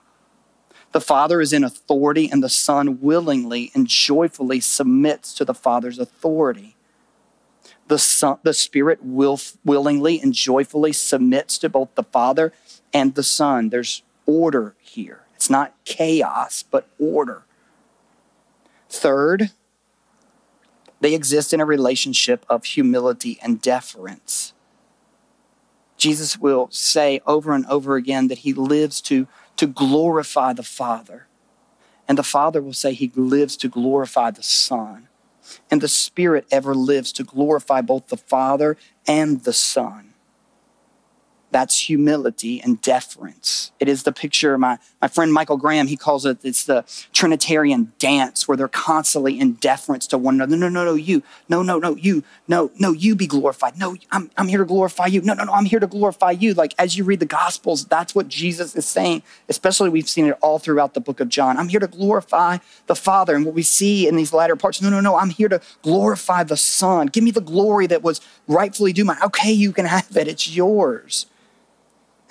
The 0.93 1.01
Father 1.01 1.41
is 1.41 1.53
in 1.53 1.64
authority, 1.64 2.31
and 2.31 2.43
the 2.43 2.49
Son 2.49 3.01
willingly 3.01 3.70
and 3.75 3.87
joyfully 3.87 4.61
submits 4.61 5.35
to 5.35 5.45
the 5.45 5.55
Father's 5.55 5.99
authority. 5.99 6.77
The, 7.89 7.99
son, 7.99 8.39
the 8.43 8.55
Spirit 8.55 9.01
will, 9.03 9.41
willingly 9.64 10.20
and 10.20 10.33
joyfully 10.33 10.93
submits 10.93 11.59
to 11.59 11.68
both 11.68 11.95
the 11.95 12.05
Father 12.05 12.53
and 12.93 13.14
the 13.14 13.23
Son. 13.23 13.70
There's 13.70 14.03
order 14.27 14.75
here. 14.81 15.22
It's 15.43 15.51
not 15.51 15.74
chaos, 15.84 16.62
but 16.62 16.86
order. 17.01 17.43
Third, 18.88 19.51
they 21.01 21.14
exist 21.14 21.53
in 21.53 21.59
a 21.61 21.64
relationship 21.64 22.47
of 22.49 22.64
humility 22.64 23.40
and 23.43 23.61
deference. 23.61 24.53
Jesus 25.97 26.38
will 26.38 26.68
say 26.70 27.20
over 27.26 27.55
and 27.55 27.66
over 27.66 27.97
again 27.97 28.28
that 28.28 28.38
he 28.38 28.53
lives 28.53 29.01
to, 29.01 29.26
to 29.57 29.66
glorify 29.66 30.53
the 30.53 30.62
Father. 30.62 31.26
And 32.07 32.16
the 32.16 32.22
Father 32.22 32.62
will 32.62 32.72
say 32.72 32.93
he 32.93 33.11
lives 33.16 33.57
to 33.57 33.68
glorify 33.68 34.30
the 34.30 34.45
Son. 34.45 35.09
And 35.72 35.80
the 35.80 35.88
Spirit 35.88 36.47
ever 36.53 36.72
lives 36.72 37.11
to 37.14 37.24
glorify 37.24 37.80
both 37.80 38.07
the 38.07 38.16
Father 38.16 38.76
and 39.09 39.43
the 39.43 39.53
Son. 39.53 40.12
That's 41.53 41.79
humility 41.79 42.63
and 42.63 42.81
deference. 42.81 43.73
It 43.79 43.87
is 43.87 44.05
the 44.05 44.13
picture, 44.13 44.57
my, 44.57 44.79
my 45.03 45.09
friend 45.09 45.33
Michael 45.33 45.59
Graham, 45.59 45.87
he 45.87 45.99
calls 45.99 46.25
it, 46.25 46.39
it's 46.43 46.65
the 46.65 46.85
Trinitarian 47.13 47.93
dance 47.99 48.49
where 48.49 48.57
they're 48.57 48.69
constantly 48.69 49.39
in 49.39 49.53
deference 49.55 50.07
to 50.09 50.19
one 50.19 50.37
another. 50.37 50.57
No, 50.57 50.71
no, 50.71 50.85
no, 50.85 50.95
you. 50.95 51.23
No, 51.51 51.63
no, 51.63 51.79
no, 51.79 51.95
you. 51.95 52.25
No, 52.49 52.71
no, 52.79 52.93
you 52.93 53.15
be 53.15 53.27
glorified. 53.27 53.79
No, 53.79 53.97
I'm, 54.11 54.31
I'm 54.39 54.49
here 54.49 54.59
to 54.59 54.65
glorify 54.65 55.07
you. 55.07 55.21
No, 55.21 55.35
no, 55.35 55.45
no, 55.45 55.53
I'm 55.53 55.67
here 55.67 55.79
to 55.79 55.87
glorify 55.87 56.31
you. 56.31 56.55
Like 56.55 56.75
as 56.79 56.97
you 56.97 57.05
read 57.05 57.21
the 57.21 57.27
Gospels, 57.27 57.85
that's 57.85 58.15
what 58.15 58.29
Jesus 58.29 58.75
is 58.75 58.87
saying. 58.87 59.23
Especially 59.49 59.91
we've 59.91 60.09
seen 60.09 60.27
it 60.27 60.39
all 60.41 60.59
throughout 60.59 60.95
the 60.95 61.01
book 61.01 61.21
of 61.21 61.29
John. 61.29 61.59
I'm 61.59 61.69
here 61.69 61.81
to 61.81 61.87
glorify 61.87 62.59
the 62.87 62.97
Father. 62.97 63.37
And 63.37 63.45
what 63.45 63.55
we 63.55 63.63
see 63.63 64.09
in 64.09 64.17
these 64.17 64.33
latter 64.33 64.57
parts, 64.57 64.81
no, 64.81 64.89
no, 64.89 65.01
no, 65.01 65.17
I'm 65.17 65.31
here 65.31 65.49
to 65.49 65.61
glorify 65.83 66.45
the 66.45 66.57
Son. 66.57 67.09
Give 67.09 67.23
me 67.23 67.31
the 67.31 67.43
glory 67.43 67.87
that 67.89 68.03
was 68.03 68.23
rightfully 68.49 68.95
due 68.95 69.05
mine. 69.05 69.19
Okay, 69.23 69.53
you 69.53 69.73
can 69.73 69.85
have 69.85 70.17
it. 70.17 70.29
It's 70.29 70.55
yours. 70.55 71.27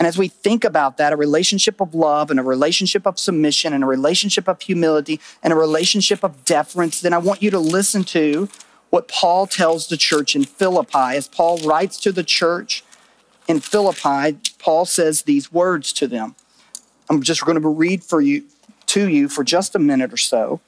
And 0.01 0.07
as 0.07 0.17
we 0.17 0.29
think 0.29 0.63
about 0.63 0.97
that, 0.97 1.13
a 1.13 1.15
relationship 1.15 1.79
of 1.79 1.93
love 1.93 2.31
and 2.31 2.39
a 2.39 2.43
relationship 2.43 3.05
of 3.05 3.19
submission 3.19 3.71
and 3.71 3.83
a 3.83 3.85
relationship 3.85 4.47
of 4.47 4.59
humility 4.59 5.19
and 5.43 5.53
a 5.53 5.55
relationship 5.55 6.23
of 6.23 6.43
deference, 6.43 7.01
then 7.01 7.13
I 7.13 7.19
want 7.19 7.43
you 7.43 7.51
to 7.51 7.59
listen 7.59 8.03
to 8.05 8.49
what 8.89 9.07
Paul 9.07 9.45
tells 9.45 9.89
the 9.89 9.97
church 9.97 10.35
in 10.35 10.43
Philippi. 10.43 10.97
As 10.97 11.27
Paul 11.27 11.59
writes 11.59 11.99
to 11.99 12.11
the 12.11 12.23
church 12.23 12.83
in 13.47 13.59
Philippi, 13.59 14.39
Paul 14.57 14.85
says 14.85 15.21
these 15.21 15.51
words 15.51 15.93
to 15.93 16.07
them. 16.07 16.33
I'm 17.07 17.21
just 17.21 17.45
going 17.45 17.61
to 17.61 17.69
read 17.69 18.03
for 18.03 18.21
you 18.21 18.45
to 18.87 19.07
you 19.07 19.29
for 19.29 19.43
just 19.43 19.75
a 19.75 19.79
minute 19.79 20.11
or 20.11 20.17
so 20.17 20.61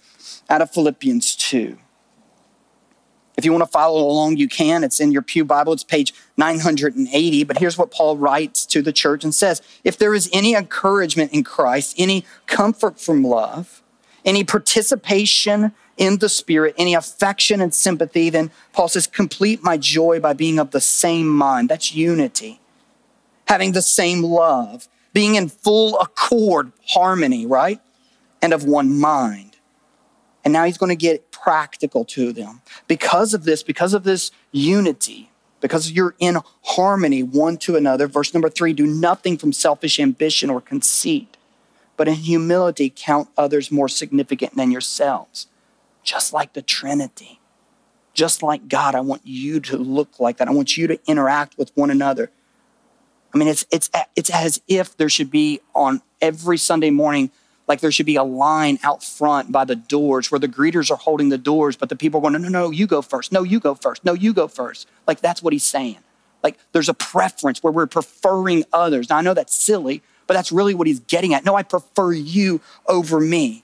out 0.48 0.62
of 0.62 0.70
Philippians 0.70 1.36
2. 1.38 1.80
If 3.44 3.46
you 3.46 3.52
want 3.52 3.66
to 3.66 3.72
follow 3.72 4.00
along, 4.00 4.38
you 4.38 4.48
can. 4.48 4.86
It's 4.86 5.02
in 5.02 5.12
your 5.12 5.22
Pew 5.22 5.44
Bible. 5.44 5.74
It's 5.74 5.84
page 5.84 6.14
980. 6.38 7.44
But 7.44 7.58
here's 7.58 7.78
what 7.78 7.92
Paul 7.92 8.16
writes 8.16 8.66
to 8.68 8.82
the 8.82 8.94
church 8.94 9.26
and 9.26 9.36
says 9.36 9.62
If 9.84 9.98
there 9.98 10.14
is 10.14 10.30
any 10.32 10.56
encouragement 10.56 11.34
in 11.34 11.44
Christ, 11.44 11.94
any 11.98 12.26
comfort 12.48 13.02
from 13.02 13.22
love, 13.22 13.84
any 14.24 14.46
participation 14.46 15.74
in 15.98 16.20
the 16.20 16.30
Spirit, 16.30 16.74
any 16.78 16.94
affection 16.94 17.60
and 17.60 17.76
sympathy, 17.76 18.30
then 18.30 18.50
Paul 18.72 18.88
says, 18.88 19.08
complete 19.08 19.62
my 19.62 19.76
joy 19.76 20.22
by 20.22 20.32
being 20.32 20.58
of 20.58 20.72
the 20.72 20.80
same 20.80 21.28
mind. 21.28 21.68
That's 21.68 21.94
unity. 21.94 22.62
Having 23.50 23.74
the 23.74 23.82
same 23.82 24.24
love, 24.24 24.88
being 25.12 25.36
in 25.36 25.50
full 25.50 26.00
accord, 26.00 26.72
harmony, 26.88 27.46
right? 27.46 27.82
And 28.42 28.54
of 28.54 28.64
one 28.64 28.98
mind. 28.98 29.58
And 30.46 30.54
now 30.54 30.64
he's 30.64 30.78
going 30.78 30.90
to 30.90 30.96
get 30.96 31.33
practical 31.44 32.06
to 32.06 32.32
them. 32.32 32.62
Because 32.88 33.34
of 33.34 33.44
this, 33.44 33.64
because 33.64 33.94
of 33.94 34.04
this 34.06 34.32
unity, 34.54 35.30
because 35.60 35.92
you're 35.92 36.16
in 36.20 36.38
harmony 36.64 37.22
one 37.22 37.58
to 37.58 37.76
another. 37.76 38.08
Verse 38.08 38.34
number 38.34 38.50
three 38.50 38.72
do 38.72 38.88
nothing 38.88 39.38
from 39.38 39.52
selfish 39.52 40.00
ambition 40.00 40.50
or 40.50 40.62
conceit, 40.62 41.36
but 41.98 42.08
in 42.08 42.16
humility 42.16 42.92
count 42.96 43.28
others 43.38 43.72
more 43.72 43.90
significant 43.90 44.56
than 44.56 44.72
yourselves. 44.72 45.48
Just 46.02 46.34
like 46.34 46.54
the 46.54 46.62
Trinity, 46.62 47.40
just 48.14 48.42
like 48.42 48.68
God, 48.68 48.96
I 48.96 49.02
want 49.02 49.22
you 49.26 49.60
to 49.62 49.78
look 49.78 50.20
like 50.20 50.38
that. 50.38 50.48
I 50.48 50.52
want 50.52 50.78
you 50.78 50.88
to 50.88 51.00
interact 51.08 51.58
with 51.58 51.72
one 51.76 51.92
another. 51.92 52.30
I 53.34 53.38
mean, 53.38 53.48
it's, 53.48 53.66
it's, 53.72 53.90
it's 54.16 54.30
as 54.30 54.62
if 54.68 54.96
there 54.96 55.10
should 55.10 55.32
be 55.32 55.60
on 55.74 56.02
every 56.22 56.58
Sunday 56.58 56.90
morning 56.90 57.32
like 57.68 57.80
there 57.80 57.92
should 57.92 58.06
be 58.06 58.16
a 58.16 58.24
line 58.24 58.78
out 58.84 59.04
front 59.04 59.52
by 59.52 59.66
the 59.66 59.76
doors 59.76 60.32
where 60.32 60.40
the 60.40 60.48
greeters 60.48 60.92
are 60.92 60.98
holding 60.98 61.30
the 61.30 61.38
doors, 61.38 61.76
but 61.76 61.90
the 61.90 61.96
people 61.96 62.20
are 62.20 62.22
going, 62.22 62.34
no, 62.34 62.40
no, 62.40 62.50
no, 62.50 62.72
you 62.72 62.88
go 62.88 63.02
first. 63.02 63.32
No, 63.32 63.44
you 63.44 63.60
go 63.60 63.74
first. 63.74 64.04
No, 64.04 64.14
you 64.14 64.34
go 64.34 64.48
first. 64.48 64.88
Like 65.08 65.22
that's 65.22 65.42
what 65.42 65.54
he's 65.54 65.64
saying. 65.64 66.00
Like 66.44 66.58
there's 66.74 66.90
a 66.90 66.94
preference 66.94 67.64
where 67.64 67.72
we're 67.72 67.88
preferring 67.88 68.66
others. 68.74 69.10
Now 69.10 69.18
I 69.18 69.22
know 69.22 69.34
that's 69.34 69.56
silly, 69.56 70.02
but 70.28 70.34
that's 70.34 70.52
really 70.52 70.74
what 70.74 70.88
he's 70.88 71.00
getting 71.00 71.34
at. 71.34 71.46
No, 71.46 71.56
I 71.56 71.64
prefer 71.64 72.12
you 72.12 72.60
over 72.88 73.20
me. 73.20 73.64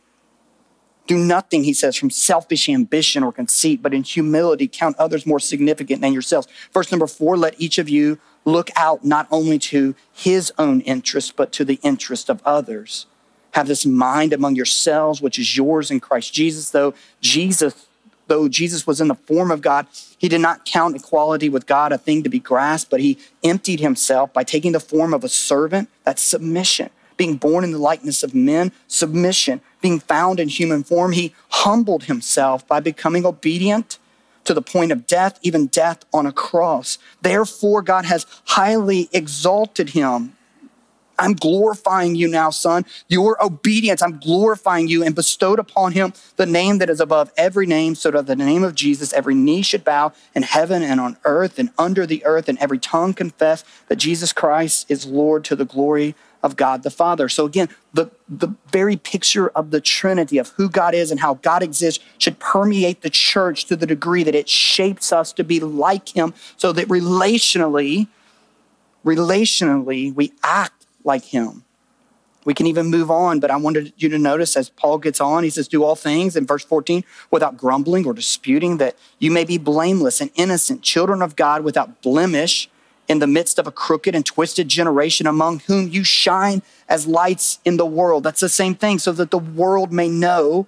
Do 1.08 1.18
nothing, 1.18 1.64
he 1.64 1.74
says, 1.74 1.96
from 1.96 2.12
selfish 2.12 2.70
ambition 2.70 3.24
or 3.24 3.34
conceit, 3.34 3.82
but 3.82 3.96
in 3.96 4.04
humility 4.04 4.68
count 4.68 4.96
others 4.98 5.26
more 5.26 5.40
significant 5.40 6.02
than 6.02 6.14
yourselves. 6.14 6.48
Verse 6.72 6.92
number 6.92 7.08
four 7.08 7.36
let 7.36 7.60
each 7.60 7.80
of 7.80 7.90
you 7.90 8.20
look 8.46 8.70
out 8.76 9.04
not 9.04 9.28
only 9.32 9.60
to 9.60 9.96
his 10.14 10.54
own 10.58 10.82
interest, 10.82 11.36
but 11.36 11.52
to 11.54 11.66
the 11.66 11.80
interest 11.84 12.30
of 12.30 12.42
others. 12.46 13.08
Have 13.52 13.68
this 13.68 13.86
mind 13.86 14.34
among 14.34 14.56
yourselves, 14.56 15.22
which 15.22 15.40
is 15.40 15.58
yours 15.58 15.92
in 15.92 16.00
Christ 16.00 16.34
Jesus, 16.34 16.70
though 16.70 16.94
Jesus, 17.22 17.88
though 18.28 18.48
Jesus 18.48 18.86
was 18.86 19.02
in 19.02 19.08
the 19.08 19.16
form 19.16 19.52
of 19.52 19.62
God, 19.62 19.88
he 20.18 20.30
did 20.30 20.42
not 20.42 20.66
count 20.66 20.96
equality 20.96 21.50
with 21.50 21.66
God 21.66 21.92
a 21.92 21.98
thing 21.98 22.24
to 22.24 22.30
be 22.30 22.40
grasped, 22.40 22.92
but 22.92 23.00
he 23.00 23.18
emptied 23.44 23.80
himself 23.80 24.32
by 24.34 24.44
taking 24.44 24.72
the 24.72 24.80
form 24.80 25.14
of 25.14 25.24
a 25.24 25.30
servant. 25.30 25.90
That's 26.04 26.22
submission. 26.22 26.90
Being 27.18 27.38
born 27.38 27.64
in 27.64 27.72
the 27.72 27.80
likeness 27.80 28.24
of 28.24 28.36
men, 28.36 28.72
submission. 28.88 29.62
Being 29.82 30.00
found 30.00 30.40
in 30.40 30.48
human 30.48 30.84
form, 30.84 31.14
he 31.14 31.34
humbled 31.50 32.04
himself 32.04 32.68
by 32.68 32.80
becoming 32.80 33.26
obedient 33.26 33.98
to 34.46 34.54
the 34.54 34.62
point 34.62 34.92
of 34.92 35.06
death, 35.06 35.40
even 35.42 35.68
death 35.68 36.06
on 36.14 36.26
a 36.26 36.32
cross. 36.32 36.98
Therefore, 37.22 37.82
God 37.82 38.06
has 38.06 38.26
highly 38.46 39.10
exalted 39.12 39.90
him 39.90 40.36
I'm 41.20 41.34
glorifying 41.34 42.16
you 42.16 42.28
now, 42.28 42.50
son. 42.50 42.86
Your 43.08 43.44
obedience, 43.44 44.02
I'm 44.02 44.20
glorifying 44.20 44.88
you 44.88 45.04
and 45.04 45.14
bestowed 45.14 45.60
upon 45.60 45.92
him 45.92 46.14
the 46.38 46.46
name 46.46 46.78
that 46.80 46.90
is 46.90 47.02
above 47.02 47.32
every 47.38 47.66
name, 47.66 47.94
so 47.96 48.10
that 48.12 48.26
the 48.26 48.36
name 48.36 48.64
of 48.64 48.74
Jesus, 48.74 49.14
every 49.14 49.36
knee 49.36 49.62
should 49.62 49.84
bow 49.84 50.14
in 50.34 50.44
heaven 50.44 50.82
and 50.82 51.00
on 51.00 51.18
earth 51.26 51.60
and 51.60 51.72
under 51.78 52.06
the 52.06 52.26
earth, 52.26 52.48
and 52.48 52.58
every 52.60 52.80
tongue 52.80 53.14
confess 53.14 53.64
that 53.90 53.98
Jesus 53.98 54.34
Christ 54.34 54.90
is 54.90 55.06
Lord 55.06 55.44
to 55.46 55.56
the 55.56 55.66
glory 55.66 56.16
of 56.42 56.56
God 56.56 56.84
the 56.84 56.90
Father. 56.90 57.28
So 57.28 57.46
again, 57.46 57.68
the, 57.94 58.10
the 58.30 58.54
very 58.72 58.96
picture 58.96 59.50
of 59.50 59.72
the 59.72 59.82
Trinity 59.82 60.38
of 60.38 60.50
who 60.50 60.70
God 60.70 60.94
is 60.94 61.12
and 61.12 61.20
how 61.20 61.34
God 61.36 61.62
exists 61.62 62.04
should 62.18 62.40
permeate 62.40 63.02
the 63.02 63.10
church 63.10 63.66
to 63.66 63.76
the 63.76 63.86
degree 63.86 64.24
that 64.24 64.36
it 64.36 64.48
shapes 64.48 65.12
us 65.12 65.34
to 65.34 65.44
be 65.44 65.60
like 65.60 66.16
him 66.16 66.34
so 66.56 66.72
that 66.72 66.88
relationally, 66.88 68.08
relationally, 69.04 70.14
we 70.14 70.32
act 70.44 70.79
like 71.04 71.26
him. 71.26 71.64
We 72.46 72.54
can 72.54 72.68
even 72.68 72.88
move 72.88 73.12
on, 73.12 73.40
but 73.40 73.52
I 73.52 73.58
wanted 73.58 73.94
you 73.98 74.10
to 74.10 74.18
notice 74.18 74.56
as 74.56 74.70
Paul 74.70 74.98
gets 74.98 75.20
on, 75.20 75.44
he 75.44 75.50
says, 75.50 75.68
Do 75.68 75.84
all 75.84 75.96
things 75.96 76.36
in 76.36 76.46
verse 76.46 76.64
14 76.64 77.04
without 77.32 77.58
grumbling 77.58 78.06
or 78.06 78.14
disputing, 78.14 78.78
that 78.78 78.96
you 79.20 79.30
may 79.30 79.44
be 79.44 79.58
blameless 79.58 80.22
and 80.22 80.32
innocent, 80.36 80.82
children 80.82 81.22
of 81.22 81.36
God 81.36 81.64
without 81.64 82.02
blemish 82.02 82.70
in 83.10 83.20
the 83.20 83.28
midst 83.28 83.60
of 83.60 83.68
a 83.68 83.72
crooked 83.72 84.16
and 84.16 84.26
twisted 84.26 84.70
generation 84.70 85.28
among 85.28 85.60
whom 85.62 85.90
you 85.90 86.04
shine 86.04 86.62
as 86.88 87.08
lights 87.08 87.60
in 87.66 87.78
the 87.78 87.86
world. 87.86 88.24
That's 88.24 88.40
the 88.40 88.50
same 88.50 88.76
thing, 88.76 89.00
so 89.00 89.12
that 89.12 89.32
the 89.32 89.38
world 89.38 89.92
may 89.92 90.08
know 90.08 90.68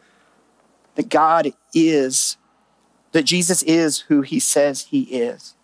that 0.96 1.08
God 1.10 1.54
is, 1.74 2.38
that 3.12 3.24
Jesus 3.24 3.64
is 3.64 4.02
who 4.02 4.22
he 4.22 4.40
says 4.40 4.88
he 4.90 5.04
is. 5.04 5.56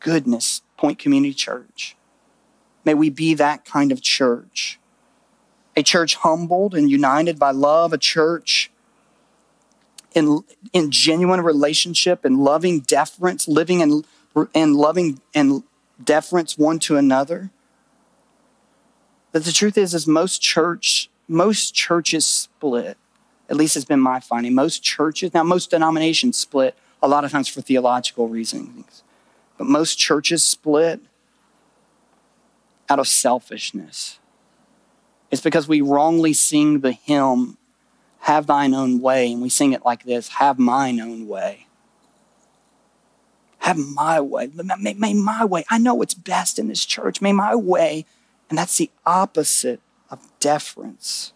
Goodness, 0.00 0.62
Point 0.76 0.98
Community 0.98 1.34
Church. 1.34 1.95
May 2.86 2.94
we 2.94 3.10
be 3.10 3.34
that 3.34 3.64
kind 3.64 3.90
of 3.90 4.00
church. 4.00 4.78
A 5.76 5.82
church 5.82 6.14
humbled 6.14 6.72
and 6.72 6.88
united 6.88 7.36
by 7.36 7.50
love, 7.50 7.92
a 7.92 7.98
church 7.98 8.70
in, 10.14 10.44
in 10.72 10.92
genuine 10.92 11.40
relationship 11.40 12.24
and 12.24 12.38
loving 12.38 12.78
deference, 12.78 13.48
living 13.48 13.80
in, 13.80 14.04
in 14.54 14.74
loving 14.74 15.20
and 15.34 15.64
deference 16.02 16.56
one 16.56 16.78
to 16.78 16.96
another. 16.96 17.50
But 19.32 19.44
the 19.44 19.52
truth 19.52 19.76
is, 19.76 19.92
is 19.92 20.06
most 20.06 20.40
church, 20.40 21.10
most 21.26 21.74
churches 21.74 22.24
split. 22.24 22.96
At 23.50 23.56
least 23.56 23.74
it's 23.74 23.84
been 23.84 24.00
my 24.00 24.20
finding. 24.20 24.54
Most 24.54 24.84
churches, 24.84 25.34
now 25.34 25.42
most 25.42 25.70
denominations 25.70 26.38
split 26.38 26.76
a 27.02 27.08
lot 27.08 27.24
of 27.24 27.32
times 27.32 27.48
for 27.48 27.62
theological 27.62 28.28
reasons, 28.28 29.02
but 29.58 29.66
most 29.66 29.96
churches 29.96 30.44
split 30.44 31.00
out 32.88 32.98
of 32.98 33.08
selfishness. 33.08 34.18
It's 35.30 35.42
because 35.42 35.66
we 35.66 35.80
wrongly 35.80 36.32
sing 36.32 36.80
the 36.80 36.92
hymn, 36.92 37.58
Have 38.20 38.46
Thine 38.46 38.74
Own 38.74 39.00
Way, 39.00 39.32
and 39.32 39.42
we 39.42 39.48
sing 39.48 39.72
it 39.72 39.84
like 39.84 40.04
this 40.04 40.28
Have 40.28 40.58
Mine 40.58 41.00
Own 41.00 41.26
Way. 41.26 41.66
Have 43.58 43.78
my 43.78 44.20
way. 44.20 44.48
May, 44.78 44.94
may 44.94 45.14
my 45.14 45.44
way. 45.44 45.64
I 45.68 45.78
know 45.78 45.94
what's 45.94 46.14
best 46.14 46.58
in 46.58 46.68
this 46.68 46.84
church. 46.84 47.20
May 47.20 47.32
my 47.32 47.56
way. 47.56 48.06
And 48.48 48.56
that's 48.56 48.78
the 48.78 48.90
opposite 49.04 49.80
of 50.08 50.20
deference. 50.38 51.32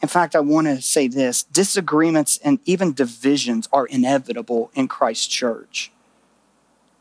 In 0.00 0.08
fact, 0.08 0.34
I 0.34 0.40
want 0.40 0.66
to 0.68 0.80
say 0.80 1.06
this 1.08 1.42
disagreements 1.42 2.38
and 2.42 2.58
even 2.64 2.94
divisions 2.94 3.68
are 3.72 3.86
inevitable 3.86 4.70
in 4.74 4.88
Christ's 4.88 5.26
church. 5.26 5.92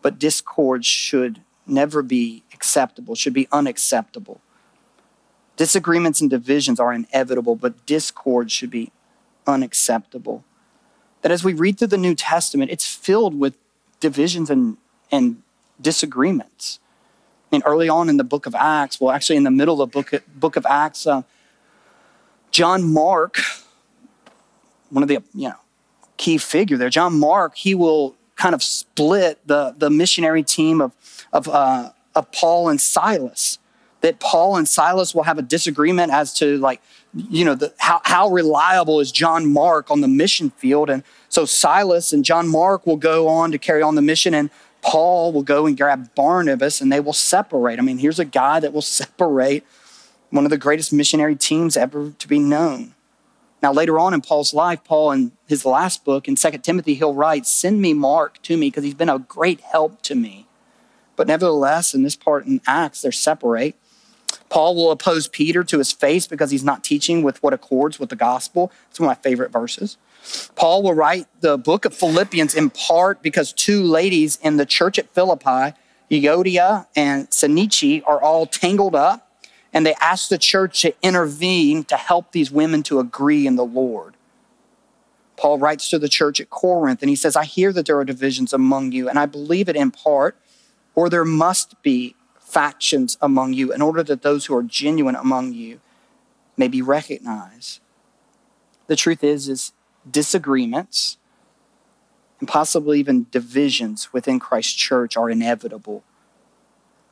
But 0.02 0.20
discord 0.20 0.86
should 0.86 1.42
never 1.66 2.04
be 2.04 2.44
acceptable, 2.62 3.16
should 3.16 3.34
be 3.34 3.48
unacceptable. 3.52 4.40
Disagreements 5.58 6.22
and 6.22 6.30
divisions 6.30 6.80
are 6.80 6.94
inevitable, 6.94 7.56
but 7.56 7.86
discord 7.88 8.52
should 8.52 8.70
be 8.70 8.92
unacceptable. 9.48 10.44
That 11.24 11.32
as 11.32 11.44
we 11.44 11.54
read 11.54 11.80
through 11.80 11.88
the 11.88 11.98
New 11.98 12.14
Testament, 12.14 12.70
it's 12.70 12.86
filled 12.86 13.40
with 13.40 13.58
divisions 14.00 14.52
and, 14.52 14.78
and 15.12 15.42
disagreements. 15.82 16.80
Mean, 17.52 17.64
early 17.66 17.90
on 17.90 18.10
in 18.10 18.18
the 18.18 18.24
book 18.24 18.46
of 18.46 18.54
Acts, 18.54 19.02
well, 19.02 19.12
actually 19.12 19.38
in 19.38 19.44
the 19.44 19.52
middle 19.52 19.82
of 19.82 19.92
the 19.92 19.94
book, 19.94 20.24
book 20.36 20.56
of 20.56 20.66
Acts, 20.66 21.06
uh, 21.08 21.24
John 22.52 22.94
Mark, 22.94 23.40
one 24.90 25.04
of 25.04 25.10
the 25.10 25.22
you 25.34 25.50
know 25.50 25.56
key 26.16 26.38
figure 26.38 26.78
there, 26.78 26.90
John 26.90 27.20
Mark, 27.20 27.58
he 27.58 27.74
will 27.76 28.16
kind 28.36 28.56
of 28.56 28.64
split 28.64 29.40
the, 29.46 29.76
the 29.78 29.90
missionary 29.90 30.44
team 30.44 30.82
of, 30.82 30.92
of, 31.34 31.48
uh, 31.48 31.92
of 32.16 32.32
Paul 32.32 32.70
and 32.70 32.80
Silas. 32.80 33.58
That 34.02 34.20
Paul 34.20 34.58
and 34.58 34.68
Silas 34.68 35.14
will 35.14 35.24
have 35.24 35.38
a 35.38 35.44
disagreement 35.44 36.12
as 36.12 36.34
to 36.36 36.58
like, 36.58 36.82
you 37.14 37.46
know, 37.46 37.54
the, 37.54 37.74
how, 37.78 38.02
how 38.04 38.30
reliable 38.30 39.00
is 39.00 39.12
John 39.12 39.52
Mark 39.52 39.92
on 39.92 40.02
the 40.02 40.08
mission 40.08 40.50
field. 40.50 40.90
And 40.90 41.04
so 41.30 41.46
Silas 41.46 42.12
and 42.12 42.26
John 42.26 42.48
Mark 42.48 42.88
will 42.88 42.98
go 42.98 43.28
on 43.28 43.52
to 43.52 43.60
carry 43.60 43.84
on 43.84 43.94
the 43.94 44.02
mission 44.02 44.34
and 44.34 44.50
Paul 44.82 45.32
will 45.32 45.44
go 45.44 45.68
and 45.68 45.78
grab 45.78 46.16
Barnabas 46.16 46.82
and 46.82 46.92
they 46.92 47.00
will 47.00 47.14
separate. 47.14 47.78
I 47.78 47.84
mean, 47.84 48.00
here's 48.00 48.20
a 48.20 48.26
guy 48.26 48.60
that 48.60 48.74
will 48.74 48.82
separate 48.82 49.64
one 50.32 50.46
of 50.46 50.50
the 50.50 50.58
greatest 50.58 50.92
missionary 50.92 51.36
teams 51.36 51.78
ever 51.78 52.12
to 52.18 52.28
be 52.28 52.40
known. 52.40 52.96
Now, 53.62 53.72
later 53.72 54.00
on 54.00 54.14
in 54.14 54.22
Paul's 54.22 54.54
life, 54.54 54.84
Paul, 54.84 55.12
in 55.12 55.32
his 55.48 55.66
last 55.66 56.04
book, 56.04 56.28
in 56.28 56.36
2 56.36 56.50
Timothy, 56.60 56.96
he'll 56.96 57.14
write, 57.14 57.46
Send 57.46 57.80
me 57.80 57.94
Mark 57.94 58.42
to 58.44 58.58
me 58.58 58.68
because 58.68 58.84
he's 58.84 58.96
been 58.96 59.10
a 59.10 59.20
great 59.20 59.62
help 59.62 60.02
to 60.04 60.16
me. 60.16 60.41
But 61.22 61.28
nevertheless, 61.28 61.94
in 61.94 62.02
this 62.02 62.16
part 62.16 62.48
in 62.48 62.62
Acts, 62.66 63.04
they're 63.04 63.12
separate. 63.12 63.76
Paul 64.50 64.76
will 64.76 64.90
oppose 64.90 65.28
Peter 65.28 65.64
to 65.66 65.78
his 65.78 65.92
face 65.92 66.26
because 66.26 66.50
he's 66.50 66.64
not 66.64 66.84
teaching 66.84 67.22
with 67.22 67.44
what 67.44 67.54
accords 67.54 68.00
with 68.00 68.10
the 68.10 68.16
gospel. 68.16 68.72
It's 68.90 69.00
one 69.00 69.08
of 69.08 69.16
my 69.20 69.22
favorite 69.22 69.52
verses. 69.52 69.98
Paul 70.56 70.82
will 70.82 70.96
write 70.96 71.28
the 71.42 71.60
book 71.60 71.86
of 71.86 71.94
Philippians 71.94 72.56
in 72.56 72.72
part 72.72 73.22
because 73.22 73.54
two 73.54 73.84
ladies 73.84 74.40
in 74.42 74.58
the 74.58 74.66
church 74.66 74.98
at 74.98 75.14
Philippi, 75.14 75.78
Euodia 76.10 76.88
and 76.96 77.30
Syntyche, 77.30 78.02
are 78.08 78.20
all 78.20 78.48
tangled 78.48 78.96
up 78.96 79.32
and 79.72 79.86
they 79.86 79.94
ask 80.02 80.28
the 80.28 80.40
church 80.40 80.82
to 80.82 80.96
intervene 81.04 81.84
to 81.84 81.98
help 81.98 82.32
these 82.32 82.50
women 82.50 82.82
to 82.82 83.00
agree 83.00 83.46
in 83.46 83.58
the 83.58 83.64
Lord. 83.64 84.16
Paul 85.38 85.60
writes 85.60 85.88
to 85.92 86.00
the 86.00 86.10
church 86.10 86.42
at 86.42 86.50
Corinth 86.50 87.04
and 87.04 87.12
he 87.12 87.16
says, 87.16 87.36
I 87.36 87.46
hear 87.46 87.72
that 87.74 87.86
there 87.86 88.00
are 88.00 88.06
divisions 88.06 88.54
among 88.54 88.92
you, 88.92 89.08
and 89.08 89.20
I 89.20 89.28
believe 89.28 89.70
it 89.70 89.76
in 89.76 89.92
part, 89.92 90.36
or 90.96 91.10
there 91.10 91.26
must 91.26 91.82
be 91.82 92.16
factions 92.40 93.18
among 93.22 93.54
you 93.54 93.72
in 93.72 93.82
order 93.82 94.04
that 94.04 94.22
those 94.22 94.46
who 94.46 94.56
are 94.56 94.64
genuine 94.64 95.16
among 95.16 95.54
you 95.54 95.80
may 96.58 96.68
be 96.68 96.82
recognized. 96.82 97.80
The 98.88 98.96
truth 98.96 99.24
is, 99.24 99.48
is 99.48 99.72
disagreements 100.10 101.18
and 102.40 102.50
possibly 102.50 103.00
even 103.00 103.28
divisions 103.32 104.12
within 104.12 104.40
Christ's 104.40 104.74
church 104.74 105.16
are 105.16 105.30
inevitable. 105.30 106.04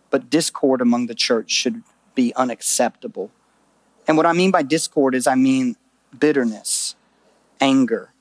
But 0.09 0.29
discord 0.29 0.81
among 0.81 1.05
the 1.05 1.15
church 1.15 1.51
should 1.51 1.83
be 2.15 2.33
unacceptable. 2.35 3.31
And 4.07 4.17
what 4.17 4.25
I 4.25 4.33
mean 4.33 4.49
by 4.49 4.63
discord 4.63 5.13
is 5.13 5.27
I 5.27 5.35
mean 5.35 5.77
bitterness, 6.17 6.95
anger, 7.61 8.11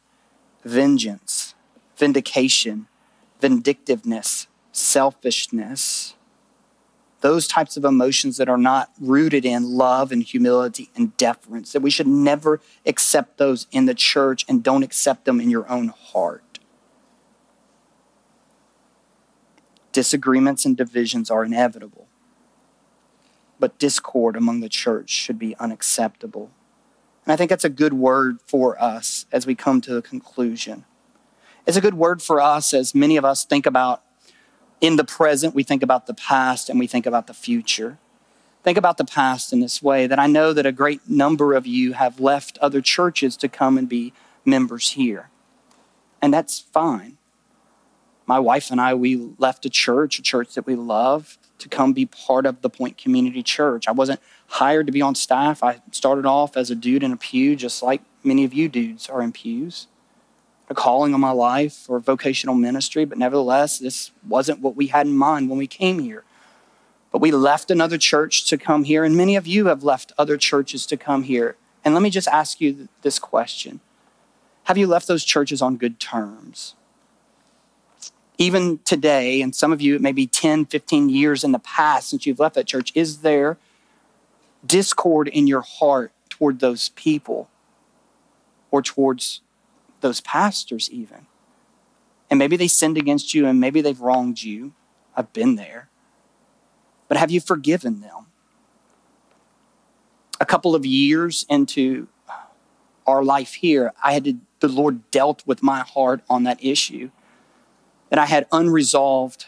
vengeance, 0.64 1.54
vindication, 1.96 2.86
vindictiveness, 3.40 4.46
selfishness. 4.78 6.14
Those 7.20 7.48
types 7.48 7.76
of 7.76 7.84
emotions 7.84 8.36
that 8.36 8.48
are 8.48 8.58
not 8.58 8.92
rooted 9.00 9.44
in 9.44 9.64
love 9.64 10.12
and 10.12 10.22
humility 10.22 10.90
and 10.94 11.16
deference, 11.16 11.72
that 11.72 11.82
we 11.82 11.90
should 11.90 12.06
never 12.06 12.60
accept 12.86 13.38
those 13.38 13.66
in 13.72 13.86
the 13.86 13.94
church 13.94 14.44
and 14.48 14.62
don't 14.62 14.84
accept 14.84 15.24
them 15.24 15.40
in 15.40 15.50
your 15.50 15.68
own 15.68 15.88
heart. 15.88 16.60
Disagreements 19.90 20.64
and 20.64 20.76
divisions 20.76 21.28
are 21.28 21.44
inevitable 21.44 22.08
but 23.60 23.78
discord 23.78 24.36
among 24.36 24.60
the 24.60 24.68
church 24.68 25.10
should 25.10 25.38
be 25.38 25.56
unacceptable. 25.56 26.50
And 27.24 27.32
I 27.32 27.36
think 27.36 27.50
that's 27.50 27.64
a 27.64 27.70
good 27.70 27.92
word 27.92 28.38
for 28.46 28.80
us 28.82 29.26
as 29.32 29.46
we 29.46 29.54
come 29.54 29.80
to 29.82 29.96
a 29.96 30.02
conclusion. 30.02 30.84
It's 31.66 31.76
a 31.76 31.82
good 31.82 31.94
word 31.94 32.22
for 32.22 32.40
us 32.40 32.72
as 32.72 32.94
many 32.94 33.16
of 33.16 33.24
us 33.24 33.44
think 33.44 33.66
about 33.66 34.02
in 34.80 34.96
the 34.96 35.04
present, 35.04 35.54
we 35.54 35.62
think 35.62 35.82
about 35.82 36.06
the 36.06 36.14
past 36.14 36.68
and 36.68 36.78
we 36.78 36.86
think 36.86 37.06
about 37.06 37.26
the 37.26 37.34
future. 37.34 37.98
Think 38.62 38.78
about 38.78 38.96
the 38.96 39.04
past 39.04 39.52
in 39.52 39.60
this 39.60 39.82
way 39.82 40.06
that 40.06 40.18
I 40.18 40.26
know 40.26 40.52
that 40.52 40.66
a 40.66 40.72
great 40.72 41.08
number 41.08 41.54
of 41.54 41.66
you 41.66 41.92
have 41.94 42.20
left 42.20 42.58
other 42.58 42.80
churches 42.80 43.36
to 43.38 43.48
come 43.48 43.78
and 43.78 43.88
be 43.88 44.12
members 44.44 44.92
here. 44.92 45.30
And 46.20 46.34
that's 46.34 46.60
fine. 46.60 47.16
My 48.26 48.38
wife 48.38 48.70
and 48.70 48.80
I, 48.80 48.94
we 48.94 49.16
left 49.38 49.64
a 49.64 49.70
church, 49.70 50.18
a 50.18 50.22
church 50.22 50.54
that 50.54 50.66
we 50.66 50.74
loved, 50.74 51.38
to 51.60 51.68
come 51.68 51.92
be 51.92 52.04
part 52.04 52.46
of 52.46 52.60
the 52.60 52.68
Point 52.68 52.98
Community 52.98 53.42
Church. 53.42 53.88
I 53.88 53.92
wasn't 53.92 54.20
hired 54.48 54.86
to 54.86 54.92
be 54.92 55.00
on 55.00 55.14
staff. 55.14 55.62
I 55.62 55.80
started 55.92 56.26
off 56.26 56.56
as 56.56 56.70
a 56.70 56.74
dude 56.74 57.02
in 57.02 57.12
a 57.12 57.16
pew, 57.16 57.56
just 57.56 57.82
like 57.82 58.02
many 58.22 58.44
of 58.44 58.52
you 58.52 58.68
dudes 58.68 59.08
are 59.08 59.22
in 59.22 59.32
pews. 59.32 59.86
A 60.70 60.74
calling 60.74 61.14
on 61.14 61.20
my 61.20 61.30
life 61.30 61.72
for 61.72 61.98
vocational 61.98 62.54
ministry, 62.54 63.04
but 63.04 63.18
nevertheless, 63.18 63.78
this 63.78 64.10
wasn't 64.26 64.60
what 64.60 64.76
we 64.76 64.88
had 64.88 65.06
in 65.06 65.16
mind 65.16 65.48
when 65.48 65.58
we 65.58 65.66
came 65.66 65.98
here. 65.98 66.24
But 67.10 67.22
we 67.22 67.30
left 67.30 67.70
another 67.70 67.96
church 67.96 68.46
to 68.48 68.58
come 68.58 68.84
here, 68.84 69.02
and 69.02 69.16
many 69.16 69.34
of 69.34 69.46
you 69.46 69.66
have 69.66 69.82
left 69.82 70.12
other 70.18 70.36
churches 70.36 70.84
to 70.86 70.96
come 70.96 71.22
here. 71.22 71.56
And 71.84 71.94
let 71.94 72.02
me 72.02 72.10
just 72.10 72.28
ask 72.28 72.60
you 72.60 72.88
this 73.02 73.18
question 73.18 73.80
Have 74.64 74.76
you 74.76 74.86
left 74.86 75.08
those 75.08 75.24
churches 75.24 75.62
on 75.62 75.76
good 75.76 75.98
terms? 75.98 76.74
even 78.38 78.78
today, 78.84 79.42
and 79.42 79.54
some 79.54 79.72
of 79.72 79.82
you, 79.82 79.98
maybe 79.98 80.26
10, 80.26 80.66
15 80.66 81.08
years 81.08 81.42
in 81.42 81.50
the 81.50 81.58
past 81.58 82.08
since 82.08 82.24
you've 82.24 82.38
left 82.38 82.54
that 82.54 82.66
church, 82.66 82.92
is 82.94 83.18
there 83.18 83.58
discord 84.64 85.28
in 85.28 85.46
your 85.46 85.60
heart 85.60 86.12
toward 86.30 86.60
those 86.60 86.90
people 86.90 87.50
or 88.70 88.80
towards 88.80 89.40
those 90.00 90.20
pastors, 90.20 90.90
even? 90.90 91.26
And 92.30 92.38
maybe 92.38 92.56
they 92.56 92.68
sinned 92.68 92.98
against 92.98 93.34
you 93.34 93.46
and 93.46 93.58
maybe 93.60 93.80
they've 93.80 94.00
wronged 94.00 94.42
you. 94.42 94.72
I've 95.16 95.32
been 95.32 95.56
there. 95.56 95.88
But 97.08 97.16
have 97.16 97.30
you 97.30 97.40
forgiven 97.40 98.00
them? 98.00 98.26
a 100.40 100.46
couple 100.46 100.74
of 100.74 100.86
years 100.86 101.44
into 101.48 102.08
our 103.06 103.24
life 103.24 103.54
here, 103.54 103.92
I 104.02 104.12
had 104.12 104.24
to, 104.24 104.34
the 104.60 104.68
Lord 104.68 105.10
dealt 105.10 105.42
with 105.46 105.62
my 105.62 105.80
heart 105.80 106.22
on 106.28 106.44
that 106.44 106.62
issue. 106.62 107.10
That 108.10 108.18
I 108.18 108.26
had 108.26 108.46
unresolved 108.52 109.46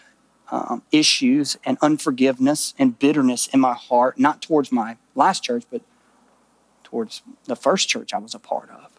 um, 0.50 0.82
issues 0.92 1.56
and 1.64 1.78
unforgiveness 1.80 2.74
and 2.78 2.98
bitterness 2.98 3.46
in 3.46 3.60
my 3.60 3.74
heart, 3.74 4.18
not 4.18 4.42
towards 4.42 4.70
my 4.70 4.96
last 5.14 5.42
church, 5.42 5.64
but 5.70 5.82
towards 6.84 7.22
the 7.44 7.56
first 7.56 7.88
church 7.88 8.12
I 8.12 8.18
was 8.18 8.34
a 8.34 8.38
part 8.38 8.68
of 8.70 8.89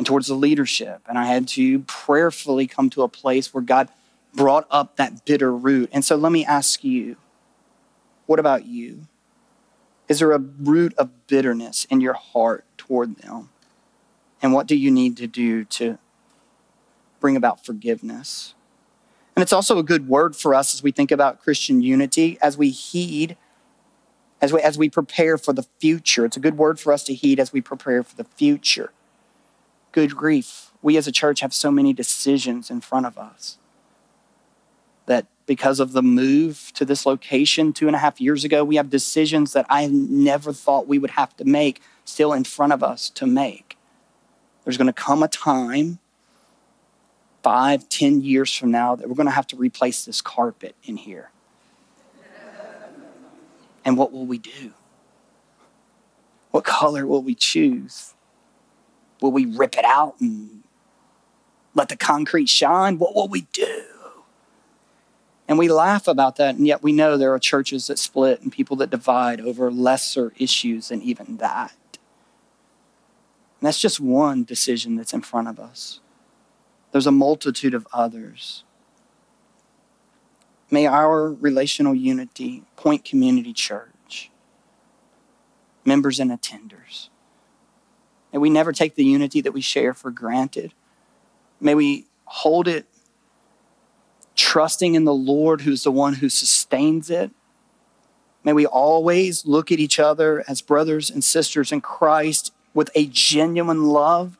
and 0.00 0.06
towards 0.06 0.28
the 0.28 0.34
leadership. 0.34 1.02
And 1.06 1.18
I 1.18 1.26
had 1.26 1.46
to 1.48 1.80
prayerfully 1.80 2.66
come 2.66 2.88
to 2.88 3.02
a 3.02 3.08
place 3.08 3.52
where 3.52 3.62
God 3.62 3.90
brought 4.32 4.66
up 4.70 4.96
that 4.96 5.26
bitter 5.26 5.54
root. 5.54 5.90
And 5.92 6.02
so 6.02 6.16
let 6.16 6.32
me 6.32 6.42
ask 6.42 6.82
you 6.82 7.16
what 8.24 8.38
about 8.38 8.64
you? 8.64 9.02
Is 10.08 10.20
there 10.20 10.32
a 10.32 10.38
root 10.38 10.94
of 10.96 11.26
bitterness 11.26 11.86
in 11.90 12.00
your 12.00 12.14
heart 12.14 12.64
toward 12.78 13.16
them? 13.16 13.50
And 14.40 14.54
what 14.54 14.66
do 14.66 14.74
you 14.74 14.90
need 14.90 15.18
to 15.18 15.26
do 15.26 15.66
to 15.66 15.98
bring 17.20 17.36
about 17.36 17.66
forgiveness? 17.66 18.54
And 19.36 19.42
it's 19.42 19.52
also 19.52 19.78
a 19.78 19.82
good 19.82 20.08
word 20.08 20.34
for 20.34 20.54
us 20.54 20.72
as 20.72 20.82
we 20.82 20.92
think 20.92 21.10
about 21.10 21.42
Christian 21.42 21.82
unity, 21.82 22.38
as 22.40 22.56
we 22.56 22.70
heed, 22.70 23.36
as 24.40 24.50
we, 24.50 24.62
as 24.62 24.78
we 24.78 24.88
prepare 24.88 25.36
for 25.36 25.52
the 25.52 25.66
future. 25.78 26.24
It's 26.24 26.38
a 26.38 26.40
good 26.40 26.56
word 26.56 26.80
for 26.80 26.90
us 26.90 27.04
to 27.04 27.12
heed 27.12 27.38
as 27.38 27.52
we 27.52 27.60
prepare 27.60 28.02
for 28.02 28.16
the 28.16 28.24
future. 28.24 28.92
Good 29.92 30.16
grief. 30.16 30.70
We 30.82 30.96
as 30.96 31.06
a 31.06 31.12
church 31.12 31.40
have 31.40 31.52
so 31.52 31.70
many 31.70 31.92
decisions 31.92 32.70
in 32.70 32.80
front 32.80 33.06
of 33.06 33.18
us 33.18 33.58
that 35.06 35.26
because 35.46 35.80
of 35.80 35.92
the 35.92 36.02
move 36.02 36.70
to 36.74 36.84
this 36.84 37.04
location 37.04 37.72
two 37.72 37.88
and 37.88 37.96
a 37.96 37.98
half 37.98 38.20
years 38.20 38.44
ago, 38.44 38.62
we 38.62 38.76
have 38.76 38.88
decisions 38.88 39.52
that 39.52 39.66
I 39.68 39.88
never 39.88 40.52
thought 40.52 40.86
we 40.86 40.98
would 40.98 41.10
have 41.10 41.36
to 41.38 41.44
make 41.44 41.82
still 42.04 42.32
in 42.32 42.44
front 42.44 42.72
of 42.72 42.82
us 42.84 43.10
to 43.10 43.26
make. 43.26 43.76
There's 44.64 44.76
going 44.76 44.86
to 44.86 44.92
come 44.92 45.22
a 45.22 45.28
time, 45.28 45.98
five, 47.42 47.88
ten 47.88 48.20
years 48.20 48.54
from 48.54 48.70
now, 48.70 48.94
that 48.94 49.08
we're 49.08 49.16
going 49.16 49.26
to 49.26 49.32
have 49.32 49.48
to 49.48 49.56
replace 49.56 50.04
this 50.04 50.20
carpet 50.20 50.76
in 50.84 50.96
here. 50.96 51.30
And 53.84 53.96
what 53.96 54.12
will 54.12 54.26
we 54.26 54.38
do? 54.38 54.72
What 56.52 56.64
color 56.64 57.06
will 57.06 57.22
we 57.22 57.34
choose? 57.34 58.14
Will 59.20 59.32
we 59.32 59.46
rip 59.46 59.76
it 59.76 59.84
out 59.84 60.16
and 60.20 60.62
let 61.74 61.88
the 61.88 61.96
concrete 61.96 62.48
shine? 62.48 62.98
What 62.98 63.14
will 63.14 63.28
we 63.28 63.42
do? 63.52 63.82
And 65.46 65.58
we 65.58 65.68
laugh 65.68 66.06
about 66.06 66.36
that, 66.36 66.54
and 66.54 66.66
yet 66.66 66.82
we 66.82 66.92
know 66.92 67.16
there 67.16 67.34
are 67.34 67.38
churches 67.40 67.88
that 67.88 67.98
split 67.98 68.40
and 68.40 68.52
people 68.52 68.76
that 68.76 68.90
divide 68.90 69.40
over 69.40 69.70
lesser 69.70 70.32
issues 70.36 70.88
than 70.88 71.02
even 71.02 71.38
that. 71.38 71.74
And 73.60 73.66
that's 73.66 73.80
just 73.80 73.98
one 73.98 74.44
decision 74.44 74.96
that's 74.96 75.12
in 75.12 75.22
front 75.22 75.48
of 75.48 75.58
us. 75.58 75.98
There's 76.92 77.06
a 77.06 77.12
multitude 77.12 77.74
of 77.74 77.86
others. 77.92 78.64
May 80.70 80.86
our 80.86 81.32
relational 81.32 81.96
unity 81.96 82.62
point 82.76 83.04
community 83.04 83.52
church, 83.52 84.30
members 85.84 86.20
and 86.20 86.30
attenders. 86.30 87.08
May 88.32 88.38
we 88.38 88.50
never 88.50 88.72
take 88.72 88.94
the 88.94 89.04
unity 89.04 89.40
that 89.40 89.52
we 89.52 89.60
share 89.60 89.94
for 89.94 90.10
granted. 90.10 90.72
May 91.60 91.74
we 91.74 92.06
hold 92.24 92.68
it 92.68 92.86
trusting 94.36 94.94
in 94.94 95.04
the 95.04 95.14
Lord, 95.14 95.62
who's 95.62 95.82
the 95.82 95.90
one 95.90 96.14
who 96.14 96.28
sustains 96.28 97.10
it. 97.10 97.30
May 98.42 98.52
we 98.52 98.64
always 98.64 99.44
look 99.44 99.70
at 99.70 99.78
each 99.78 99.98
other 99.98 100.44
as 100.48 100.62
brothers 100.62 101.10
and 101.10 101.22
sisters 101.22 101.72
in 101.72 101.80
Christ 101.80 102.52
with 102.72 102.90
a 102.94 103.06
genuine 103.06 103.84
love, 103.88 104.38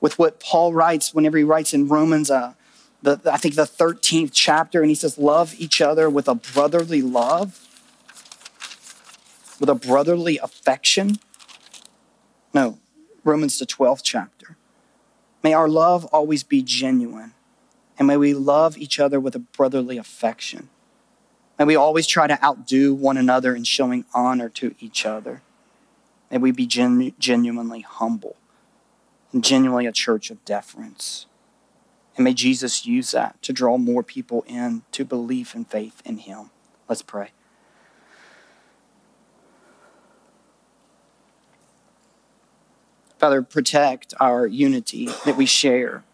with 0.00 0.18
what 0.18 0.38
Paul 0.38 0.72
writes 0.72 1.12
whenever 1.12 1.36
he 1.38 1.44
writes 1.44 1.74
in 1.74 1.88
Romans, 1.88 2.30
uh, 2.30 2.54
the, 3.02 3.20
I 3.30 3.36
think 3.36 3.54
the 3.54 3.62
13th 3.62 4.30
chapter, 4.32 4.80
and 4.80 4.88
he 4.88 4.94
says, 4.94 5.18
Love 5.18 5.54
each 5.58 5.80
other 5.80 6.08
with 6.08 6.28
a 6.28 6.34
brotherly 6.34 7.02
love, 7.02 7.66
with 9.58 9.68
a 9.68 9.74
brotherly 9.74 10.38
affection. 10.38 11.18
No, 12.52 12.78
Romans, 13.24 13.58
the 13.58 13.66
12th 13.66 14.02
chapter. 14.02 14.56
May 15.42 15.52
our 15.52 15.68
love 15.68 16.04
always 16.06 16.42
be 16.42 16.62
genuine 16.62 17.34
and 17.98 18.08
may 18.08 18.16
we 18.16 18.34
love 18.34 18.76
each 18.76 18.98
other 18.98 19.20
with 19.20 19.34
a 19.34 19.40
brotherly 19.40 19.98
affection. 19.98 20.68
May 21.58 21.64
we 21.64 21.76
always 21.76 22.06
try 22.06 22.26
to 22.26 22.42
outdo 22.44 22.94
one 22.94 23.16
another 23.16 23.54
in 23.54 23.64
showing 23.64 24.04
honor 24.12 24.48
to 24.50 24.74
each 24.80 25.06
other. 25.06 25.42
May 26.30 26.38
we 26.38 26.50
be 26.50 26.66
genu- 26.66 27.12
genuinely 27.18 27.82
humble 27.82 28.36
and 29.32 29.44
genuinely 29.44 29.86
a 29.86 29.92
church 29.92 30.30
of 30.30 30.44
deference. 30.44 31.26
And 32.16 32.24
may 32.24 32.34
Jesus 32.34 32.86
use 32.86 33.12
that 33.12 33.40
to 33.42 33.52
draw 33.52 33.78
more 33.78 34.02
people 34.02 34.44
in 34.48 34.82
to 34.92 35.04
belief 35.04 35.54
and 35.54 35.68
faith 35.68 36.02
in 36.04 36.18
Him. 36.18 36.50
Let's 36.88 37.02
pray. 37.02 37.30
Father, 43.24 43.40
protect 43.40 44.12
our 44.20 44.46
unity 44.46 45.08
that 45.24 45.34
we 45.34 45.46
share. 45.46 46.04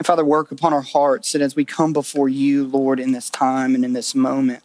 And 0.00 0.04
Father, 0.04 0.24
work 0.24 0.50
upon 0.50 0.72
our 0.72 0.82
hearts 0.82 1.30
that 1.30 1.40
as 1.40 1.54
we 1.54 1.64
come 1.64 1.92
before 1.92 2.28
you, 2.28 2.64
Lord, 2.64 2.98
in 2.98 3.12
this 3.12 3.30
time 3.30 3.76
and 3.76 3.84
in 3.84 3.92
this 3.92 4.16
moment, 4.16 4.64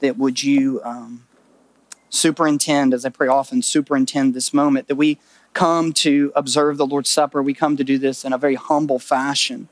that 0.00 0.18
would 0.18 0.42
you 0.42 0.82
um, 0.84 1.26
superintend, 2.10 2.92
as 2.92 3.06
I 3.06 3.08
pray 3.08 3.26
often, 3.26 3.62
superintend 3.62 4.34
this 4.34 4.52
moment, 4.52 4.86
that 4.88 4.96
we 4.96 5.18
come 5.54 5.94
to 5.94 6.32
observe 6.36 6.76
the 6.76 6.86
Lord's 6.86 7.08
Supper. 7.08 7.42
We 7.42 7.54
come 7.54 7.78
to 7.78 7.84
do 7.84 7.96
this 7.96 8.22
in 8.22 8.34
a 8.34 8.38
very 8.38 8.56
humble 8.56 8.98
fashion, 8.98 9.70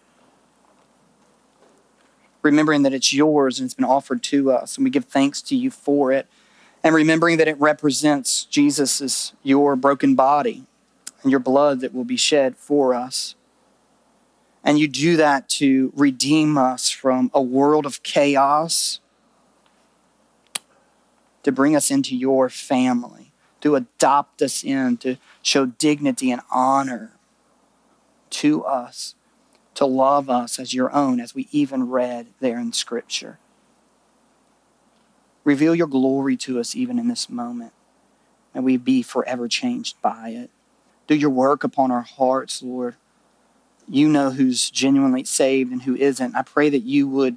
remembering 2.41 2.83
that 2.85 2.95
it's 2.95 3.13
yours 3.13 3.59
and 3.59 3.67
it's 3.67 3.75
been 3.75 3.85
offered 3.85 4.23
to 4.23 4.53
us, 4.53 4.79
and 4.79 4.85
we 4.85 4.91
give 4.91 5.05
thanks 5.05 5.43
to 5.43 5.55
you 5.55 5.71
for 5.71 6.13
it. 6.13 6.27
And 6.85 6.95
remembering 6.95 7.39
that 7.39 7.49
it 7.49 7.59
represents 7.59 8.45
Jesus' 8.45 9.33
your 9.43 9.75
broken 9.75 10.15
body 10.15 10.67
and 11.23 11.31
your 11.31 11.41
blood 11.41 11.81
that 11.81 11.95
will 11.95 12.05
be 12.05 12.19
shed 12.19 12.57
for 12.57 12.95
us. 12.95 13.35
And 14.63 14.79
you 14.79 14.87
do 14.87 15.17
that 15.17 15.49
to 15.51 15.93
redeem 15.97 16.59
us 16.59 16.91
from 16.91 17.31
a 17.35 17.43
world 17.43 17.87
of 17.87 18.03
chaos, 18.03 19.01
to 21.43 21.51
bring 21.51 21.75
us 21.75 21.91
into 21.91 22.15
your 22.15 22.51
family, 22.51 23.33
to 23.63 23.77
adopt 23.77 24.43
us 24.43 24.63
in, 24.63 24.99
to 24.99 25.17
show 25.43 25.65
dignity 25.67 26.31
and 26.31 26.43
honor 26.51 27.13
to 28.29 28.63
us, 28.65 29.15
to 29.75 29.87
love 29.87 30.29
us 30.29 30.59
as 30.59 30.75
your 30.75 30.95
own, 30.95 31.19
as 31.19 31.35
we 31.35 31.49
even 31.51 31.89
read 31.89 32.27
there 32.41 32.59
in 32.59 32.75
Scripture. 32.75 33.39
Reveal 35.45 35.75
your 35.75 35.87
glory 35.87 36.37
to 36.39 36.59
us 36.59 36.75
even 36.75 36.99
in 36.99 37.09
this 37.09 37.29
moment, 37.29 37.73
and 38.55 38.65
we 38.65 38.77
be 38.77 39.03
forever 39.03 39.47
changed 39.47 40.01
by 40.01 40.31
it. 40.31 40.51
Do 41.07 41.15
your 41.15 41.31
work 41.31 41.65
upon 41.65 41.91
our 41.91 42.03
hearts, 42.03 42.63
Lord. 42.63 42.97
You 43.87 44.09
know 44.09 44.31
who's 44.31 44.71
genuinely 44.71 45.25
saved 45.25 45.71
and 45.71 45.83
who 45.83 45.95
isn't. 45.97 46.35
I 46.35 46.43
pray 46.43 46.71
that 46.71 46.83
you 46.83 47.07
would 47.09 47.37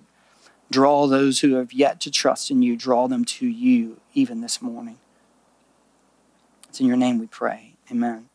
draw 0.72 1.08
those 1.08 1.42
who 1.42 1.56
have 1.56 1.74
yet 1.74 2.00
to 2.02 2.12
trust 2.12 2.50
in 2.50 2.62
you, 2.62 2.78
draw 2.78 3.08
them 3.08 3.26
to 3.26 3.48
you 3.48 4.00
even 4.14 4.42
this 4.42 4.62
morning. 4.62 5.00
It's 6.70 6.80
in 6.80 6.88
your 6.88 6.98
name 6.98 7.20
we 7.20 7.28
pray. 7.28 7.74
Amen. 7.92 8.30